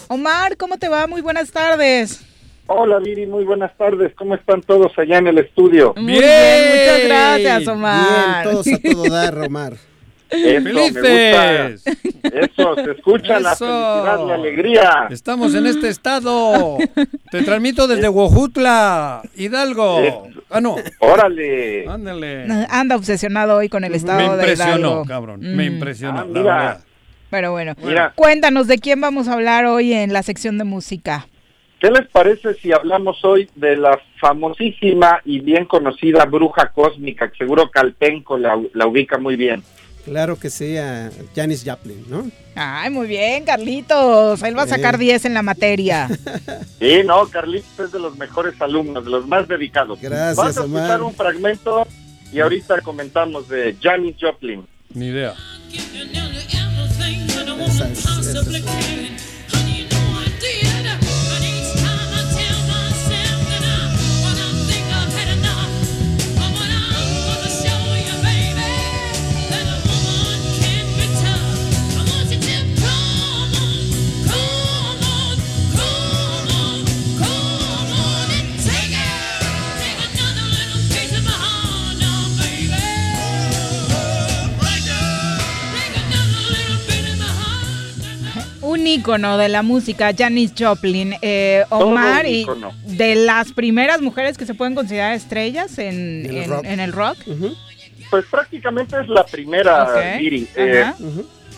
[0.09, 1.07] Omar, ¿cómo te va?
[1.07, 2.21] Muy buenas tardes.
[2.67, 4.13] Hola Viri, muy buenas tardes.
[4.15, 5.95] ¿Cómo están todos allá en el estudio?
[5.95, 8.45] bien, muchas gracias, Omar.
[8.45, 9.73] Bien, todos a todo dar, Omar.
[10.35, 11.85] Eso, ¡Felices!
[12.23, 15.07] Eso, se escucha la felicidad, la alegría.
[15.11, 16.79] Estamos en este estado.
[17.31, 20.29] Te transmito desde Huajutla, Hidalgo.
[20.51, 20.77] Ah, no.
[21.01, 21.87] Órale.
[21.89, 22.47] Ándale.
[22.69, 24.37] Anda obsesionado hoy con el estado de Hidalgo.
[24.37, 25.41] Me impresionó, cabrón.
[25.41, 25.75] Me mm.
[25.75, 26.81] impresionó, ah, mira.
[27.31, 27.75] Pero bueno,
[28.15, 31.27] cuéntanos de quién vamos a hablar hoy en la sección de música.
[31.81, 37.37] ¿Qué les parece si hablamos hoy de la famosísima y bien conocida bruja cósmica, que
[37.37, 39.63] seguro Calpenco la, la ubica muy bien?
[40.05, 42.31] Claro que sí, a Janis Joplin, ¿no?
[42.55, 44.43] Ay, muy bien, Carlitos.
[44.43, 46.09] Él va a sacar 10 en la materia.
[46.79, 49.99] Sí, no, Carlitos es de los mejores alumnos, de los más dedicados.
[50.03, 51.87] Gracias, Vamos a escuchar un fragmento
[52.31, 54.67] y ahorita comentamos de Janis Joplin.
[54.93, 55.35] Ni idea.
[88.85, 92.47] Un ícono de la música, Janis Joplin, eh, Omar, y
[92.85, 97.17] de las primeras mujeres que se pueden considerar estrellas en, el rock.
[98.11, 100.93] Pues prácticamente es la primera, eh,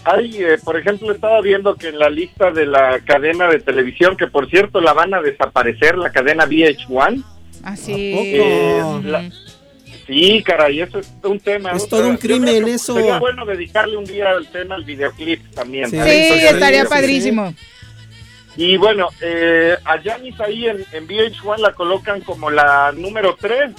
[0.04, 4.16] hay, eh, por ejemplo, estaba viendo que en la lista de la cadena de televisión,
[4.16, 7.24] que por cierto la van a desaparecer, la cadena VH1.
[7.64, 8.14] Así.
[10.06, 11.72] Sí, caray, eso es un tema.
[11.72, 12.94] Es todo un crimen eso.
[12.94, 15.90] Sería bueno dedicarle un día al tema al videoclip también.
[15.90, 17.52] Sí, estaría padrísimo.
[18.56, 23.72] Y bueno, eh, a Janis ahí en, en, VH1 la colocan como la número 3,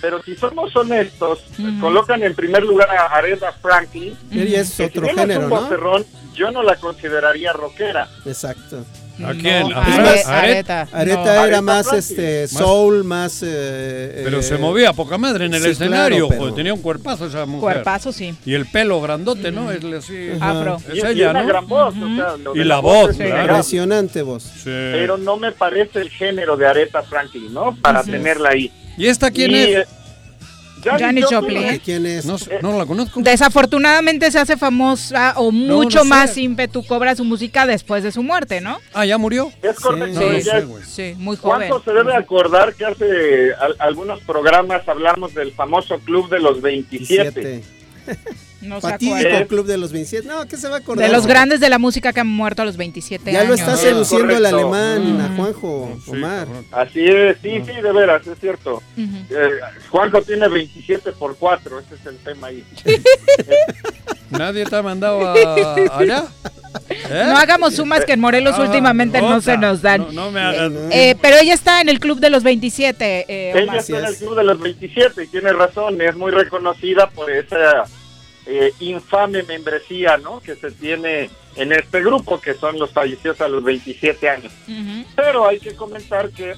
[0.00, 1.44] pero si somos honestos,
[1.80, 4.16] colocan en primer lugar a Aretha Franklin.
[4.30, 6.04] Y es otro género, ¿no?
[6.34, 8.08] yo no la consideraría rockera.
[8.24, 8.84] Exacto.
[9.24, 9.72] ¿A quién?
[9.72, 10.88] Areta.
[10.92, 11.46] Areta.
[11.46, 13.42] era más este soul, más.
[13.44, 16.28] Eh, pero se movía poca madre en el escenario.
[16.54, 17.74] tenía un cuerpazo esa mujer.
[17.74, 18.34] Cuerpazo, sí.
[18.44, 19.70] Y el pelo grandote, ¿no?
[19.70, 20.30] Es así.
[20.40, 20.76] Afro.
[20.92, 21.46] Es y, ella, ¿no?
[21.46, 21.94] Gran voz,
[22.54, 24.52] y la, voz, impresionante voz.
[24.64, 27.76] Pero no me parece el género de Areta Franklin, ¿no?
[27.76, 28.72] Para tenerla ahí.
[28.98, 29.86] ¿Y esta quién es?
[30.98, 31.80] Janis Joplin.
[31.84, 32.24] ¿Quién es?
[32.24, 33.20] No, la conozco.
[33.20, 38.60] Desafortunadamente se hace famosa o mucho más ímpetu cobra su música después de su muerte,
[38.60, 38.78] ¿no?
[38.94, 39.52] Ah, ¿ya murió?
[39.62, 40.20] Es correcto.
[40.86, 41.68] Sí, muy joven.
[41.68, 47.62] ¿Cuánto se debe acordar que hace algunos programas hablamos del famoso Club de los 27?
[48.62, 50.26] No el Club de los 27.
[50.26, 51.06] No, ¿qué se va a acordar?
[51.06, 53.58] De los grandes de la música que han muerto a los 27 ya años.
[53.58, 56.48] Ya lo está seduciendo el alemán, a Juanjo, Omar.
[56.72, 58.82] Así es, sí, sí, de veras, es cierto.
[58.96, 59.50] Eh,
[59.90, 62.64] Juanjo tiene 27 por 4, ese es el tema ahí.
[64.30, 65.20] ¿Nadie te ha mandado
[65.92, 66.24] allá?
[66.88, 67.24] ¿Eh?
[67.26, 70.14] No hagamos sumas que en Morelos ah, últimamente no se nos dan.
[70.14, 70.72] No, me hagas.
[70.90, 73.26] Eh, pero ella está en el club de los 27.
[73.28, 77.30] ella está en el club de los 27 y tiene razón, es muy reconocida por
[77.30, 77.84] esa
[78.46, 80.40] eh, infame membresía ¿no?
[80.40, 84.52] que se tiene en este grupo, que son los fallecidos a los 27 años.
[85.16, 86.54] Pero hay que comentar que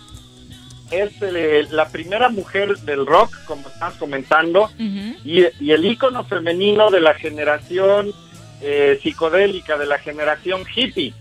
[0.91, 7.01] es eh, la primera mujer del rock, como estás comentando, y, el ícono femenino de
[7.01, 8.13] la generación
[8.61, 11.15] eh, psicodélica de la generación hippie.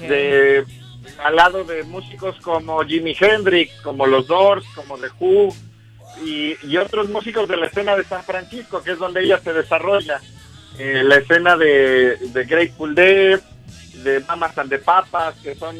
[0.00, 0.64] De,
[1.24, 5.54] al lado de músicos como Jimi Hendrix, como los Doors, como The Who
[6.24, 10.20] y, otros músicos de la escena de San Francisco, que es donde ella se desarrolla.
[10.78, 13.40] Eh, la escena de, de Grateful Dead,
[14.02, 15.76] de Mamas and the Papas, que son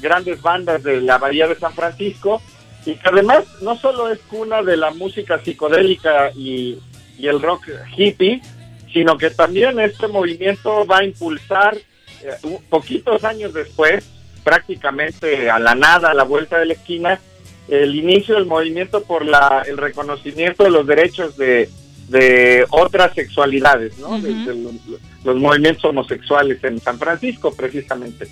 [0.00, 2.42] grandes bandas de la Bahía de San Francisco,
[2.84, 6.78] y que además no solo es cuna de la música psicodélica y,
[7.18, 8.42] y el rock hippie,
[8.92, 11.76] sino que también este movimiento va a impulsar
[12.22, 14.04] eh, poquitos años después,
[14.44, 17.20] prácticamente a la nada, a la vuelta de la esquina,
[17.68, 21.68] el inicio del movimiento por la, el reconocimiento de los derechos de,
[22.08, 24.18] de otras sexualidades, ¿no?
[25.24, 28.28] los, movimientos homosexuales en San Francisco, precisamente.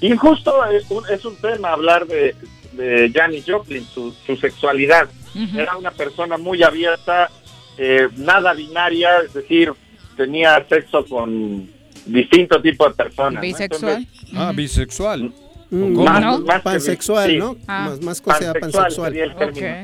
[0.00, 2.36] Y justo es un, es un tema hablar de,
[2.72, 5.08] de Janis Joplin, su, su sexualidad.
[5.54, 7.30] Era una persona muy abierta,
[7.76, 9.72] eh, nada binaria, es decir,
[10.16, 11.68] tenía sexo con
[12.06, 13.40] distintos tipos de personas.
[13.40, 14.06] Bisexual.
[14.34, 15.32] ah, bisexual.
[15.70, 17.56] Mm, más, pansexual, ¿no?
[17.66, 17.94] Ah.
[18.00, 19.14] Más, cosa pansexual.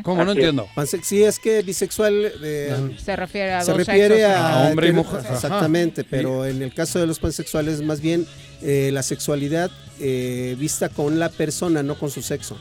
[0.02, 0.24] ¿Cómo?
[0.24, 0.66] No entiendo.
[1.02, 5.20] sí, es que bisexual eh, se refiere a, se refiere a, hombre y mujer.
[5.30, 8.26] Exactamente, pero en el caso de los pansexuales, más bien
[8.62, 9.70] eh, la sexualidad
[10.00, 12.56] eh, vista con la persona, no con su sexo.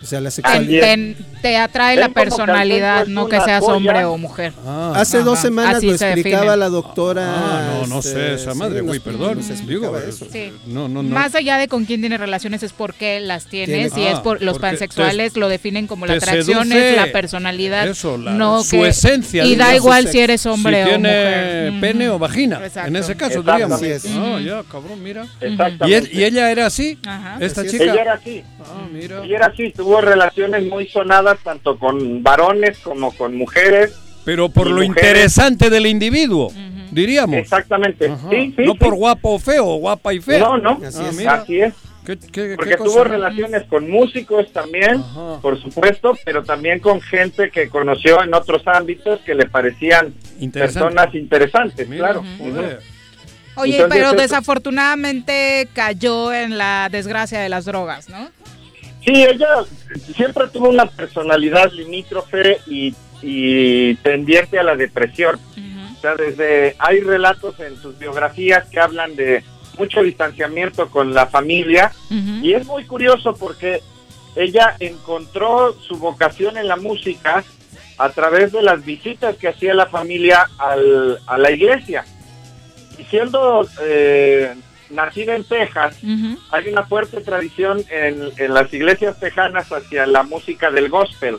[0.00, 0.98] O sea, la sexualidad.
[1.42, 4.52] Te, atrae la personalidad, no que seas hombre o mujer.
[4.66, 4.92] Ah.
[4.96, 7.24] Hace dos semanas lo explicaba la doctora.
[7.26, 9.40] Ah, no, no sé, esa este, madre, güey, perdón.
[9.66, 10.26] Digo, eso.
[10.66, 11.08] No, no, no.
[11.14, 13.96] Más allá de con quién tiene relaciones, es por qué las tienes.
[13.96, 17.88] y es por los pansexuales lo definen como la atracción, es la personalidad.
[17.88, 19.44] Eso, no su esencia.
[19.44, 21.72] Y da igual si eres hombre o mujer.
[21.80, 22.60] pene o vagina.
[22.86, 23.80] En ese caso, diríamos.
[24.14, 25.26] No, ya, cabrón, mira.
[25.86, 26.98] ¿Y, ella era así?
[27.40, 27.84] Esta chica.
[27.84, 28.44] Ella era así.
[28.60, 29.24] Ah, mira.
[29.24, 33.94] Ella era así, tuvo relaciones muy sonadas tanto con varones como con mujeres.
[34.22, 36.52] Pero por lo interesante del individuo,
[36.90, 37.38] diríamos.
[37.38, 38.12] Exactamente.
[38.58, 40.40] no por guapo o feo, guapa y fea.
[40.40, 40.78] No, no,
[41.28, 41.72] así es.
[42.04, 45.02] Porque tuvo relaciones con músicos también,
[45.40, 50.12] por supuesto, pero también con gente que conoció en otros ámbitos que le parecían
[50.52, 52.22] personas interesantes, claro.
[53.56, 58.28] Oye, pero desafortunadamente cayó en la desgracia de las drogas, ¿no?
[59.08, 59.64] Sí, ella
[60.14, 62.94] siempre tuvo una personalidad limítrofe y,
[64.02, 65.40] tendiente a la depresión.
[65.96, 69.42] O sea, desde hay relatos en sus biografías que hablan de
[69.78, 73.82] mucho distanciamiento con la familia y es muy curioso porque
[74.36, 77.42] ella encontró su vocación en la música
[77.96, 82.04] a través de las visitas que hacía la familia al, a la iglesia.
[82.98, 84.54] Y siendo eh,
[84.90, 85.96] nacida en Texas,
[86.50, 91.36] hay una fuerte tradición en, las iglesias tejanas hacia la música del gospel,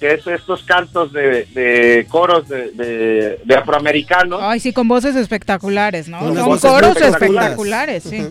[0.00, 4.40] que es estos cantos de, coros de, afroamericanos.
[4.42, 6.20] Ay, sí, con voces espectaculares, ¿no?
[6.34, 8.28] Son coros espectaculares, sí.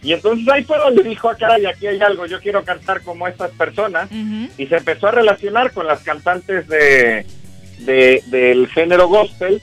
[0.00, 3.26] Y entonces ahí fue donde dijo, acá y aquí hay algo, yo quiero cantar como
[3.26, 4.08] estas personas.
[4.56, 7.26] Y se empezó a relacionar con las cantantes de,
[7.78, 9.62] del género gospel.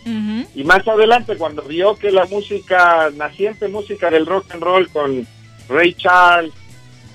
[0.56, 5.28] Y más adelante cuando vio que la música, naciente música del rock and roll con
[5.70, 6.54] Ray Charles,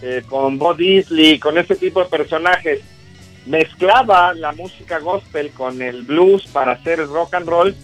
[0.03, 2.81] eh, con Bob Disley, con ese tipo de personajes,
[3.47, 7.75] mezclaba la música gospel con el blues para hacer rock and roll,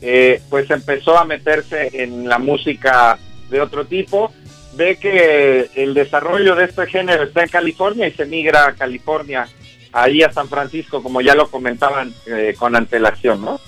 [0.00, 3.18] eh, pues empezó a meterse en la música
[3.50, 4.32] de otro tipo.
[4.74, 9.48] Ve que el desarrollo de este género está en California y se migra a California
[9.96, 13.58] ahí a San Francisco, como ya lo comentaban eh, con antelación, ¿no?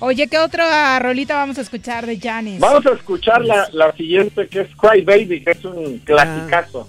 [0.00, 2.60] Oye, ¿qué otra rolita vamos a escuchar de Janis?
[2.60, 6.88] Vamos a escuchar la, la siguiente, que es Cry Baby, que es un clasicazo.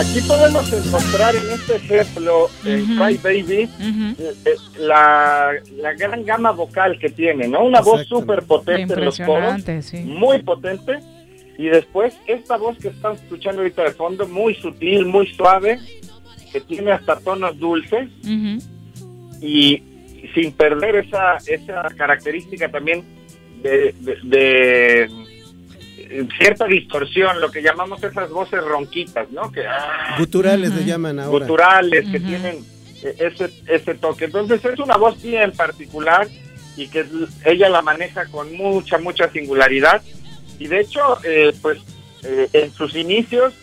[0.00, 3.68] Aquí podemos encontrar en este ejemplo, en Cry Baby,
[4.18, 5.52] eh, eh, la,
[5.98, 7.64] gran gama vocal que tiene, ¿no?
[7.64, 9.62] Una voz súper potente en los coros,
[10.04, 11.00] muy potente,
[11.58, 15.78] y después esta voz que están escuchando ahorita de fondo, muy sutil, muy suave,
[16.50, 18.08] que tiene hasta tonos dulces,
[19.42, 19.82] y
[20.34, 23.04] sin perder esa, esa característica también
[23.62, 25.10] de
[26.38, 29.50] cierta distorsión, lo que llamamos esas voces ronquitas, ¿no?
[29.52, 31.46] Que, ah, Guturales le llaman ahora.
[31.46, 32.64] Guturales, que tienen
[33.02, 34.26] ese, ese toque.
[34.26, 36.28] Entonces es una voz bien particular
[36.76, 37.04] y que
[37.44, 40.02] ella la maneja con mucha, mucha singularidad.
[40.58, 41.78] Y de hecho, eh, pues
[42.22, 43.54] eh, en sus inicios,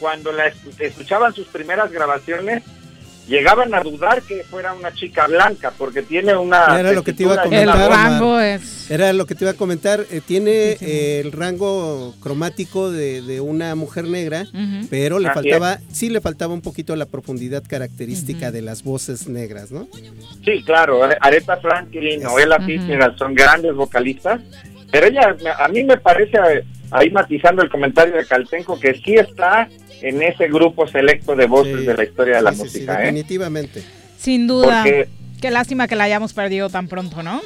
[0.00, 2.62] cuando la escuchaban sus primeras grabaciones,
[3.28, 7.24] llegaban a dudar que fuera una chica blanca porque tiene una era lo que te
[7.24, 10.76] iba a comentar el rango es era lo que te iba a comentar eh, tiene
[10.80, 14.46] eh, el rango cromático de, una mujer negra
[14.90, 19.70] pero le faltaba sí le faltaba un poquito la profundidad característica de las voces negras
[19.70, 19.88] no
[20.44, 24.40] sí claro Aretha Franklin o Ella Fitzgerald son grandes vocalistas
[24.90, 26.38] pero ella a mí me parece
[26.90, 29.68] ahí matizando el comentario de Caltenco que sí está
[30.00, 32.94] en ese grupo selecto de voces de la historia de la música.
[32.94, 33.06] ¿eh?
[33.06, 33.82] definitivamente.
[34.16, 34.84] Sin duda.
[35.40, 37.40] Qué lástima que la hayamos perdido tan pronto, ¿no?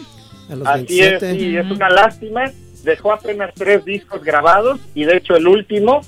[0.64, 2.51] Así es, sí, es una lástima.
[2.85, 6.01] Dejó apenas tres discos grabados y de hecho el último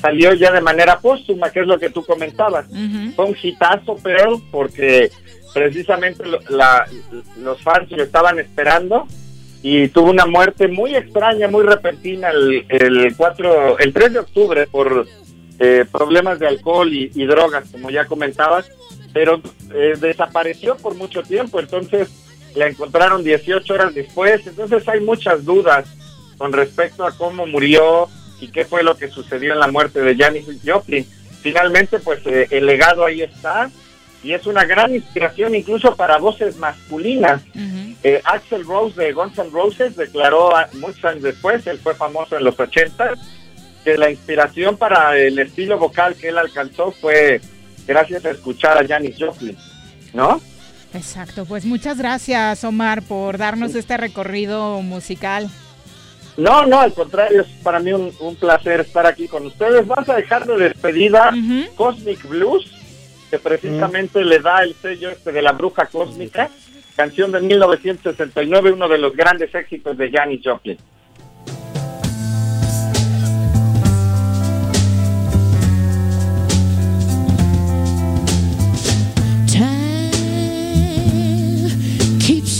[0.00, 2.66] salió ya de manera póstuma, que es lo que tú comentabas.
[3.14, 5.10] Fue un hitazo, pero porque
[5.52, 9.06] precisamente los fans lo estaban esperando
[9.62, 14.66] y tuvo una muerte muy extraña, muy repentina el, el 4, el 3 de octubre
[14.66, 15.06] por
[15.58, 18.68] eh, problemas de alcohol y, drogas, como ya comentabas,
[19.12, 19.40] pero
[19.72, 22.08] eh, desapareció por mucho tiempo, entonces
[22.56, 25.86] la encontraron 18 horas después, entonces hay muchas dudas
[26.36, 28.08] con respecto a cómo murió
[28.40, 31.06] y qué fue lo que sucedió en la muerte de Janis Joplin.
[31.42, 33.70] Finalmente, pues eh, el legado ahí está
[34.22, 37.42] y es una gran inspiración incluso para voces masculinas.
[38.24, 42.58] Axel Rose de Guns N' Roses declaró muchos años después, él fue famoso en los
[42.58, 43.14] 80
[43.84, 47.40] que la inspiración para el estilo vocal que él alcanzó fue
[47.86, 49.56] gracias a escuchar a Janis Joplin,
[50.12, 50.40] ¿no?
[50.94, 55.48] Exacto, pues muchas gracias Omar por darnos este recorrido musical.
[56.36, 59.86] No, no, al contrario, es para mí un, placer estar aquí con ustedes.
[59.86, 61.30] Vas a dejar de despedida
[61.76, 62.70] Cosmic Blues,
[63.32, 66.50] que precisamente le da el sello este de la bruja cósmica,
[66.94, 70.76] canción de 1969, uno de los grandes éxitos de Janis Joplin.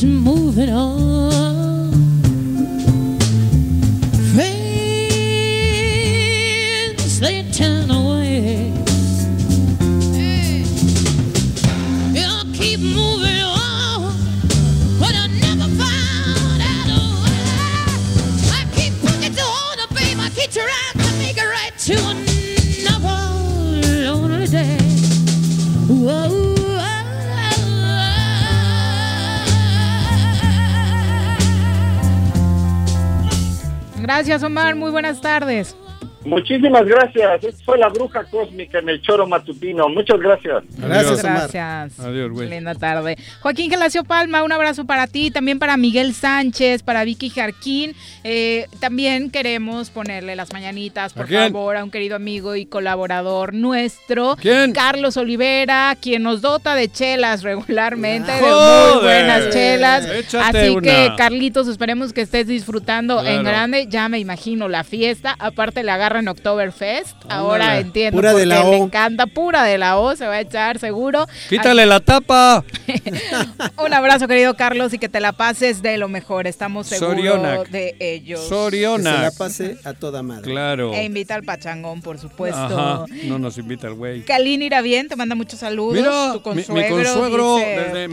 [0.03, 1.22] moving on.
[34.03, 34.75] Gracias, Omar.
[34.75, 35.75] Muy buenas tardes.
[36.25, 37.45] Muchísimas gracias.
[37.45, 39.89] Esta fue la bruja cósmica en el choro matutino.
[39.89, 40.65] Muchas gracias.
[40.79, 41.23] Gracias.
[41.23, 42.01] Gracias.
[42.01, 42.49] Adiós, güey.
[42.49, 43.17] Linda tarde.
[43.41, 47.95] Joaquín Gelacio Palma, un abrazo para ti, también para Miguel Sánchez, para Vicky Jarquín.
[48.25, 54.37] Eh, también queremos ponerle las mañanitas, por favor, a un querido amigo y colaborador nuestro,
[54.75, 60.07] Carlos Olivera, quien nos dota de chelas regularmente, de muy buenas chelas.
[60.35, 63.87] Así que, Carlitos, esperemos que estés disfrutando en grande.
[63.89, 65.35] Ya me imagino la fiesta.
[65.39, 67.17] Aparte, le agarra en Oktoberfest.
[67.29, 68.71] Ahora entiendo pura de la O.
[68.71, 69.27] le encanta.
[69.27, 71.27] Pura de la O, se va a echar seguro.
[71.49, 72.65] Quítale la tapa.
[73.85, 76.47] Un abrazo, querido Carlos, y que te la pases de lo mejor.
[76.47, 78.47] Estamos seguros de ellos.
[78.49, 79.11] Soriona.
[79.11, 80.43] Que se la pase a toda madre.
[80.43, 80.93] Claro.
[80.95, 83.07] E invita al pachangón, por supuesto.
[83.25, 84.23] No nos invita el güey.
[84.25, 85.95] Kalin irá bien, te manda muchos saludos.
[85.95, 88.09] Mira, tu consuegro, mi, consuegro desde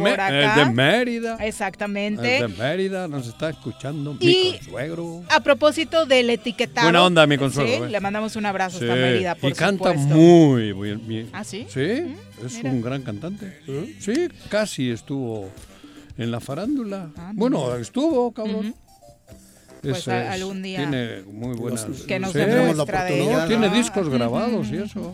[0.56, 1.38] de Mérida.
[1.40, 2.22] Exactamente.
[2.22, 5.24] de Mérida nos está escuchando mi consuegro.
[5.30, 6.86] A propósito del etiquetado.
[6.86, 7.89] Buena onda, mi consuegro.
[7.90, 11.30] Le mandamos un abrazo hasta Mérida, por Y canta muy bien.
[11.34, 11.66] ¿Ah, sí?
[11.70, 13.60] Sí, mm, es un gran cantante.
[14.00, 15.50] Sí, casi estuvo
[16.18, 17.10] en la farándula.
[17.18, 18.76] Ah, bueno, estuvo, cabrón.
[19.82, 25.14] Pues algún día tiene muy buenas que nos demuestra de tiene discos grabados y eso.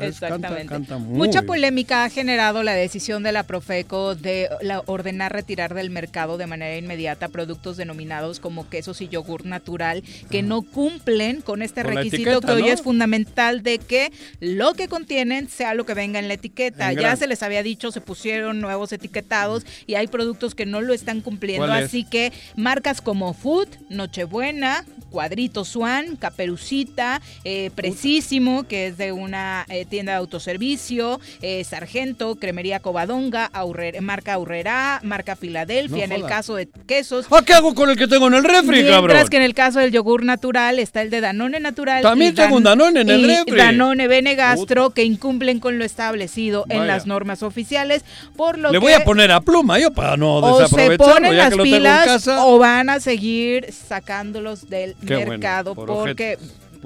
[0.00, 0.96] Exactamente.
[0.98, 4.48] mucha polémica ha generado la decisión de la Profeco de
[4.86, 10.42] ordenar retirar del mercado de manera inmediata productos denominados como quesos y yogur natural que
[10.42, 15.74] no cumplen con este requisito que hoy es fundamental de que lo que contienen sea
[15.74, 16.92] lo que venga en la etiqueta.
[16.92, 20.92] Ya se les había dicho se pusieron nuevos etiquetados y hay productos que no lo
[20.94, 21.72] están cumpliendo.
[21.72, 29.10] Así que marcas como Food no Nochebuena, Cuadrito Swan, Caperucita, eh, Precisísimo, que es de
[29.10, 33.50] una eh, tienda de autoservicio, eh, Sargento, Cremería Covadonga,
[34.00, 37.26] marca Aurrera, marca Filadelfia, en el caso de quesos.
[37.30, 39.28] ¿Ah, qué hago con el que tengo en el refri, Mientras cabrón?
[39.28, 42.02] que en el caso del yogur natural está el de Danone Natural.
[42.02, 43.56] También tengo un Danone en el refri.
[43.56, 48.04] Danone Benegastro, que incumplen con lo establecido en las normas oficiales,
[48.36, 51.36] por lo Le voy a poner a pluma yo para no desaprovecharlo, o se ponen
[51.36, 53.66] las pilas o van a seguir
[53.96, 56.38] sacándolos del mercado porque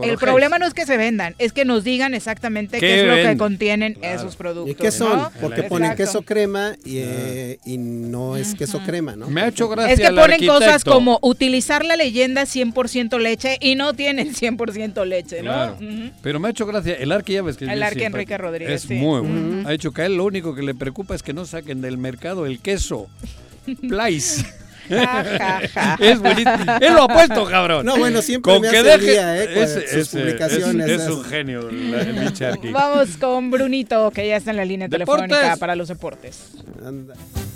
[0.02, 3.14] el problema no es que se vendan, es que nos digan exactamente qué, es lo
[3.16, 4.70] que contienen esos productos.
[4.70, 5.28] ¿Y qué son?
[5.40, 9.28] Porque ponen queso crema eh, y, no es queso crema, ¿no?
[9.28, 13.74] Me ha hecho gracia Es que ponen cosas como utilizar la leyenda 100% leche y
[13.74, 15.76] no tienen 100% leche, ¿no?
[16.22, 18.90] Pero me ha hecho gracia, el arque ya ves que El arque Enrique Rodríguez, Es
[18.90, 19.68] muy bueno.
[19.68, 21.98] Ha dicho que a él lo único que le preocupa es que no saquen del
[21.98, 23.08] mercado el queso.
[25.36, 25.70] Plais.
[26.00, 26.72] es buenísimo.
[26.80, 27.86] Él lo ha puesto, cabrón.
[27.86, 29.12] No, bueno, siempre con me que deje...
[29.12, 29.86] Día, ¿eh?
[29.88, 30.88] sus publicaciones.
[30.88, 35.76] Es, un genio el Vamos con Brunito, que ya está en la línea telefónica para
[35.76, 36.50] los deportes.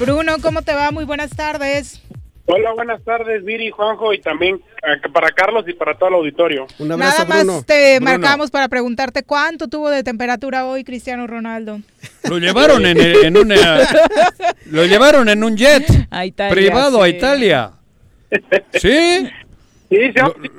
[0.00, 0.90] Bruno, ¿cómo te va?
[0.92, 2.00] Muy buenas tardes.
[2.46, 6.66] Hola, buenas tardes, Viri, Juanjo, y también eh, para Carlos y para todo el auditorio.
[6.78, 11.80] Un abrazo, Nada más te marcamos para preguntarte cuánto tuvo de temperatura hoy Cristiano Ronaldo.
[12.30, 13.34] Lo llevaron en, en
[14.70, 15.84] lo llevaron en un jet
[16.48, 17.72] privado a Italia.
[18.72, 19.28] ¿Sí?
[19.90, 19.98] Sí,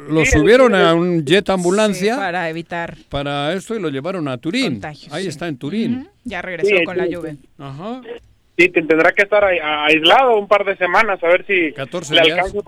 [0.08, 4.80] lo, subieron a un jet ambulancia para evitar para esto y lo llevaron a Turín.
[5.10, 6.08] Ahí está en Turín.
[6.26, 7.38] Ya regresó con la lluvia.
[7.58, 8.02] Ajá.
[8.58, 11.72] Sí, tendrá que estar aislado un par de semanas a ver si
[12.14, 12.60] le alcanza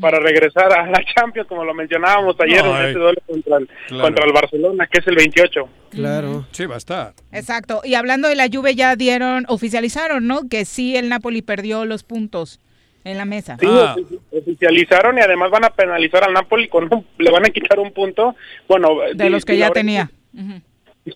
[0.00, 3.68] para, regresar a la Champions, como lo mencionábamos ayer en este duelo contra el,
[4.00, 5.68] contra el Barcelona, que es el 28.
[5.90, 6.46] Claro.
[6.50, 7.14] Sí, va a estar.
[7.32, 7.80] Exacto.
[7.84, 10.48] Y hablando de la Juve, ya dieron, oficializaron, ¿no?
[10.50, 12.60] Que sí, el Napoli perdió los puntos
[13.04, 13.56] en la mesa.
[13.58, 13.96] Sí, ah.
[14.32, 16.88] oficializaron y además van a penalizar al Napoli con
[17.18, 18.36] le van a quitar un punto,
[18.66, 20.10] bueno, de los que ya tenía.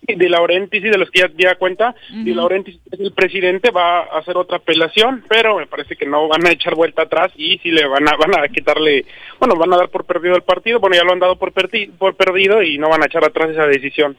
[0.07, 3.71] De Laurentiis y de los que ya, ya cuenta, uh De Laurentiis es el presidente,
[3.71, 7.31] va a hacer otra apelación, pero me parece que no van a echar vuelta atrás
[7.35, 9.05] y si le van a, van a quitarle,
[9.39, 12.15] bueno, van a dar por perdido el partido, bueno, ya lo han dado por, por
[12.15, 14.17] perdido y no van a echar atrás esa decisión.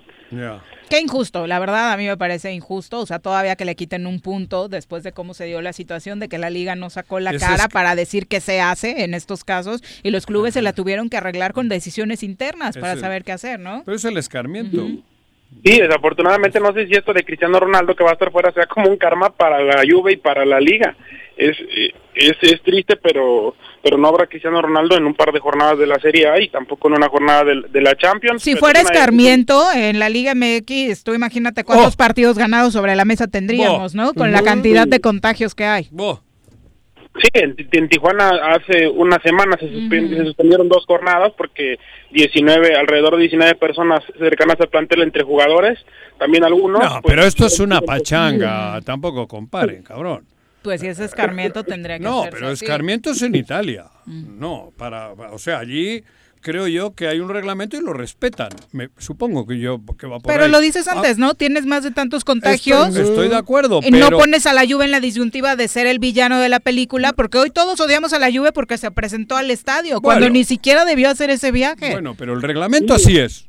[0.89, 4.07] Qué injusto, la verdad a mí me parece injusto, o sea, todavía que le quiten
[4.07, 7.21] un punto después de cómo se dio la situación de que la liga no sacó
[7.21, 10.73] la cara para decir qué se hace en estos casos y los clubes se la
[10.73, 13.83] tuvieron que arreglar con decisiones internas para saber qué hacer, ¿no?
[13.85, 14.87] Pero es el escarmiento.
[15.63, 18.67] Sí, desafortunadamente no sé si esto de Cristiano Ronaldo que va a estar fuera sea
[18.67, 20.97] como un karma para la Juve y para la liga.
[21.37, 21.57] Es,
[22.15, 23.55] es, es triste, pero
[23.85, 26.49] pero no habrá Cristiano Ronaldo en un par de jornadas de la Serie A y
[26.49, 28.43] tampoco en una jornada de, la Champions.
[28.43, 31.97] Si fuera escarmiento en la Liga MX, tú imagínate cuántos oh.
[31.97, 34.15] partidos ganados sobre la mesa tendríamos, ¿no?
[34.15, 35.91] Con la cantidad de contagios que hay.
[37.21, 41.79] Sí, en, Tijuana hace una semana se, suspendieron dos jornadas porque
[42.11, 45.79] 19, alrededor de 19 personas cercanas al plantel entre jugadores,
[46.19, 46.83] también algunos.
[46.83, 50.27] No, pues, pero esto es una pachanga, tampoco comparen, cabrón.
[50.63, 53.85] Pues si es escarmiento tendría que No, pero escarmiento es en Italia.
[54.07, 56.03] No, para, o sea, allí
[56.45, 58.51] creo yo que hay un reglamento y lo respetan.
[58.71, 61.17] Me, supongo que yo que va por Pero lo dices antes, ah.
[61.19, 61.35] ¿no?
[61.35, 62.95] Tienes más de tantos contagios.
[62.95, 63.81] Estoy, de acuerdo.
[63.83, 66.61] Y no pones a la Juve en la disyuntiva de ser el villano de la
[66.61, 70.45] película, porque hoy todos odiamos a la Juve porque se presentó al estadio, cuando ni
[70.45, 71.93] siquiera debió hacer ese viaje.
[71.93, 73.47] Bueno, pero el reglamento así es.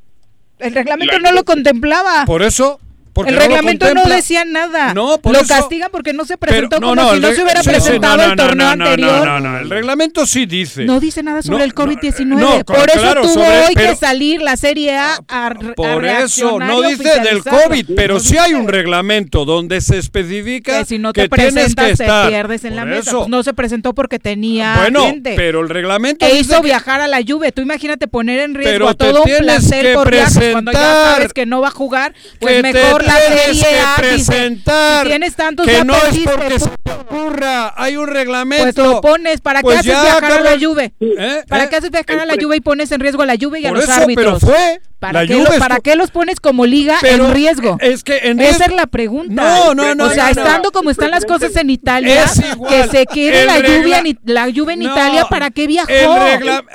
[0.57, 2.23] El reglamento no lo contemplaba.
[2.25, 2.79] Por eso
[3.25, 4.93] el reglamento no decía nada.
[4.93, 8.67] No, lo castigan porque no se presentó como si no se hubiera presentado el torneo
[8.67, 9.25] anterior.
[9.25, 10.85] No, no, no, el reglamento sí dice.
[10.85, 12.65] No dice nada sobre el COVID-19.
[12.65, 17.43] por eso tuvo hoy que salir la Serie A a, Por eso no dice del
[17.43, 22.05] COVID, pero sí hay un reglamento donde se especifica que si no te presentas te
[22.27, 23.11] pierdes en la mesa.
[23.11, 27.21] Pues no se presentó porque tenía bueno, pero el reglamento e hizo viajar a la
[27.21, 27.51] lluvia.
[27.51, 30.11] Tú imagínate poner en riesgo a todo un placer por
[30.51, 30.79] cuando ya
[31.13, 35.95] sabes que no va a jugar, pues mejor la presentar si tienes tantos que no
[35.95, 38.63] es porque se te ocurra, hay un reglamento.
[38.63, 40.91] Pues lo pones, ¿para qué pues haces viajar a la lluvia?
[40.99, 41.43] ¿Eh?
[41.47, 41.69] ¿Para ¿Eh?
[41.69, 43.71] qué haces viajar a la lluvia y pones en riesgo a la lluvia y a
[43.71, 44.39] los árbitros?
[44.39, 47.77] Pero fue ¿Para, qué, ¿Para qué, los pones como liga en riesgo?
[47.81, 49.33] Es que Esa es la pregunta.
[49.33, 50.05] No, no, no.
[50.05, 52.25] O sea, estando como están las cosas en Italia,
[52.69, 55.91] que se quede la lluvia, la lluvia en Italia, ¿para qué viajó?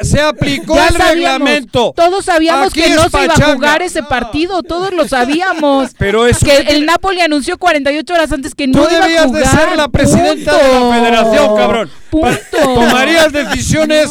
[0.02, 1.93] se aplicó el reglamento.
[1.97, 5.90] Todos sabíamos que no se iba a jugar ese partido, todos lo sabíamos.
[5.98, 9.31] Pero es que el Napoli anunció 48 horas antes que no iba a jugar.
[9.31, 11.91] de ser la presidenta de la federación, cabrón.
[12.11, 12.39] Punto.
[12.62, 14.11] Tomarías decisiones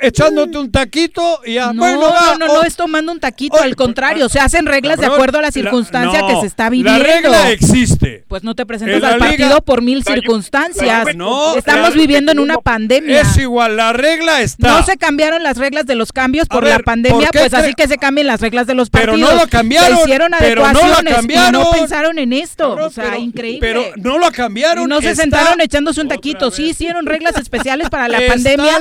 [0.00, 1.72] echándote un taquito y ya.
[1.72, 5.06] No, bueno, no, no, no es tomando un taquito, al contrario, se hacen reglas de
[5.06, 6.98] acuerdo a la circunstancia que se está viviendo.
[6.98, 8.24] La regla existe.
[8.28, 11.14] Pues no te presentas al partido por mil circunstancias.
[11.16, 13.22] No, Estamos viviendo en una pandemia.
[13.22, 14.68] Es igual, la regla está.
[14.68, 17.98] No se cambiaron las reglas de los cambios por la pandemia, pues así que se
[17.98, 19.18] cambien las reglas de los partidos.
[19.18, 19.96] Pero no lo cambiaron.
[19.96, 22.74] Se hicieron adecuaciones no y no pensaron en esto.
[22.74, 23.60] o sea, increíble.
[23.60, 24.88] Pero no lo cambiaron.
[24.88, 26.50] no se sentaron echándose un taquito.
[26.50, 28.78] Sí, sí reglas especiales para la pandemia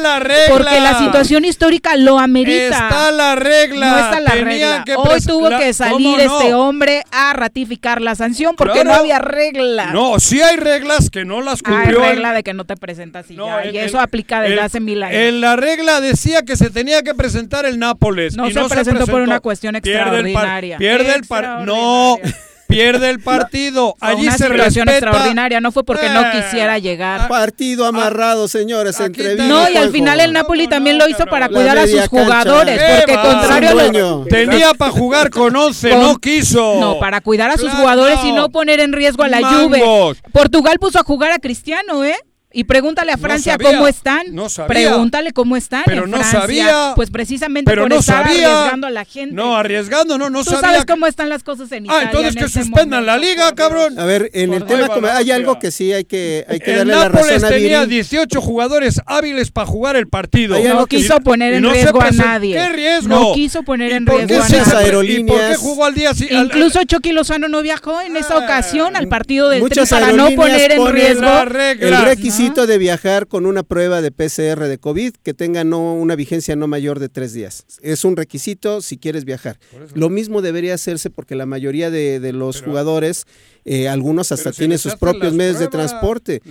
[0.50, 2.88] porque la situación histórica lo amerita.
[2.88, 3.90] Está la regla.
[3.90, 4.86] No está la regla.
[4.98, 9.92] Hoy tuvo que salir este hombre a ratificar la sanción porque no había regla.
[9.92, 12.04] No, sí hay reglas que no las cumplió.
[12.04, 13.66] Hay regla de que no te presentas y ya.
[13.66, 15.18] y eso aplica desde hace mil años.
[15.18, 18.36] En la regla decía que se tenía que presentar el Nápoles.
[18.36, 20.78] No, y se, no presentó se presentó por una cuestión extraordinaria.
[20.78, 21.66] Pierde el par.
[21.66, 22.18] No
[22.72, 23.96] pierde el partido.
[24.00, 27.28] Allí una se situación extraordinaria, no fue porque no eh, quisiera llegar.
[27.28, 31.78] Partido amarrado, señores, entre No, y al final el Napoli también lo hizo para cuidar
[31.78, 36.80] a sus jugadores, porque contrario a Tenía para jugar con 11, no quiso.
[36.80, 39.82] No, para cuidar a sus jugadores y no poner en riesgo a la Juve.
[40.32, 42.16] Portugal puso a jugar a Cristiano, ¿eh?
[42.54, 44.34] Y pregúntale a Francia cómo están.
[44.34, 44.68] No sabía.
[44.68, 45.84] Pregúntale cómo están.
[45.86, 46.42] Pero en no Francia.
[46.42, 46.94] sabía.
[46.96, 49.34] Pues precisamente por estar arriesgando a la gente.
[49.34, 52.02] No, arriesgando, no, no ¿Tú sabes cómo están las cosas en Italia.
[52.02, 53.98] Ah, entonces que este suspendan la liga, cabrón.
[53.98, 57.10] A ver, en el tema hay algo que sí hay que, hay que darle la
[57.10, 60.58] razón a tenía 18 jugadores hábiles para jugar el partido.
[60.62, 62.56] No quiso poner en riesgo a nadie.
[62.56, 63.08] ¿Qué riesgo?
[63.08, 64.62] No quiso poner en riesgo a nadie.
[64.82, 65.22] Aerolíneas?
[65.22, 69.08] ¿Y por qué jugó al día Incluso Chucky Lozano no viajó en esa ocasión al
[69.08, 71.28] partido del Tri para no poner en riesgo
[71.80, 76.16] el requisito de viajar con una prueba de PCR de COVID que tenga no una
[76.16, 77.66] vigencia no mayor de tres días.
[77.82, 79.58] Es un requisito si quieres viajar.
[79.94, 83.26] Lo mismo debería hacerse porque la mayoría de, los jugadores,
[83.64, 86.42] eh, algunos hasta tienen sus propios medios de transporte.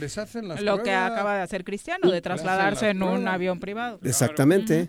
[0.63, 3.99] Lo que acaba de hacer Cristiano, de trasladarse en un avión privado.
[4.03, 4.89] Exactamente.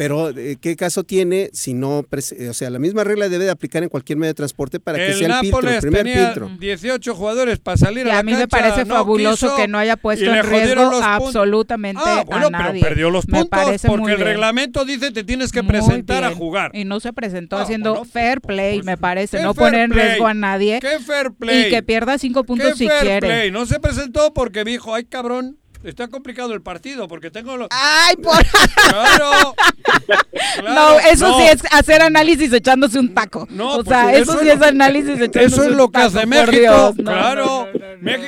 [0.00, 3.82] Pero, eh, ¿qué caso tiene si no, o sea, la misma regla debe de aplicar
[3.82, 6.50] en cualquier medio de transporte para que sea el filtro, el primer tenía filtro.
[6.58, 10.42] 18 jugadores para salir a, a mí me parece fabuloso que no haya puesto en
[10.42, 12.80] riesgo absolutamente ah, bueno, a nadie.
[12.80, 16.70] pero perdió los puntos porque el reglamento dice te tienes que presentar a jugar.
[16.72, 20.26] Y no se presentó ah, haciendo fair play, pues, me parece, no poner en riesgo
[20.26, 20.78] a nadie.
[20.80, 21.66] ¿Qué fair play?
[21.66, 23.20] Y que pierda cinco puntos si quiere.
[23.26, 23.50] Play?
[23.50, 27.68] No se presentó porque dijo, ay cabrón, Está complicado el partido porque tengo los.
[27.70, 28.36] ¡Ay, por.
[28.88, 29.54] Claro.
[30.62, 33.46] no, eso sí es hacer análisis echándose un taco.
[33.50, 36.94] No, o sea, eso, sí es análisis echándose Eso es lo que hace México.
[36.96, 37.66] claro.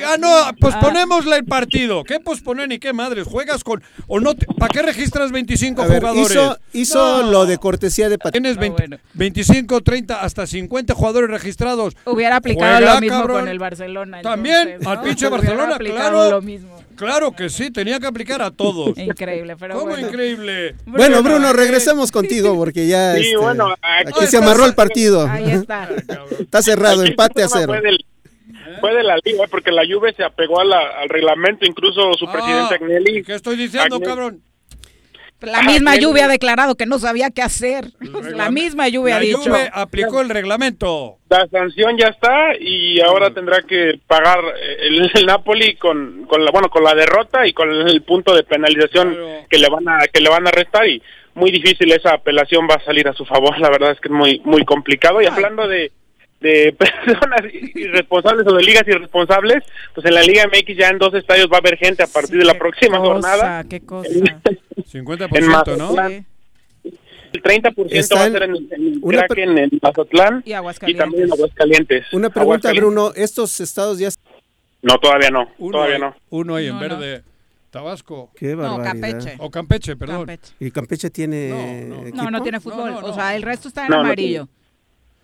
[0.07, 2.03] ah, no, posponemos el partido.
[2.03, 3.27] ¿Qué posponer ni qué madres?
[3.27, 3.83] ¿Juegas con.?
[4.07, 6.31] o no ¿Para qué registras 25 jugadores?
[6.31, 8.57] Hizo, hizo lo de cortesía de Tienes
[9.13, 11.95] 25, 30, hasta 50 jugadores registrados.
[12.05, 14.21] Hubiera aplicado lo mismo con el Barcelona.
[14.21, 16.31] También, al pinche Barcelona, claro.
[16.31, 16.83] Lo mismo.
[16.95, 18.97] Claro que sí, tenía que aplicar a todos.
[18.97, 20.75] Increíble, pero ¿Cómo increíble?
[20.85, 25.27] Bueno, Bruno, regresemos contigo porque ya sí, este, bueno, aquí, se amarró el partido.
[25.27, 25.89] Ahí está.
[26.39, 27.73] está cerrado, empate a cero.
[28.79, 32.75] Fue, de la liga, porque la Juve se apegó al reglamento, incluso su ah, presidente
[32.75, 33.23] Agnelli.
[33.23, 34.41] ¿Qué estoy diciendo, cabrón?
[35.45, 37.85] La misma lluvia ha declarado que no sabía qué hacer.
[38.35, 39.49] La misma lluvia ha dicho.
[39.49, 41.17] La aplicó el reglamento.
[41.29, 44.39] La sanción ya está y ahora tendrá que pagar
[44.79, 49.17] el, Napoli con, con la bueno con la derrota y con el punto de penalización
[49.49, 51.01] que le van a que le van a restar y
[51.33, 53.57] muy difícil esa apelación va a salir a su favor.
[53.59, 55.91] La verdad es que es muy muy complicado y hablando de
[56.43, 56.73] de
[57.05, 57.41] personas
[57.73, 59.63] irresponsables o de ligas irresponsables,
[59.95, 62.37] pues en la Liga MX ya en dos estadios va a haber gente a partir
[62.37, 63.63] de la próxima jornada.
[63.63, 64.09] Qué cosa.
[64.11, 66.07] 50%, ¿no?
[67.33, 72.13] El 30% va a ser en, en, Kraken, en Mazatlán y, y, también en Aguascalientes.
[72.13, 73.11] Una pregunta, Bruno.
[73.15, 74.09] ¿Estos estados ya
[74.83, 75.49] no, todavía no.
[75.57, 76.15] Uno todavía hay, no.
[76.29, 77.23] Uno hay en verde.
[77.71, 78.29] Tabasco.
[78.35, 78.93] Qué barbaridad.
[78.93, 79.35] No, Campeche.
[79.39, 80.17] O Campeche, perdón.
[80.27, 80.53] Campeche.
[80.59, 82.23] ¿Y Campeche tiene no, no.
[82.23, 82.91] No, no tiene fútbol.
[83.01, 84.47] o sea, el resto está en amarillo.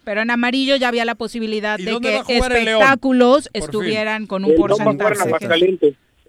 [0.04, 5.80] Pero en amarillo ya había la posibilidad de que espectáculos estuvieran con un porcentaje.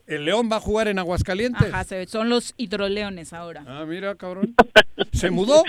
[0.06, 1.72] ¿El León va a jugar en Aguascalientes?
[1.72, 3.62] Ajá, son los hidroleones ahora.
[3.64, 4.56] Ah, mira, cabrón.
[5.12, 5.62] ¿Se mudó?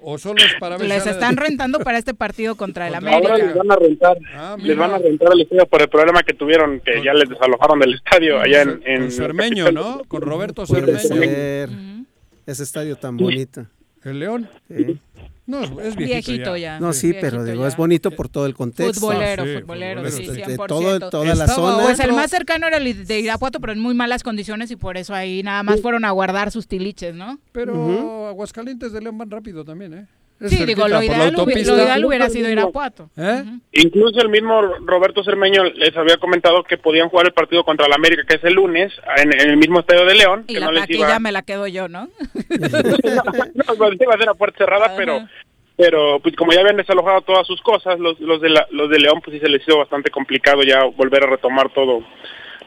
[0.00, 3.32] ¿O solo es para ver Les están rentando para este partido contra el América.
[3.32, 4.18] Ahora les van a rentar.
[4.34, 7.12] Ah, les van a rentar el estadio por el problema que tuvieron, que con, ya
[7.12, 8.82] les desalojaron del estadio allá en...
[8.86, 10.02] en con Cermeño, ¿no?
[10.08, 10.98] Con Roberto Cermeño.
[10.98, 11.68] Ser.
[11.68, 12.06] Uh -huh.
[12.46, 13.66] Ese estadio tan bonito.
[14.04, 14.48] ¿El León?
[14.68, 14.98] Sí.
[15.44, 16.74] No, es viejito, viejito ya.
[16.74, 16.80] ya.
[16.80, 17.68] No, sí, viejito pero digo, ya.
[17.68, 19.00] es bonito por todo el contexto.
[19.00, 20.32] Futbolero, Ah, sí, futbolero, futbolero.
[20.34, 20.66] sí, De 100%.
[20.68, 21.82] todo, toda la zona.
[21.84, 24.96] Pues el más cercano era el de Irapuato, pero en muy malas condiciones y por
[24.96, 27.38] eso ahí nada más fueron a guardar sus tiliches, ¿no?
[27.52, 28.28] Pero Uh -huh.
[28.28, 30.06] Aguascalientes de León van rápido también, ¿eh?
[30.48, 31.70] Sí, cerquita, digo, lo la ideal, hubi- autopista.
[31.72, 33.10] lo ideal hubiera sido Irapuato.
[33.16, 33.44] ¿Eh?
[33.72, 37.92] Incluso el mismo Roberto Cermeño les había comentado que podían jugar el partido contra el
[37.92, 40.44] América, que es el lunes, en, en el mismo estadio de León.
[40.48, 42.08] Y que la no les iba, me la quedo yo, ¿no?
[42.34, 45.26] no, pues, iba a ser a puerta cerrada, pero
[45.74, 48.98] pero pues como ya habían desalojado todas sus cosas, los, los de la, los de
[49.00, 52.04] León pues sí se les hizo bastante complicado ya volver a retomar todo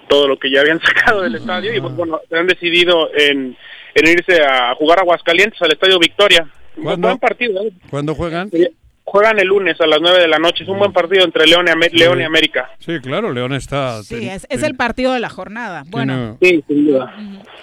[0.09, 3.55] todo lo que ya habían sacado del estadio y pues, bueno, han decidido en,
[3.93, 6.47] en irse a jugar a Aguascalientes al Estadio Victoria.
[6.81, 7.17] ¿Cuándo?
[7.17, 7.73] Partido, ¿eh?
[7.89, 8.49] ¿Cuándo juegan?
[9.07, 10.63] Juegan el lunes a las 9 de la noche.
[10.63, 11.97] Es un buen partido entre León y, Amer- Sí.
[11.97, 12.71] León y América.
[12.79, 14.01] Sí, claro, León está...
[14.03, 15.83] Sí, ten- es, es ten- el partido de la jornada.
[15.87, 17.15] Bueno, Sí, sin duda.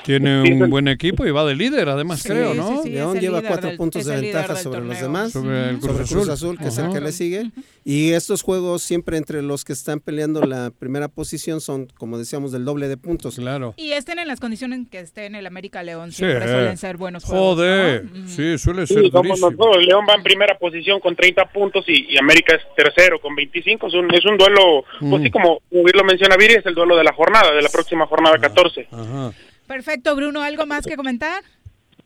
[0.04, 0.70] Tiene Sí, un sí.
[0.70, 2.82] buen equipo y va de líder, además, Sí, creo, sí, ¿no?
[2.84, 5.32] sí, León lleva cuatro del- puntos de ventaja sobre los demás.
[5.32, 6.16] Sobre el Cruz sobre Azul.
[6.18, 7.50] Cruz Azul, que es el que le sigue.
[7.84, 12.52] Y estos juegos siempre entre los que están peleando la primera posición son, como decíamos,
[12.52, 13.34] del doble de puntos.
[13.36, 13.74] Claro.
[13.76, 16.48] y estén en las condiciones en que estén el América León, Sí, siempre eh.
[16.52, 17.56] suelen ser buenos juegos.
[17.56, 18.28] Joder, ¿no?
[18.28, 19.50] sí, suele Sí, ser somos durísimo.
[19.50, 19.84] nosotros.
[19.84, 23.86] León va en primera posición con 30 puntos y, y América es tercero con 25.
[23.88, 25.24] Es un, es un duelo, pues Mm.
[25.24, 28.06] sí, como como lo menciona Viri, es el duelo de la jornada, de la próxima
[28.06, 28.88] jornada 14.
[28.92, 29.32] Ajá.
[29.66, 31.42] Perfecto, Bruno, ¿algo más que comentar?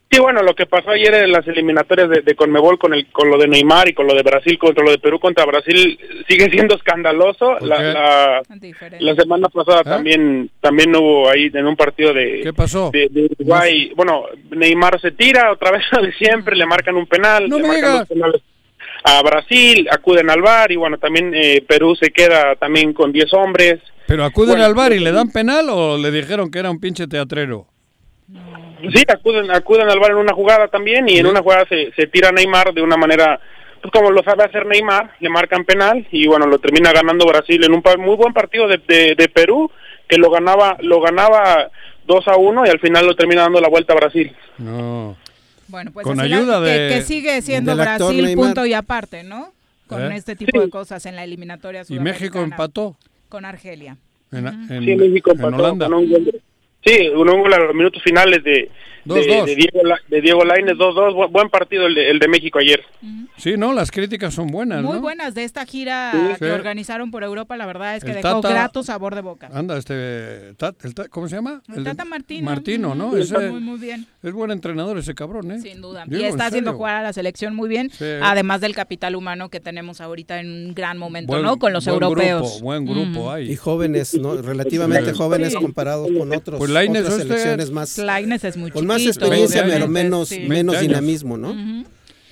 [0.08, 3.28] Sí, bueno, lo que pasó ayer en las eliminatorias de, de Conmebol con el con
[3.28, 5.98] lo de Neymar y con lo de Brasil contra lo de Perú contra Brasil
[6.28, 7.56] sigue siendo escandaloso.
[7.58, 8.42] ¿Por La, la,
[9.00, 9.84] la semana pasada ¿Eh?
[9.84, 12.90] también también hubo ahí en un partido de, ¿Qué pasó?
[12.92, 13.92] de, de Uruguay.
[13.96, 17.62] Bueno, Neymar se tira otra vez lo de siempre, le marcan un penal, No le
[17.62, 18.08] me marcan digas.
[18.08, 18.42] dos penales
[19.04, 23.32] a Brasil, acuden al VAR y bueno, también eh, Perú se queda también con 10
[23.34, 23.80] hombres.
[24.06, 26.80] ¿Pero acuden Bueno, al bar y le dan penal o le dijeron que era un
[26.80, 27.66] pinche teatrero?
[28.92, 32.06] Sí, acuden, acuden al bar en una jugada también y en una jugada se, se
[32.06, 33.40] tira Neymar de una manera,
[33.80, 37.64] pues como lo sabe hacer Neymar, le marcan penal y bueno, lo termina ganando Brasil
[37.64, 39.70] en un muy buen partido de, de, de Perú
[40.08, 41.70] que lo ganaba lo ganaba
[42.06, 44.34] 2 a 1 y al final lo termina dando la vuelta a Brasil.
[44.58, 45.16] No.
[45.68, 48.44] Bueno, pues Con así la- ayuda que- de- que, sigue siendo Brasil Neymar.
[48.46, 49.52] punto y aparte, ¿no?
[49.88, 50.16] Con ¿Eh?
[50.16, 52.96] este tipo de cosas en la eliminatoria ¿Y México empató?
[53.28, 53.96] Con Argelia.
[54.32, 55.86] En, en- Sí, México en empató Holanda.
[55.86, 56.40] con un gol de-
[56.84, 58.70] Sí, un gol a los minutos finales de,
[59.06, 59.44] de, 2-2.
[59.46, 61.14] de Diego, de Diego Lainez, 2-2.
[61.14, 62.82] Bu- Buen partido el de, el de México ayer.
[63.36, 65.00] Sí, no, las críticas son buenas, Muy ¿no?
[65.00, 66.18] buenas de esta gira Sí.
[66.38, 66.50] que Sí.
[66.50, 69.50] organizaron por Europa, la verdad es que El dejó Tata- grato sabor de boca.
[69.52, 70.54] Anda, este...
[70.56, 71.62] Tat- el ¿Cómo se llama?
[71.68, 72.44] El de- Tata Martino.
[72.44, 73.08] Martino, ¿no?
[73.08, 74.06] Ujú, Ese- Muy, muy bien.
[74.22, 75.60] Es buen entrenador ese cabrón, ¿eh?
[75.60, 76.04] Sin duda.
[76.06, 78.04] Digo, y está en haciendo jugar a la selección muy bien, Sí.
[78.22, 81.58] además del capital humano que tenemos ahorita en un gran momento, Buen- ¿no?
[81.58, 82.40] Con los buen europeos.
[82.52, 83.50] grupo, buen grupo hay.
[83.52, 84.36] Y jóvenes, ¿no?
[84.40, 85.58] relativamente jóvenes Sí.
[85.60, 88.70] comparados con otros, Pues Lainez, otras este- selecciones más, Lainez es muy
[89.04, 90.40] más experiencia, 20 pero menos, Sí.
[90.40, 90.80] menos 20 años.
[90.82, 91.84] dinamismo, ¿no?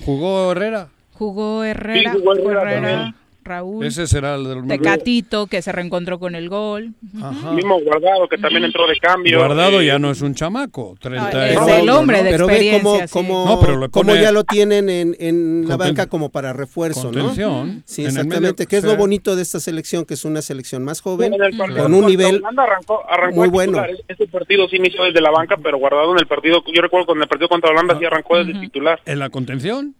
[0.04, 0.88] ¿Jugó Herrera?
[1.12, 3.14] Jugó Herrera, Sí, jugó Herrera Herrera.
[3.44, 6.94] Raúl, Ese será el del Tecatito, que se reencontró con el gol.
[7.22, 7.52] Ajá.
[7.52, 9.38] Mismo Guardado que también entró de cambio.
[9.38, 10.96] Guardado Eh, ya no es un chamaco.
[11.00, 13.12] 30 Ah, es y- el hombre de pero ve cómo, experiencia, sí.
[13.12, 17.04] cómo, No, pero le cómo ya lo tienen en, en la banca como para refuerzo,
[17.12, 17.18] ¿no?
[17.20, 17.82] Contención.
[17.84, 18.40] Sí, En el exactamente.
[18.62, 18.88] medio- que es sí.
[18.88, 22.42] lo bonito de esta selección, que es una selección más joven, partido con un nivel
[22.56, 23.72] arrancó, arrancó muy bueno.
[23.82, 23.90] titular.
[24.08, 26.62] Este partido sí inició desde la banca, pero guardado en el partido.
[26.74, 29.00] Yo recuerdo con el partido contra Holanda sí arrancó desde titular.
[29.04, 29.94] ¿En la contención?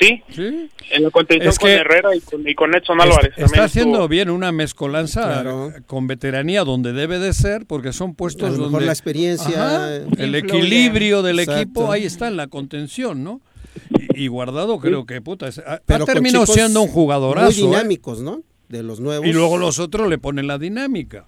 [0.00, 0.70] Sí, Sí.
[0.90, 3.34] en la contención Es con Herrera y con, y con Edson Álvarez.
[3.36, 5.72] Está, haciendo estuvo- bien una mezcolanza Claro.
[5.86, 9.76] con veteranía donde debe de ser, porque son puestos a lo mejor donde la experiencia
[9.76, 11.60] Ajá, el equilibrio del Exacto.
[11.60, 13.42] equipo ahí está en la contención, ¿no?
[14.14, 17.50] Y, y guardado creo que puta, es- ha, pero ha terminado chicos siendo un jugadorazo.
[17.52, 17.66] muy ¿eh?
[17.66, 18.40] dinámicos, ¿no?
[18.70, 19.26] De los nuevos.
[19.26, 21.26] Y luego los otros le ponen la dinámica.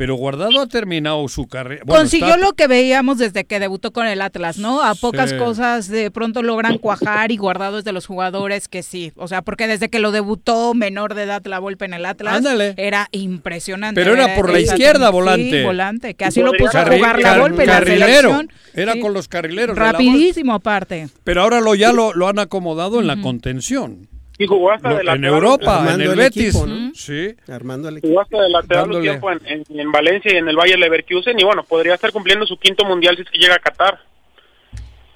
[0.00, 1.82] Pero Guardado ha terminado su carrera.
[1.86, 4.82] Consiguió lo que veíamos desde que debutó con el Atlas, ¿no?
[4.82, 9.12] A pocas cosas de pronto logran cuajar y Guardado es de los jugadores que sí.
[9.16, 12.42] O sea, porque desde que lo debutó menor de edad la Volpe en el Atlas,
[12.78, 14.00] era impresionante.
[14.00, 15.58] Pero era, por la izquierda, volante.
[15.58, 18.50] Sí, volante, que así lo puso a jugar la Volpe en la selección.
[18.72, 19.76] Era con los carrileros.
[19.76, 21.10] Rapidísimo aparte.
[21.24, 24.08] Pero ahora lo ya lo, lo han acomodado en la contención.
[24.40, 26.58] Y jugó hasta de En Europa, en el, Betis.
[26.94, 27.36] Sí.
[27.46, 30.78] Armando el Jugó hasta de lateral un tiempo en, en, Valencia y en el Valle
[30.78, 31.38] Leverkusen.
[31.38, 34.00] Y bueno, podría estar cumpliendo su quinto mundial si es que llega a Qatar.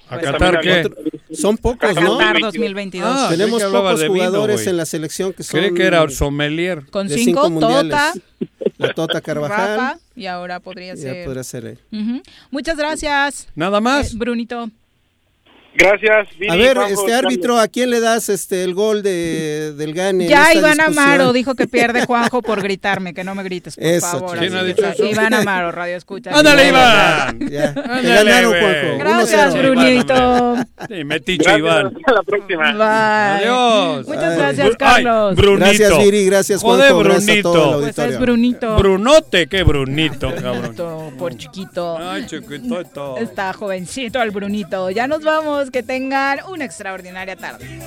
[0.08, 0.90] ¿A pues Qatar qué?
[1.32, 2.18] Son pocos, ¿no?
[2.18, 3.10] Qatar 2022.
[3.10, 5.58] Ah, Tenemos pocos jugadores vino, en la selección que son.
[5.58, 6.84] Cree que era sommelier.
[6.90, 8.12] Con cinco, cinco Tota.
[8.76, 9.78] La Tota Carvajal.
[9.78, 11.16] Rafa, y ahora podría ser.
[11.16, 11.78] Ya podría ser.
[11.90, 12.22] Uh -huh.
[12.50, 13.48] Muchas gracias.
[13.54, 14.12] Nada más.
[14.12, 14.68] Eh, Brunito.
[15.76, 16.28] Gracias.
[16.38, 20.28] Viri, a ver, este árbitro, ¿a quién le das este el gol de, del Gane?
[20.28, 24.06] Ya Iván Amaro dijo que pierde Juanjo por gritarme, que no me grites, por eso,
[24.06, 24.38] favor.
[24.38, 25.04] ¿Quién ha dicho eso?
[25.04, 26.30] Iván Amaro, Radio Escucha.
[26.32, 27.38] ¡Ándale, Iván!
[27.50, 27.68] Ya.
[27.70, 28.98] Ándale, Te ganaron, Juanjo.
[28.98, 30.56] Gracias, Brunito.
[30.88, 31.86] Sí, metiche, Iván.
[31.86, 32.72] Hasta la próxima.
[32.72, 33.46] Bye.
[33.46, 34.06] Adiós.
[34.06, 34.36] Muchas Ay.
[34.36, 35.30] gracias, Carlos.
[35.30, 35.64] Ay, Brunito.
[35.64, 36.94] Gracias, Viri, gracias, Juanjo.
[36.94, 37.80] Joder, Brunito.
[37.80, 38.76] Pues es Brunito.
[38.76, 40.60] Brunote, qué Brunito, cabrón.
[40.60, 41.98] Brunito, por chiquito.
[41.98, 43.16] Ay, chiquito.
[43.18, 44.90] Está jovencito el Brunito.
[44.90, 47.80] Ya nos vamos, que tengan una extraordinaria tarde.